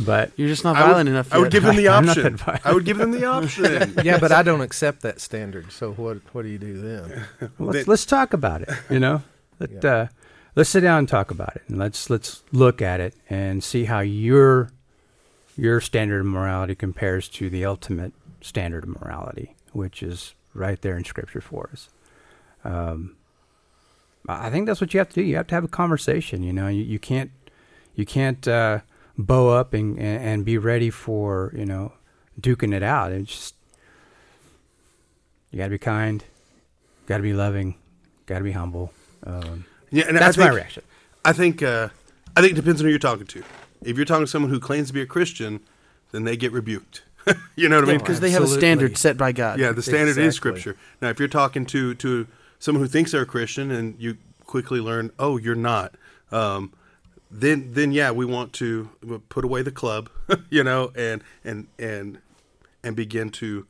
But 0.01 0.33
You're 0.37 0.49
just 0.49 0.65
not 0.65 0.77
I 0.77 0.81
would- 0.83 0.89
violent 0.91 1.09
enough. 1.11 1.29
I 1.35 1.39
would 1.39 1.53
give 1.53 1.63
them 1.63 1.77
the 1.77 1.89
option. 1.89 2.39
I 2.65 2.73
would 2.73 2.85
give 2.85 2.97
them 2.99 3.11
the 3.13 3.27
option. 3.27 3.95
Yeah, 4.03 4.19
but 4.19 4.33
I 4.33 4.43
don't 4.43 4.63
accept 4.63 5.03
that 5.03 5.21
standard. 5.21 5.71
So 5.71 5.93
what? 5.93 6.19
What 6.33 6.43
do 6.43 6.49
you 6.49 6.59
do 6.59 6.81
then? 6.81 7.25
let's 7.59 7.87
let's 7.87 8.07
talk 8.07 8.33
about 8.33 8.63
it. 8.63 8.71
You 8.91 9.01
know, 9.01 9.23
Let, 9.61 9.71
Yeah. 9.71 9.91
uh, 9.91 10.07
let's 10.57 10.71
sit 10.71 10.81
down 10.81 11.01
and 11.01 11.09
talk 11.09 11.31
about 11.31 11.55
it, 11.57 11.63
and 11.69 11.79
let's 11.79 12.09
let's 12.11 12.43
look 12.53 12.81
at 12.83 13.01
it 13.01 13.15
and 13.29 13.63
see 13.63 13.85
how 13.85 14.01
your 14.01 14.71
your 15.59 15.81
standard 15.83 16.21
of 16.21 16.27
morality 16.27 16.75
compares 16.75 17.29
to 17.29 17.51
the 17.51 17.65
ultimate 17.67 18.15
standard 18.41 18.85
of 18.85 19.01
morality, 19.03 19.55
which 19.73 20.03
is 20.03 20.35
right 20.55 20.81
there 20.81 20.97
in 20.97 21.05
Scripture 21.05 21.41
for 21.41 21.71
us. 21.73 21.89
Um, 22.65 23.17
I 24.29 24.51
think 24.51 24.67
that's 24.67 24.81
what 24.81 24.95
you 24.95 24.99
have 24.99 25.09
to 25.11 25.15
do. 25.15 25.23
You 25.23 25.37
have 25.37 25.49
to 25.49 25.55
have 25.55 25.65
a 25.65 25.69
conversation. 25.69 26.43
You 26.43 26.53
know, 26.53 26.69
you, 26.69 26.83
you 26.83 26.99
can't 26.99 27.31
you 27.95 28.07
can't 28.07 28.47
uh, 28.47 28.81
bow 29.19 29.49
up 29.49 29.75
and, 29.75 29.99
and 29.99 30.45
be 30.45 30.59
ready 30.59 30.91
for 30.91 31.53
you 31.57 31.67
know 31.67 31.93
duking 32.41 32.73
it 32.73 32.83
out. 32.83 33.13
It's 33.13 33.31
just 33.33 33.55
you 35.51 35.59
got 35.59 35.65
to 35.65 35.71
be 35.71 35.79
kind, 35.79 36.25
got 37.07 37.19
to 37.19 37.23
be 37.23 37.33
loving, 37.33 37.77
got 38.27 38.39
to 38.39 38.45
be 38.45 38.53
humble. 38.53 38.93
Um, 39.25 39.67
Yeah, 39.91 40.05
and 40.09 40.17
that's 40.17 40.37
think, 40.37 40.51
my 40.51 40.57
reaction. 40.57 40.83
I 41.25 41.33
think 41.33 41.63
uh, 41.63 41.89
I 42.37 42.41
think 42.41 42.53
it 42.53 42.57
depends 42.57 42.81
on 42.81 42.87
who 42.87 42.91
you're 42.91 42.99
talking 42.99 43.27
to. 43.27 43.43
If 43.83 43.97
you're 43.97 44.07
talking 44.07 44.25
to 44.25 44.31
someone 44.31 44.51
who 44.51 44.61
claims 44.61 44.89
to 44.89 44.95
be 44.95 45.03
a 45.03 45.07
Christian, 45.07 45.61
then 46.13 46.25
they 46.25 46.37
get 46.37 46.53
rebuked. 46.53 47.03
you 47.57 47.69
know 47.69 47.77
what 47.77 47.89
I 47.89 47.93
mean? 47.93 47.99
because 47.99 48.21
they 48.21 48.31
have 48.31 48.43
a 48.43 48.49
standard 48.49 48.97
set 48.97 49.17
by 49.17 49.33
God. 49.33 49.59
Yeah, 49.59 49.73
the 49.73 49.83
standard 49.83 50.19
is 50.19 50.35
Scripture. 50.35 50.77
Now, 51.01 51.09
if 51.11 51.19
you're 51.19 51.29
talking 51.29 51.67
to 51.67 51.95
to 51.95 52.27
someone 52.59 52.83
who 52.83 52.89
thinks 52.89 53.13
they're 53.13 53.23
a 53.23 53.27
Christian 53.27 53.71
and 53.71 53.95
you 53.99 54.19
quickly 54.45 54.81
learn, 54.81 55.11
oh, 55.19 55.37
you're 55.37 55.55
not, 55.55 55.95
um, 56.31 56.73
then 57.31 57.73
then 57.73 57.93
yeah, 57.93 58.11
we 58.11 58.25
want 58.25 58.53
to 58.55 58.91
put 59.29 59.45
away 59.45 59.63
the 59.63 59.73
club, 59.73 60.11
you 60.51 60.63
know, 60.63 60.93
and 60.95 61.23
and 61.45 61.67
and 61.79 62.19
and 62.85 62.97
begin 62.97 63.31
to 63.31 63.67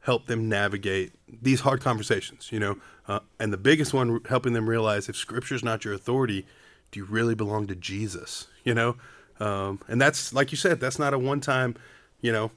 help 0.00 0.26
them 0.26 0.48
navigate 0.48 1.12
these 1.42 1.60
hard 1.60 1.80
conversations, 1.80 2.50
you 2.50 2.58
know. 2.60 2.78
Uh, 3.06 3.20
and 3.40 3.52
the 3.52 3.58
biggest 3.58 3.94
one, 3.94 4.20
helping 4.28 4.52
them 4.52 4.68
realize 4.68 5.08
if 5.08 5.16
Scripture's 5.16 5.64
not 5.64 5.84
your 5.84 5.94
authority, 5.94 6.46
do 6.90 7.00
you 7.00 7.06
really 7.06 7.34
belong 7.34 7.66
to 7.66 7.74
Jesus? 7.74 8.48
You 8.64 8.74
know, 8.74 8.96
um, 9.40 9.80
and 9.88 10.00
that's 10.00 10.32
like 10.32 10.50
you 10.50 10.56
said, 10.56 10.80
that's 10.80 10.98
not 10.98 11.14
a 11.14 11.18
one-time, 11.18 11.76
you 12.20 12.32
know, 12.32 12.50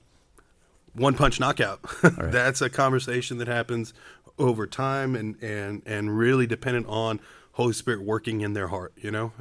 one 0.94 1.14
punch 1.16 1.40
knockout. 1.40 1.80
That's 2.02 2.62
a 2.62 2.70
conversation 2.70 3.38
that 3.38 3.48
happens 3.48 3.94
over 4.38 4.66
time 4.68 5.16
and, 5.16 5.42
and, 5.42 5.82
and 5.86 6.18
really 6.18 6.48
dependent 6.48 6.88
on 6.88 7.20
Holy 7.54 7.74
Spirit 7.74 8.02
working 8.02 8.42
in 8.42 8.54
their 8.54 8.68
heart, 8.70 8.94
you 8.98 9.12
know? 9.12 9.34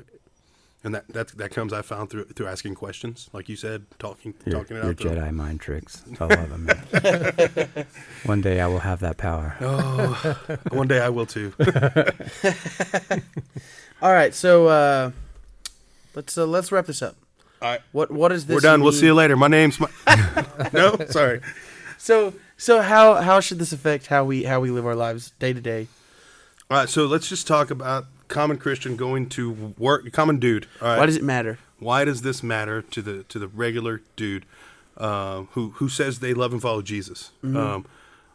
And 0.82 0.94
that, 0.94 1.08
that, 1.08 1.28
that 1.36 1.50
comes, 1.50 1.74
I 1.74 1.82
found 1.82 2.08
through, 2.08 2.24
through 2.24 2.46
asking 2.46 2.74
questions, 2.74 3.28
like 3.34 3.50
you 3.50 3.56
said, 3.56 3.84
talking, 3.98 4.32
Your, 4.46 4.60
talking 4.60 4.78
it 4.78 4.80
your 4.80 4.90
out. 4.90 4.96
to 4.98 5.08
them. 5.10 5.18
Jedi 5.18 5.34
mind 5.34 5.60
tricks. 5.60 6.02
I 6.18 6.24
love 6.24 6.48
them. 6.48 6.64
man. 6.64 7.86
One 8.24 8.40
day 8.40 8.60
I 8.60 8.66
will 8.66 8.78
have 8.78 9.00
that 9.00 9.18
power. 9.18 9.56
Oh, 9.60 10.58
one 10.70 10.88
day 10.88 11.00
I 11.00 11.10
will 11.10 11.26
too. 11.26 11.52
All 14.02 14.12
right, 14.12 14.34
so 14.34 14.68
uh, 14.68 15.10
let's 16.14 16.38
uh, 16.38 16.46
let's 16.46 16.72
wrap 16.72 16.86
this 16.86 17.02
up. 17.02 17.16
All 17.62 17.70
right. 17.70 17.80
What 17.92 18.10
what 18.10 18.32
is 18.32 18.46
this? 18.46 18.54
We're 18.54 18.60
done. 18.60 18.82
We'll 18.82 18.92
see 18.92 19.06
you 19.06 19.14
later. 19.14 19.36
My 19.36 19.48
name's, 19.48 19.78
my- 19.80 19.90
no, 20.72 20.96
sorry. 21.08 21.40
So 21.98 22.34
so 22.56 22.80
how 22.82 23.14
how 23.16 23.40
should 23.40 23.58
this 23.58 23.72
affect 23.72 24.06
how 24.06 24.24
we 24.24 24.44
how 24.44 24.60
we 24.60 24.70
live 24.70 24.86
our 24.86 24.94
lives 24.96 25.32
day 25.38 25.52
to 25.52 25.60
day? 25.60 25.88
All 26.70 26.78
right. 26.78 26.88
So 26.88 27.06
let's 27.06 27.28
just 27.28 27.46
talk 27.46 27.70
about 27.70 28.06
common 28.28 28.56
Christian 28.58 28.96
going 28.96 29.28
to 29.30 29.74
work, 29.76 30.10
common 30.12 30.38
dude. 30.38 30.66
All 30.80 30.88
right. 30.88 30.98
Why 30.98 31.06
does 31.06 31.16
it 31.16 31.24
matter? 31.24 31.58
why 31.80 32.04
does 32.04 32.20
this 32.22 32.42
matter 32.42 32.82
to 32.82 33.02
the 33.02 33.22
to 33.24 33.38
the 33.38 33.48
regular 33.48 34.02
dude 34.14 34.44
uh, 34.96 35.42
who 35.52 35.70
who 35.76 35.88
says 35.88 36.20
they 36.20 36.34
love 36.34 36.52
and 36.52 36.62
follow 36.62 36.82
Jesus? 36.82 37.32
Um, 37.42 37.86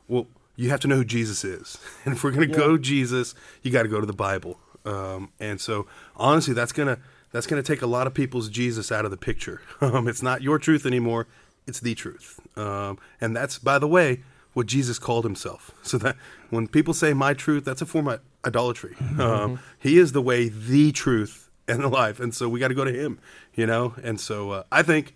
well, 0.08 0.28
you 0.56 0.70
have 0.72 0.80
to 0.82 0.88
know 0.88 0.96
who 0.98 1.06
Jesus 1.06 1.44
is, 1.44 1.78
and 2.06 2.16
if 2.16 2.24
we're 2.24 2.32
going 2.32 2.50
to 2.50 2.56
go 2.56 2.78
Jesus, 2.78 3.34
you 3.62 3.72
got 3.72 3.84
to 3.84 3.90
go 3.90 4.00
to 4.00 4.06
the 4.06 4.14
Bible. 4.14 4.60
Um, 4.84 5.32
and 5.40 5.60
so, 5.60 5.88
honestly, 6.16 6.54
that's 6.54 6.72
gonna 6.72 7.00
that's 7.36 7.48
gonna 7.48 7.62
take 7.62 7.82
a 7.82 7.88
lot 7.88 8.08
of 8.08 8.14
people's 8.14 8.48
Jesus 8.48 8.94
out 8.94 9.04
of 9.04 9.12
the 9.12 9.18
picture. 9.18 9.62
Um, 9.82 10.08
it's 10.08 10.24
not 10.24 10.42
your 10.42 10.58
truth 10.58 10.86
anymore; 10.86 11.28
it's 11.68 11.82
the 11.82 11.94
truth. 11.94 12.40
Um, 12.56 12.98
and 13.20 13.36
that's, 13.36 13.60
by 13.60 13.78
the 13.78 13.90
way, 13.90 14.24
what 14.54 14.68
Jesus 14.68 14.98
called 14.98 15.26
himself. 15.26 15.72
So 15.84 15.98
that 15.98 16.16
when 16.50 16.70
people 16.70 16.94
say 16.94 17.14
"my 17.14 17.34
truth," 17.34 17.66
that's 17.66 17.82
a 17.82 17.86
form 17.86 18.08
of 18.08 18.22
idolatry. 18.46 18.96
Um, 19.20 19.60
he 19.78 19.98
is 19.98 20.14
the 20.14 20.22
way, 20.22 20.48
the 20.48 20.94
truth, 20.94 21.50
and 21.68 21.84
the 21.84 21.90
life, 21.90 22.22
and 22.22 22.34
so 22.34 22.48
we 22.48 22.62
got 22.62 22.70
to 22.70 22.74
go 22.74 22.86
to 22.86 22.94
him. 22.94 23.20
You 23.54 23.66
know, 23.66 23.96
and 24.02 24.18
so 24.18 24.52
uh, 24.52 24.64
I 24.72 24.82
think 24.82 25.14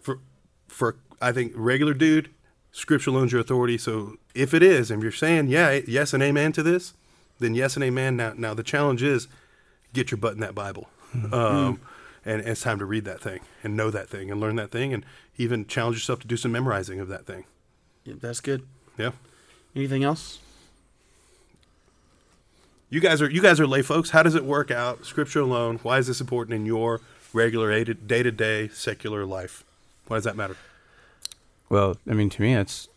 for 0.00 0.20
for 0.68 0.96
I 1.20 1.32
think 1.32 1.52
regular 1.54 1.92
dude, 1.92 2.30
scripture 2.72 3.10
owns 3.10 3.32
your 3.32 3.42
authority. 3.42 3.76
So 3.76 4.16
if 4.34 4.54
it 4.54 4.62
is, 4.62 4.90
and 4.90 5.02
you're 5.02 5.12
saying 5.12 5.48
yeah, 5.48 5.80
yes 5.86 6.14
and 6.14 6.22
amen 6.22 6.52
to 6.52 6.62
this, 6.62 6.94
then 7.40 7.54
yes 7.54 7.76
and 7.76 7.84
amen. 7.84 8.16
Now 8.16 8.32
now 8.34 8.54
the 8.54 8.62
challenge 8.62 9.02
is 9.02 9.28
get 9.92 10.10
your 10.10 10.18
butt 10.18 10.32
in 10.32 10.40
that 10.40 10.54
Bible. 10.54 10.88
Um, 11.32 11.80
and, 12.24 12.40
and 12.42 12.50
it's 12.50 12.60
time 12.60 12.78
to 12.78 12.84
read 12.84 13.04
that 13.06 13.20
thing 13.20 13.40
and 13.62 13.76
know 13.76 13.90
that 13.90 14.08
thing 14.08 14.30
and 14.30 14.40
learn 14.40 14.56
that 14.56 14.70
thing 14.70 14.92
and 14.92 15.04
even 15.36 15.66
challenge 15.66 15.96
yourself 15.96 16.20
to 16.20 16.26
do 16.26 16.36
some 16.36 16.52
memorizing 16.52 17.00
of 17.00 17.08
that 17.08 17.26
thing. 17.26 17.44
Yeah, 18.04 18.14
that's 18.20 18.40
good. 18.40 18.66
Yeah. 18.98 19.12
Anything 19.74 20.04
else? 20.04 20.38
You 22.90 23.00
guys 23.00 23.20
are 23.20 23.28
you 23.28 23.42
guys 23.42 23.60
are 23.60 23.66
lay 23.66 23.82
folks. 23.82 24.10
How 24.10 24.22
does 24.22 24.34
it 24.34 24.44
work 24.44 24.70
out? 24.70 25.04
Scripture 25.04 25.40
alone. 25.40 25.78
Why 25.82 25.98
is 25.98 26.06
this 26.06 26.20
important 26.20 26.54
in 26.54 26.64
your 26.64 27.00
regular 27.32 27.84
day 27.84 28.22
to 28.22 28.30
day 28.30 28.68
secular 28.68 29.26
life? 29.26 29.62
Why 30.06 30.16
does 30.16 30.24
that 30.24 30.36
matter? 30.36 30.56
Well, 31.68 31.98
I 32.08 32.14
mean, 32.14 32.30
to 32.30 32.42
me, 32.42 32.54
that's 32.54 32.88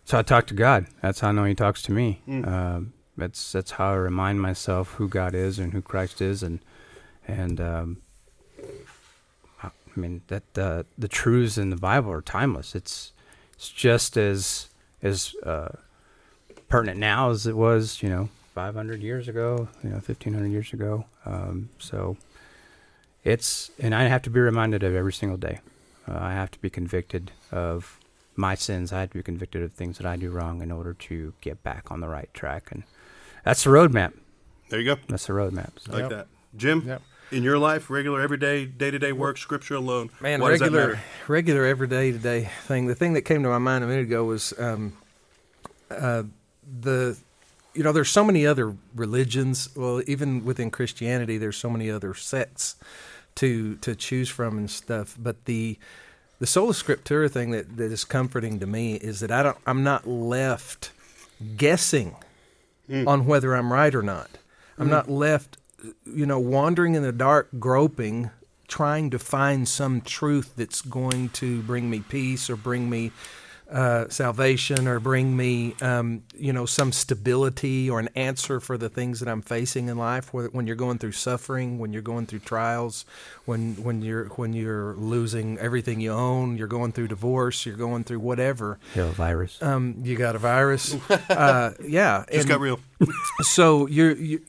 that's 0.00 0.10
how 0.10 0.18
I 0.18 0.22
talk 0.22 0.46
to 0.48 0.54
God. 0.54 0.86
That's 1.02 1.20
how 1.20 1.28
I 1.28 1.32
know 1.32 1.44
He 1.44 1.54
talks 1.54 1.82
to 1.82 1.92
me. 1.92 2.20
Mm. 2.28 2.48
Um, 2.48 2.92
that's 3.16 3.52
that's 3.52 3.72
how 3.72 3.92
I 3.92 3.96
remind 3.96 4.42
myself 4.42 4.94
who 4.94 5.08
God 5.08 5.36
is 5.36 5.60
and 5.60 5.72
who 5.72 5.82
Christ 5.82 6.20
is, 6.20 6.42
and 6.42 6.58
and 7.30 7.60
um, 7.60 8.02
I 9.62 9.66
I 9.68 9.70
mean 10.00 10.22
that 10.28 10.54
the 10.54 10.86
the 10.98 11.08
truths 11.08 11.58
in 11.58 11.70
the 11.70 11.76
Bible 11.76 12.10
are 12.12 12.22
timeless. 12.22 12.74
It's 12.74 13.12
it's 13.54 13.68
just 13.68 14.16
as 14.16 14.68
as 15.02 15.34
uh, 15.44 15.68
pertinent 16.68 16.98
now 16.98 17.30
as 17.30 17.46
it 17.46 17.56
was, 17.56 18.02
you 18.02 18.08
know, 18.08 18.28
500 18.54 19.00
years 19.02 19.28
ago, 19.28 19.68
you 19.82 19.88
know, 19.90 19.96
1500 19.96 20.46
years 20.48 20.72
ago. 20.72 21.04
Um, 21.24 21.70
so 21.78 22.16
it's 23.24 23.70
and 23.78 23.94
I 23.94 24.04
have 24.04 24.22
to 24.22 24.30
be 24.30 24.40
reminded 24.40 24.82
of 24.82 24.94
every 24.94 25.12
single 25.12 25.38
day. 25.38 25.60
Uh, 26.08 26.18
I 26.20 26.32
have 26.32 26.50
to 26.52 26.58
be 26.58 26.70
convicted 26.70 27.32
of 27.52 27.98
my 28.36 28.54
sins. 28.54 28.92
I 28.92 29.00
have 29.00 29.10
to 29.10 29.18
be 29.18 29.22
convicted 29.22 29.62
of 29.62 29.72
things 29.72 29.98
that 29.98 30.06
I 30.06 30.16
do 30.16 30.30
wrong 30.30 30.62
in 30.62 30.72
order 30.72 30.94
to 30.94 31.34
get 31.40 31.62
back 31.62 31.90
on 31.90 32.00
the 32.00 32.08
right 32.08 32.32
track, 32.32 32.68
and 32.70 32.84
that's 33.44 33.64
the 33.64 33.70
roadmap. 33.70 34.12
There 34.70 34.80
you 34.80 34.94
go. 34.94 35.00
That's 35.08 35.26
the 35.26 35.32
roadmap. 35.34 35.70
So. 35.78 35.92
Like 35.92 36.02
Yep. 36.02 36.10
that. 36.10 36.26
Jim, 36.56 36.82
Yep. 36.86 37.02
In 37.30 37.42
your 37.42 37.58
life, 37.58 37.90
regular, 37.90 38.20
everyday, 38.20 38.64
day 38.66 38.90
to 38.90 38.98
day 38.98 39.12
work, 39.12 39.38
scripture 39.38 39.74
alone. 39.74 40.10
Man, 40.20 40.40
why 40.40 40.50
regular, 40.50 41.00
regular, 41.28 41.64
everyday 41.64 42.12
today 42.12 42.50
thing. 42.64 42.86
The 42.86 42.94
thing 42.94 43.12
that 43.14 43.22
came 43.22 43.42
to 43.42 43.48
my 43.48 43.58
mind 43.58 43.84
a 43.84 43.86
minute 43.86 44.02
ago 44.02 44.24
was 44.24 44.52
um, 44.58 44.96
uh, 45.90 46.24
the, 46.80 47.16
you 47.74 47.82
know, 47.82 47.92
there's 47.92 48.10
so 48.10 48.24
many 48.24 48.46
other 48.46 48.74
religions. 48.94 49.68
Well, 49.76 50.02
even 50.06 50.44
within 50.44 50.70
Christianity, 50.70 51.38
there's 51.38 51.56
so 51.56 51.70
many 51.70 51.90
other 51.90 52.14
sects 52.14 52.76
to 53.36 53.76
to 53.76 53.94
choose 53.94 54.28
from 54.28 54.58
and 54.58 54.70
stuff. 54.70 55.16
But 55.18 55.44
the 55.44 55.78
the 56.40 56.46
sola 56.46 56.72
scriptura 56.72 57.30
thing 57.30 57.50
that, 57.50 57.76
that 57.76 57.92
is 57.92 58.04
comforting 58.04 58.58
to 58.60 58.66
me 58.66 58.94
is 58.94 59.20
that 59.20 59.30
I 59.30 59.42
don't, 59.42 59.58
I'm 59.66 59.84
not 59.84 60.08
left 60.08 60.90
guessing 61.56 62.16
on 63.06 63.26
whether 63.26 63.54
I'm 63.54 63.72
right 63.72 63.94
or 63.94 64.02
not. 64.02 64.30
I'm 64.78 64.88
not 64.88 65.10
left, 65.10 65.58
you 66.04 66.26
know, 66.26 66.38
wandering 66.38 66.94
in 66.94 67.02
the 67.02 67.12
dark, 67.12 67.48
groping, 67.58 68.30
trying 68.68 69.10
to 69.10 69.18
find 69.18 69.68
some 69.68 70.00
truth 70.00 70.52
that's 70.56 70.80
going 70.80 71.28
to 71.30 71.62
bring 71.62 71.90
me 71.90 72.00
peace 72.00 72.48
or 72.48 72.56
bring 72.56 72.88
me 72.88 73.12
uh, 73.70 74.08
salvation 74.08 74.88
or 74.88 74.98
bring 74.98 75.36
me, 75.36 75.74
um, 75.80 76.24
you 76.36 76.52
know, 76.52 76.66
some 76.66 76.90
stability 76.90 77.88
or 77.88 78.00
an 78.00 78.08
answer 78.16 78.58
for 78.58 78.76
the 78.76 78.88
things 78.88 79.20
that 79.20 79.28
I'm 79.28 79.42
facing 79.42 79.88
in 79.88 79.96
life. 79.96 80.34
Whether, 80.34 80.48
when 80.48 80.66
you're 80.66 80.76
going 80.76 80.98
through 80.98 81.12
suffering, 81.12 81.78
when 81.78 81.92
you're 81.92 82.02
going 82.02 82.26
through 82.26 82.40
trials, 82.40 83.04
when 83.44 83.74
when 83.82 84.02
you're 84.02 84.26
when 84.30 84.52
you're 84.54 84.94
losing 84.94 85.56
everything 85.58 86.00
you 86.00 86.10
own, 86.12 86.56
you're 86.56 86.66
going 86.66 86.92
through 86.92 87.08
divorce, 87.08 87.64
you're 87.64 87.76
going 87.76 88.02
through 88.02 88.18
whatever. 88.20 88.78
Hill 88.92 89.10
virus. 89.12 89.62
Um, 89.62 90.02
you 90.02 90.16
got 90.16 90.34
a 90.34 90.40
virus, 90.40 90.96
uh, 91.30 91.72
yeah. 91.80 92.24
Just 92.28 92.40
and- 92.40 92.48
got 92.48 92.60
real. 92.60 92.80
so 93.42 93.86
you're 93.86 94.16
you, 94.16 94.42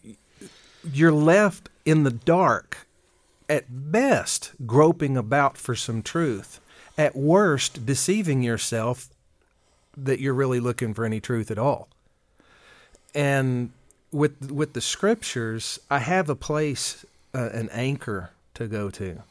you're 0.83 1.11
left 1.11 1.69
in 1.85 2.03
the 2.03 2.11
dark 2.11 2.87
at 3.49 3.91
best 3.91 4.51
groping 4.65 5.17
about 5.17 5.57
for 5.57 5.75
some 5.75 6.01
truth. 6.01 6.59
At 6.97 7.15
worst 7.15 7.85
deceiving 7.85 8.43
yourself 8.43 9.09
that 9.97 10.19
you're 10.19 10.33
really 10.33 10.59
looking 10.59 10.93
for 10.93 11.05
any 11.05 11.19
truth 11.19 11.51
at 11.51 11.57
all. 11.57 11.87
And 13.13 13.71
with 14.11 14.51
with 14.51 14.73
the 14.73 14.81
scriptures 14.81 15.79
i 15.89 15.99
have 15.99 16.29
a 16.29 16.35
place 16.35 17.05
uh, 17.33 17.49
an 17.53 17.69
anchor 17.71 18.29
to 18.53 18.67
go 18.67 18.89
to 18.89 19.23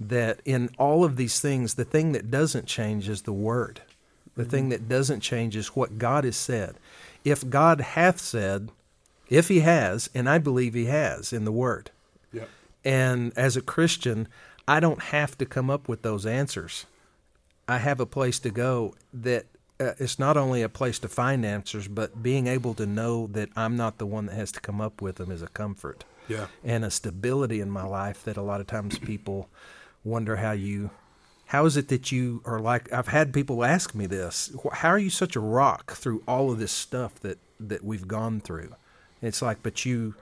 that 0.00 0.40
in 0.44 0.68
all 0.76 1.04
of 1.04 1.16
these 1.16 1.40
things 1.40 1.74
the 1.74 1.84
thing 1.84 2.12
that 2.12 2.30
doesn't 2.30 2.66
change 2.66 3.08
is 3.08 3.22
the 3.22 3.32
word. 3.32 3.80
The 4.36 4.44
thing 4.44 4.68
that 4.70 4.88
doesn't 4.88 5.20
change 5.20 5.54
is 5.54 5.68
what 5.68 5.98
god 5.98 6.24
has 6.24 6.36
said. 6.36 6.74
If 7.24 7.48
god 7.48 7.80
hath 7.80 8.18
said 8.20 8.70
if 9.38 9.48
he 9.48 9.60
has 9.60 10.08
and 10.16 10.28
i 10.28 10.38
believe 10.38 10.74
he 10.74 10.86
has 10.86 11.32
in 11.32 11.44
the 11.44 11.52
word 11.66 11.90
Yep. 12.32 12.48
and 12.84 13.32
as 13.36 13.56
a 13.56 13.60
Christian, 13.74 14.26
I 14.66 14.80
don't 14.80 15.02
have 15.16 15.32
to 15.38 15.46
come 15.46 15.68
up 15.70 15.88
with 15.88 16.02
those 16.02 16.24
answers. 16.26 16.86
I 17.68 17.78
have 17.78 18.00
a 18.00 18.06
place 18.06 18.38
to 18.40 18.50
go 18.50 18.94
that 19.28 19.44
uh, 19.78 19.92
it's 19.98 20.18
not 20.18 20.36
only 20.36 20.60
a 20.62 20.68
place 20.80 20.98
to 21.00 21.08
find 21.08 21.44
answers, 21.46 21.86
but 21.88 22.22
being 22.22 22.46
able 22.56 22.74
to 22.74 22.86
know 22.86 23.28
that 23.28 23.50
I'm 23.56 23.76
not 23.76 23.98
the 23.98 24.06
one 24.16 24.26
that 24.26 24.34
has 24.36 24.50
to 24.52 24.60
come 24.60 24.80
up 24.80 25.00
with 25.00 25.16
them 25.16 25.30
is 25.30 25.42
a 25.42 25.46
comfort 25.62 26.04
Yeah. 26.28 26.46
and 26.64 26.84
a 26.84 26.90
stability 26.90 27.60
in 27.60 27.70
my 27.70 27.84
life 27.84 28.24
that 28.24 28.36
a 28.36 28.42
lot 28.50 28.60
of 28.60 28.66
times 28.66 28.98
people 28.98 29.48
wonder 30.02 30.36
how 30.36 30.52
you 30.52 30.90
how 31.46 31.66
is 31.66 31.76
it 31.76 31.88
that 31.88 32.10
you 32.10 32.42
are 32.44 32.58
like 32.60 32.92
I've 32.92 33.08
had 33.18 33.32
people 33.32 33.64
ask 33.64 33.94
me 33.94 34.06
this 34.06 34.50
how 34.72 34.88
are 34.90 34.98
you 35.06 35.10
such 35.10 35.36
a 35.36 35.40
rock 35.60 35.92
through 35.92 36.22
all 36.26 36.50
of 36.50 36.58
this 36.58 36.72
stuff 36.72 37.12
that 37.20 37.38
that 37.60 37.84
we've 37.84 38.08
gone 38.08 38.40
through 38.40 38.74
it's 39.26 39.42
like 39.42 39.62
but 39.62 39.84
you 39.84 40.14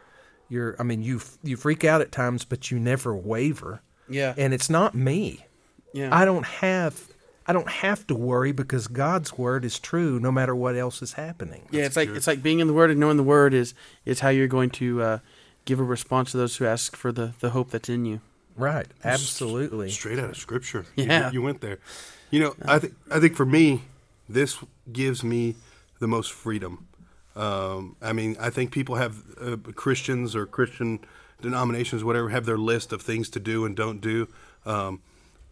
you're 0.48 0.76
I 0.78 0.82
mean 0.82 1.02
you 1.02 1.20
you 1.42 1.56
freak 1.56 1.84
out 1.84 2.00
at 2.00 2.12
times 2.12 2.44
but 2.44 2.70
you 2.70 2.78
never 2.78 3.14
waver 3.16 3.80
Yeah. 4.08 4.34
and 4.36 4.52
it's 4.54 4.68
not 4.70 4.94
me 4.94 5.46
yeah. 5.94 6.08
I 6.16 6.24
don't 6.24 6.46
have 6.46 7.08
I 7.46 7.52
don't 7.52 7.68
have 7.68 8.06
to 8.06 8.14
worry 8.14 8.52
because 8.52 8.86
God's 8.86 9.36
word 9.36 9.64
is 9.64 9.78
true 9.78 10.20
no 10.20 10.30
matter 10.32 10.54
what 10.54 10.76
else 10.76 11.02
is 11.02 11.14
happening 11.14 11.66
yeah, 11.70 11.84
it's 11.84 11.96
like 11.96 12.08
good. 12.08 12.16
it's 12.16 12.26
like 12.26 12.42
being 12.42 12.60
in 12.60 12.66
the 12.66 12.72
Word 12.72 12.90
and 12.90 13.00
knowing 13.00 13.16
the 13.16 13.22
Word 13.22 13.52
is 13.54 13.74
is 14.04 14.20
how 14.20 14.28
you're 14.28 14.46
going 14.48 14.70
to 14.70 15.02
uh, 15.02 15.18
give 15.64 15.80
a 15.80 15.84
response 15.84 16.30
to 16.32 16.36
those 16.36 16.56
who 16.56 16.64
ask 16.66 16.96
for 16.96 17.12
the, 17.12 17.32
the 17.40 17.50
hope 17.50 17.70
that's 17.70 17.88
in 17.88 18.04
you. 18.04 18.20
right 18.56 18.86
absolutely 19.04 19.90
Straight 19.90 20.18
out 20.18 20.30
of 20.30 20.36
scripture. 20.36 20.84
You- 20.96 21.04
Yeah. 21.06 21.30
You, 21.32 21.42
went 21.42 21.60
there. 21.62 21.78
You 22.30 22.40
know, 22.40 22.54
I 22.64 22.78
think 22.78 22.94
I 23.10 23.20
think 23.20 23.34
for 23.36 23.44
me, 23.46 23.82
this 24.28 24.58
gives 24.92 25.22
me 25.22 25.54
the 25.98 26.06
most 26.08 26.32
freedom. 26.32 26.86
Um, 27.34 27.96
I 28.02 28.12
mean, 28.12 28.36
I 28.38 28.50
think 28.50 28.72
people 28.72 28.96
have 28.96 29.22
uh, 29.40 29.56
Christians 29.74 30.36
or 30.36 30.46
Christian 30.46 31.00
denominations, 31.40 32.04
whatever, 32.04 32.28
have 32.28 32.46
their 32.46 32.58
list 32.58 32.92
of 32.92 33.02
things 33.02 33.28
to 33.30 33.40
do 33.40 33.64
and 33.64 33.74
don't 33.74 34.00
do. 34.00 34.28
Um, 34.64 35.00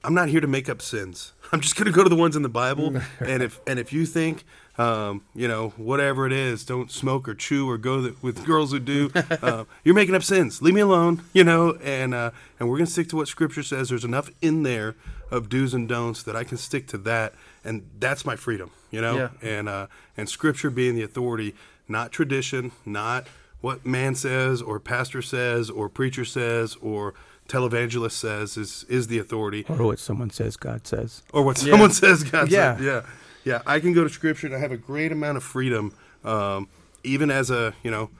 I'm 0.02 0.14
not 0.14 0.28
here 0.28 0.40
to 0.40 0.46
make 0.46 0.68
up 0.68 0.80
sins. 0.80 1.32
I'm 1.52 1.60
just 1.60 1.76
going 1.76 1.86
to 1.86 1.92
go 1.92 2.02
to 2.02 2.08
the 2.08 2.16
ones 2.16 2.36
in 2.36 2.42
the 2.42 2.48
Bible. 2.48 2.96
and 3.20 3.42
if 3.42 3.60
and 3.66 3.78
if 3.78 3.92
you 3.92 4.06
think, 4.06 4.44
um, 4.78 5.22
you 5.34 5.46
know, 5.48 5.70
whatever 5.76 6.26
it 6.26 6.32
is, 6.32 6.64
don't 6.64 6.90
smoke 6.90 7.28
or 7.28 7.34
chew 7.34 7.68
or 7.68 7.76
go 7.76 8.00
th- 8.02 8.14
with 8.22 8.44
girls 8.46 8.72
who 8.72 8.78
do, 8.78 9.10
uh, 9.14 9.64
you're 9.84 9.94
making 9.94 10.14
up 10.14 10.22
sins. 10.22 10.62
Leave 10.62 10.74
me 10.74 10.80
alone. 10.80 11.22
You 11.32 11.44
know, 11.44 11.76
and 11.82 12.14
uh, 12.14 12.30
and 12.58 12.68
we're 12.68 12.76
going 12.78 12.86
to 12.86 12.92
stick 12.92 13.08
to 13.10 13.16
what 13.16 13.28
Scripture 13.28 13.62
says. 13.62 13.88
There's 13.90 14.04
enough 14.04 14.30
in 14.40 14.62
there 14.62 14.94
of 15.30 15.48
do's 15.48 15.74
and 15.74 15.88
don'ts 15.88 16.22
that 16.22 16.34
I 16.36 16.44
can 16.44 16.56
stick 16.56 16.86
to 16.88 16.98
that, 16.98 17.34
and 17.64 17.88
that's 17.98 18.24
my 18.24 18.36
freedom. 18.36 18.70
You 18.90 19.00
know, 19.00 19.16
Yeah. 19.16 19.28
and 19.42 19.68
uh, 19.68 19.86
and 20.16 20.28
Scripture 20.28 20.70
being 20.70 20.94
the 20.94 21.02
authority, 21.02 21.54
not 21.88 22.10
tradition, 22.12 22.72
not 22.86 23.26
what 23.60 23.84
man 23.84 24.14
says 24.14 24.62
or 24.62 24.80
pastor 24.80 25.20
says 25.20 25.68
or 25.68 25.88
preacher 25.90 26.24
says 26.24 26.76
or 26.80 27.12
televangelist 27.48 28.12
says 28.12 28.56
is 28.56 28.84
is 28.88 29.08
the 29.08 29.18
authority 29.18 29.66
Or 29.68 29.84
what 29.84 29.98
someone 29.98 30.30
says 30.30 30.56
God 30.56 30.86
says. 30.86 31.22
or 31.32 31.42
what 31.42 31.62
Yeah. 31.62 31.72
someone 31.72 31.90
says 32.02 32.22
God 32.22 32.50
Yeah. 32.50 32.76
said. 32.76 32.84
Yeah, 32.84 33.02
yeah. 33.44 33.62
I 33.66 33.80
can 33.80 33.92
go 33.92 34.02
to 34.04 34.10
Scripture 34.10 34.46
and 34.46 34.56
I 34.56 34.58
have 34.58 34.72
a 34.72 34.76
great 34.76 35.12
amount 35.12 35.36
of 35.36 35.42
freedom, 35.44 35.92
um, 36.24 36.68
even 37.04 37.30
as 37.30 37.50
a 37.50 37.74
you 37.82 37.90
know, 37.90 38.10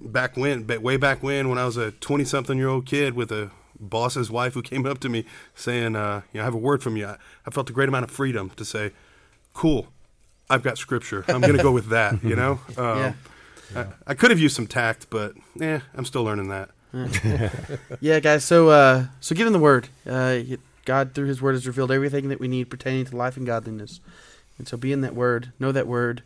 back 0.00 0.36
when, 0.36 0.66
way 0.66 0.96
back 0.96 1.22
when, 1.22 1.48
when 1.48 1.58
I 1.58 1.64
was 1.64 1.76
a 1.76 1.90
twenty-something-year-old 1.92 2.86
kid 2.86 3.14
with 3.14 3.30
a 3.32 3.50
boss's 3.78 4.30
wife 4.30 4.54
who 4.54 4.62
came 4.62 4.86
up 4.86 4.98
to 5.00 5.08
me 5.08 5.24
saying, 5.54 5.96
uh, 5.96 6.22
"You 6.32 6.38
know, 6.38 6.42
I 6.42 6.44
have 6.44 6.54
a 6.54 6.58
word 6.58 6.82
from 6.82 6.96
you." 6.96 7.06
I, 7.06 7.16
I 7.46 7.50
felt 7.50 7.68
a 7.70 7.72
great 7.72 7.88
amount 7.88 8.04
of 8.04 8.10
freedom 8.10 8.50
to 8.50 8.64
say, 8.64 8.92
"Cool, 9.52 9.88
I've 10.48 10.62
got 10.62 10.78
Scripture. 10.78 11.24
I'm 11.28 11.40
going 11.40 11.56
to 11.56 11.62
go 11.62 11.72
with 11.72 11.88
that." 11.88 12.22
You 12.22 12.36
know. 12.36 12.60
Um, 12.78 12.98
Yeah. 12.98 13.12
I, 13.74 13.86
I 14.08 14.14
could 14.14 14.30
have 14.30 14.38
used 14.38 14.54
some 14.54 14.66
tact, 14.66 15.08
but 15.10 15.32
yeah, 15.56 15.80
I'm 15.96 16.04
still 16.04 16.22
learning 16.22 16.48
that. 16.48 16.70
Yeah, 18.00 18.20
guys. 18.20 18.44
So, 18.44 18.68
uh, 18.68 19.06
so 19.20 19.34
get 19.34 19.46
in 19.48 19.52
the 19.52 19.58
Word. 19.58 19.88
Uh, 20.06 20.40
God, 20.84 21.14
through 21.14 21.26
His 21.26 21.40
Word, 21.42 21.52
has 21.52 21.66
revealed 21.66 21.90
everything 21.90 22.28
that 22.28 22.40
we 22.40 22.48
need 22.48 22.70
pertaining 22.70 23.04
to 23.06 23.16
life 23.16 23.36
and 23.36 23.46
godliness. 23.46 24.00
And 24.58 24.68
so, 24.68 24.76
be 24.76 24.92
in 24.92 25.00
that 25.00 25.14
Word. 25.14 25.52
Know 25.58 25.72
that 25.72 25.86
Word. 25.86 26.22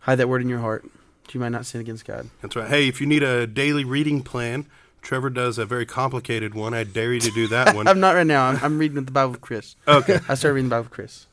Hide 0.00 0.16
that 0.16 0.28
Word 0.28 0.42
in 0.42 0.48
your 0.48 0.60
heart, 0.60 0.88
you 1.32 1.40
might 1.40 1.50
not 1.50 1.66
sin 1.66 1.80
against 1.80 2.04
God. 2.04 2.30
That's 2.40 2.56
right. 2.56 2.68
Hey, 2.68 2.88
if 2.88 3.00
you 3.00 3.06
need 3.06 3.22
a 3.22 3.46
daily 3.46 3.84
reading 3.84 4.22
plan, 4.22 4.66
Trevor 5.02 5.30
does 5.30 5.58
a 5.58 5.66
very 5.66 5.86
complicated 5.86 6.54
one. 6.54 6.74
I 6.74 6.84
dare 6.84 7.12
you 7.12 7.20
to 7.20 7.30
do 7.30 7.46
that 7.48 7.74
one. 7.74 7.86
I'm 7.88 8.00
not 8.00 8.14
right 8.14 8.26
now. 8.26 8.46
I'm, 8.46 8.58
I'm 8.62 8.78
reading 8.78 9.04
the 9.04 9.12
Bible 9.12 9.32
with 9.32 9.40
Chris. 9.40 9.76
Okay. 9.86 10.20
I 10.28 10.34
started 10.34 10.54
reading 10.54 10.68
the 10.68 10.74
Bible 10.74 10.84
with 10.84 10.92
Chris. 10.92 11.26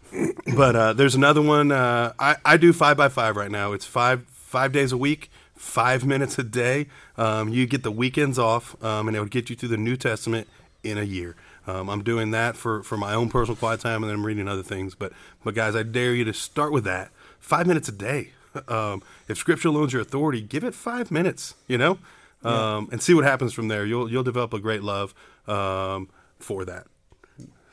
But 0.55 0.75
uh, 0.75 0.93
there's 0.93 1.15
another 1.15 1.41
one. 1.41 1.71
Uh, 1.71 2.13
I 2.17 2.37
I 2.45 2.57
do 2.57 2.71
five 2.71 2.95
by 2.95 3.09
five 3.09 3.35
right 3.35 3.51
now. 3.51 3.73
It's 3.73 3.85
five 3.85 4.25
five 4.27 4.71
days 4.71 4.91
a 4.91 4.97
week, 4.97 5.29
five 5.55 6.05
minutes 6.05 6.39
a 6.39 6.43
day. 6.43 6.87
Um, 7.17 7.49
you 7.49 7.65
get 7.65 7.83
the 7.83 7.91
weekends 7.91 8.39
off, 8.39 8.81
um, 8.83 9.07
and 9.07 9.17
it 9.17 9.19
would 9.19 9.31
get 9.31 9.49
you 9.49 9.55
through 9.55 9.69
the 9.69 9.77
New 9.77 9.97
Testament 9.97 10.47
in 10.85 10.97
a 10.97 11.03
year. 11.03 11.35
Um, 11.67 11.89
I'm 11.89 12.03
doing 12.03 12.31
that 12.31 12.55
for, 12.55 12.83
for 12.83 12.95
my 12.95 13.13
own 13.13 13.29
personal 13.29 13.55
quiet 13.55 13.79
time, 13.79 14.03
and 14.03 14.09
then 14.09 14.19
I'm 14.19 14.25
reading 14.25 14.47
other 14.47 14.63
things. 14.63 14.93
But 14.95 15.13
but 15.43 15.55
guys, 15.55 15.75
I 15.75 15.83
dare 15.83 16.13
you 16.13 16.23
to 16.25 16.33
start 16.33 16.71
with 16.71 16.83
that. 16.83 17.11
Five 17.39 17.67
minutes 17.67 17.89
a 17.89 17.91
day. 17.91 18.29
Um, 18.67 19.01
if 19.27 19.37
Scripture 19.37 19.69
alone's 19.69 19.91
your 19.91 20.01
authority, 20.01 20.41
give 20.41 20.63
it 20.63 20.73
five 20.73 21.11
minutes. 21.11 21.55
You 21.67 21.77
know, 21.77 21.97
um, 22.43 22.89
and 22.91 23.01
see 23.01 23.13
what 23.13 23.23
happens 23.23 23.51
from 23.53 23.67
there. 23.67 23.85
You'll 23.85 24.09
you'll 24.09 24.23
develop 24.23 24.53
a 24.53 24.59
great 24.59 24.83
love 24.83 25.13
um, 25.47 26.09
for 26.39 26.65
that. 26.65 26.85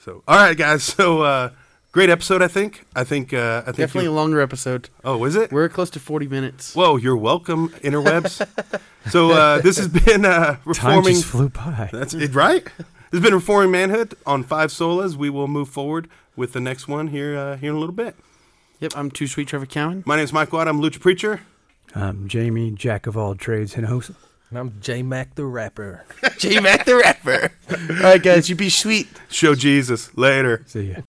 So 0.01 0.23
all 0.27 0.37
right, 0.37 0.57
guys. 0.57 0.83
So. 0.97 1.23
Uh, 1.23 1.51
Great 1.93 2.09
episode, 2.09 2.41
I 2.41 2.49
think. 2.49 2.87
I 2.97 3.05
think. 3.05 3.35
Uh, 3.35 3.59
I 3.61 3.65
think. 3.67 3.77
Definitely 3.77 4.07
a 4.09 4.13
longer 4.13 4.41
episode. 4.41 4.89
oh, 5.05 5.23
is 5.27 5.37
it? 5.37 5.53
We're 5.53 5.69
close 5.69 5.91
to 5.91 6.01
40 6.01 6.27
minutes. 6.27 6.75
Whoa, 6.75 6.97
you're 6.97 7.19
welcome, 7.19 7.69
interwebs. 7.85 8.49
so 9.11 9.31
uh, 9.33 9.61
this 9.61 9.77
has 9.77 9.89
been 9.89 10.25
uh, 10.25 10.55
Time 10.55 10.59
reforming. 10.65 11.13
just 11.13 11.27
flew 11.27 11.51
by. 11.51 11.91
That's 11.93 12.15
it, 12.15 12.35
right. 12.35 12.67
This 13.13 13.21
has 13.21 13.29
been 13.29 13.35
reforming 13.35 13.71
manhood 13.71 14.15
on 14.25 14.43
five 14.43 14.71
solas. 14.71 15.17
We 15.17 15.29
will 15.29 15.47
move 15.47 15.69
forward 15.69 16.09
with 16.35 16.55
the 16.55 16.61
next 16.61 16.89
one 16.89 17.09
here 17.09 17.37
uh, 17.37 17.57
here 17.59 17.69
in 17.69 17.77
a 17.77 17.79
little 17.79 17.95
bit. 17.95 18.17
Yep, 18.81 18.93
I'm 18.97 19.11
Too 19.11 19.27
Sweet 19.27 19.49
Trevor 19.49 19.67
Cowan. 19.67 20.03
My 20.07 20.17
name 20.17 20.25
is 20.25 20.33
Mike 20.33 20.51
Watt. 20.51 20.67
I'm 20.67 20.81
Lucha 20.81 20.99
Preacher. 20.99 21.43
I'm 21.95 22.27
Jamie, 22.27 22.71
jack 22.71 23.07
of 23.07 23.15
all 23.19 23.35
trades, 23.35 23.77
and 23.77 23.85
host. 23.85 24.13
and 24.49 24.59
I'm 24.59 24.81
J 24.81 25.03
Mac 25.03 25.35
the 25.35 25.45
rapper 25.45 26.07
J 26.39 26.59
Mac 26.61 26.87
the 26.87 26.97
Rapper. 26.97 27.53
All 27.71 27.97
right, 28.03 28.23
guys, 28.23 28.49
you 28.49 28.57
be 28.57 28.71
sweet. 28.71 29.09
Show 29.29 29.55
Jesus 29.55 30.17
later. 30.17 30.63
See 30.67 30.93
ya. 30.93 31.03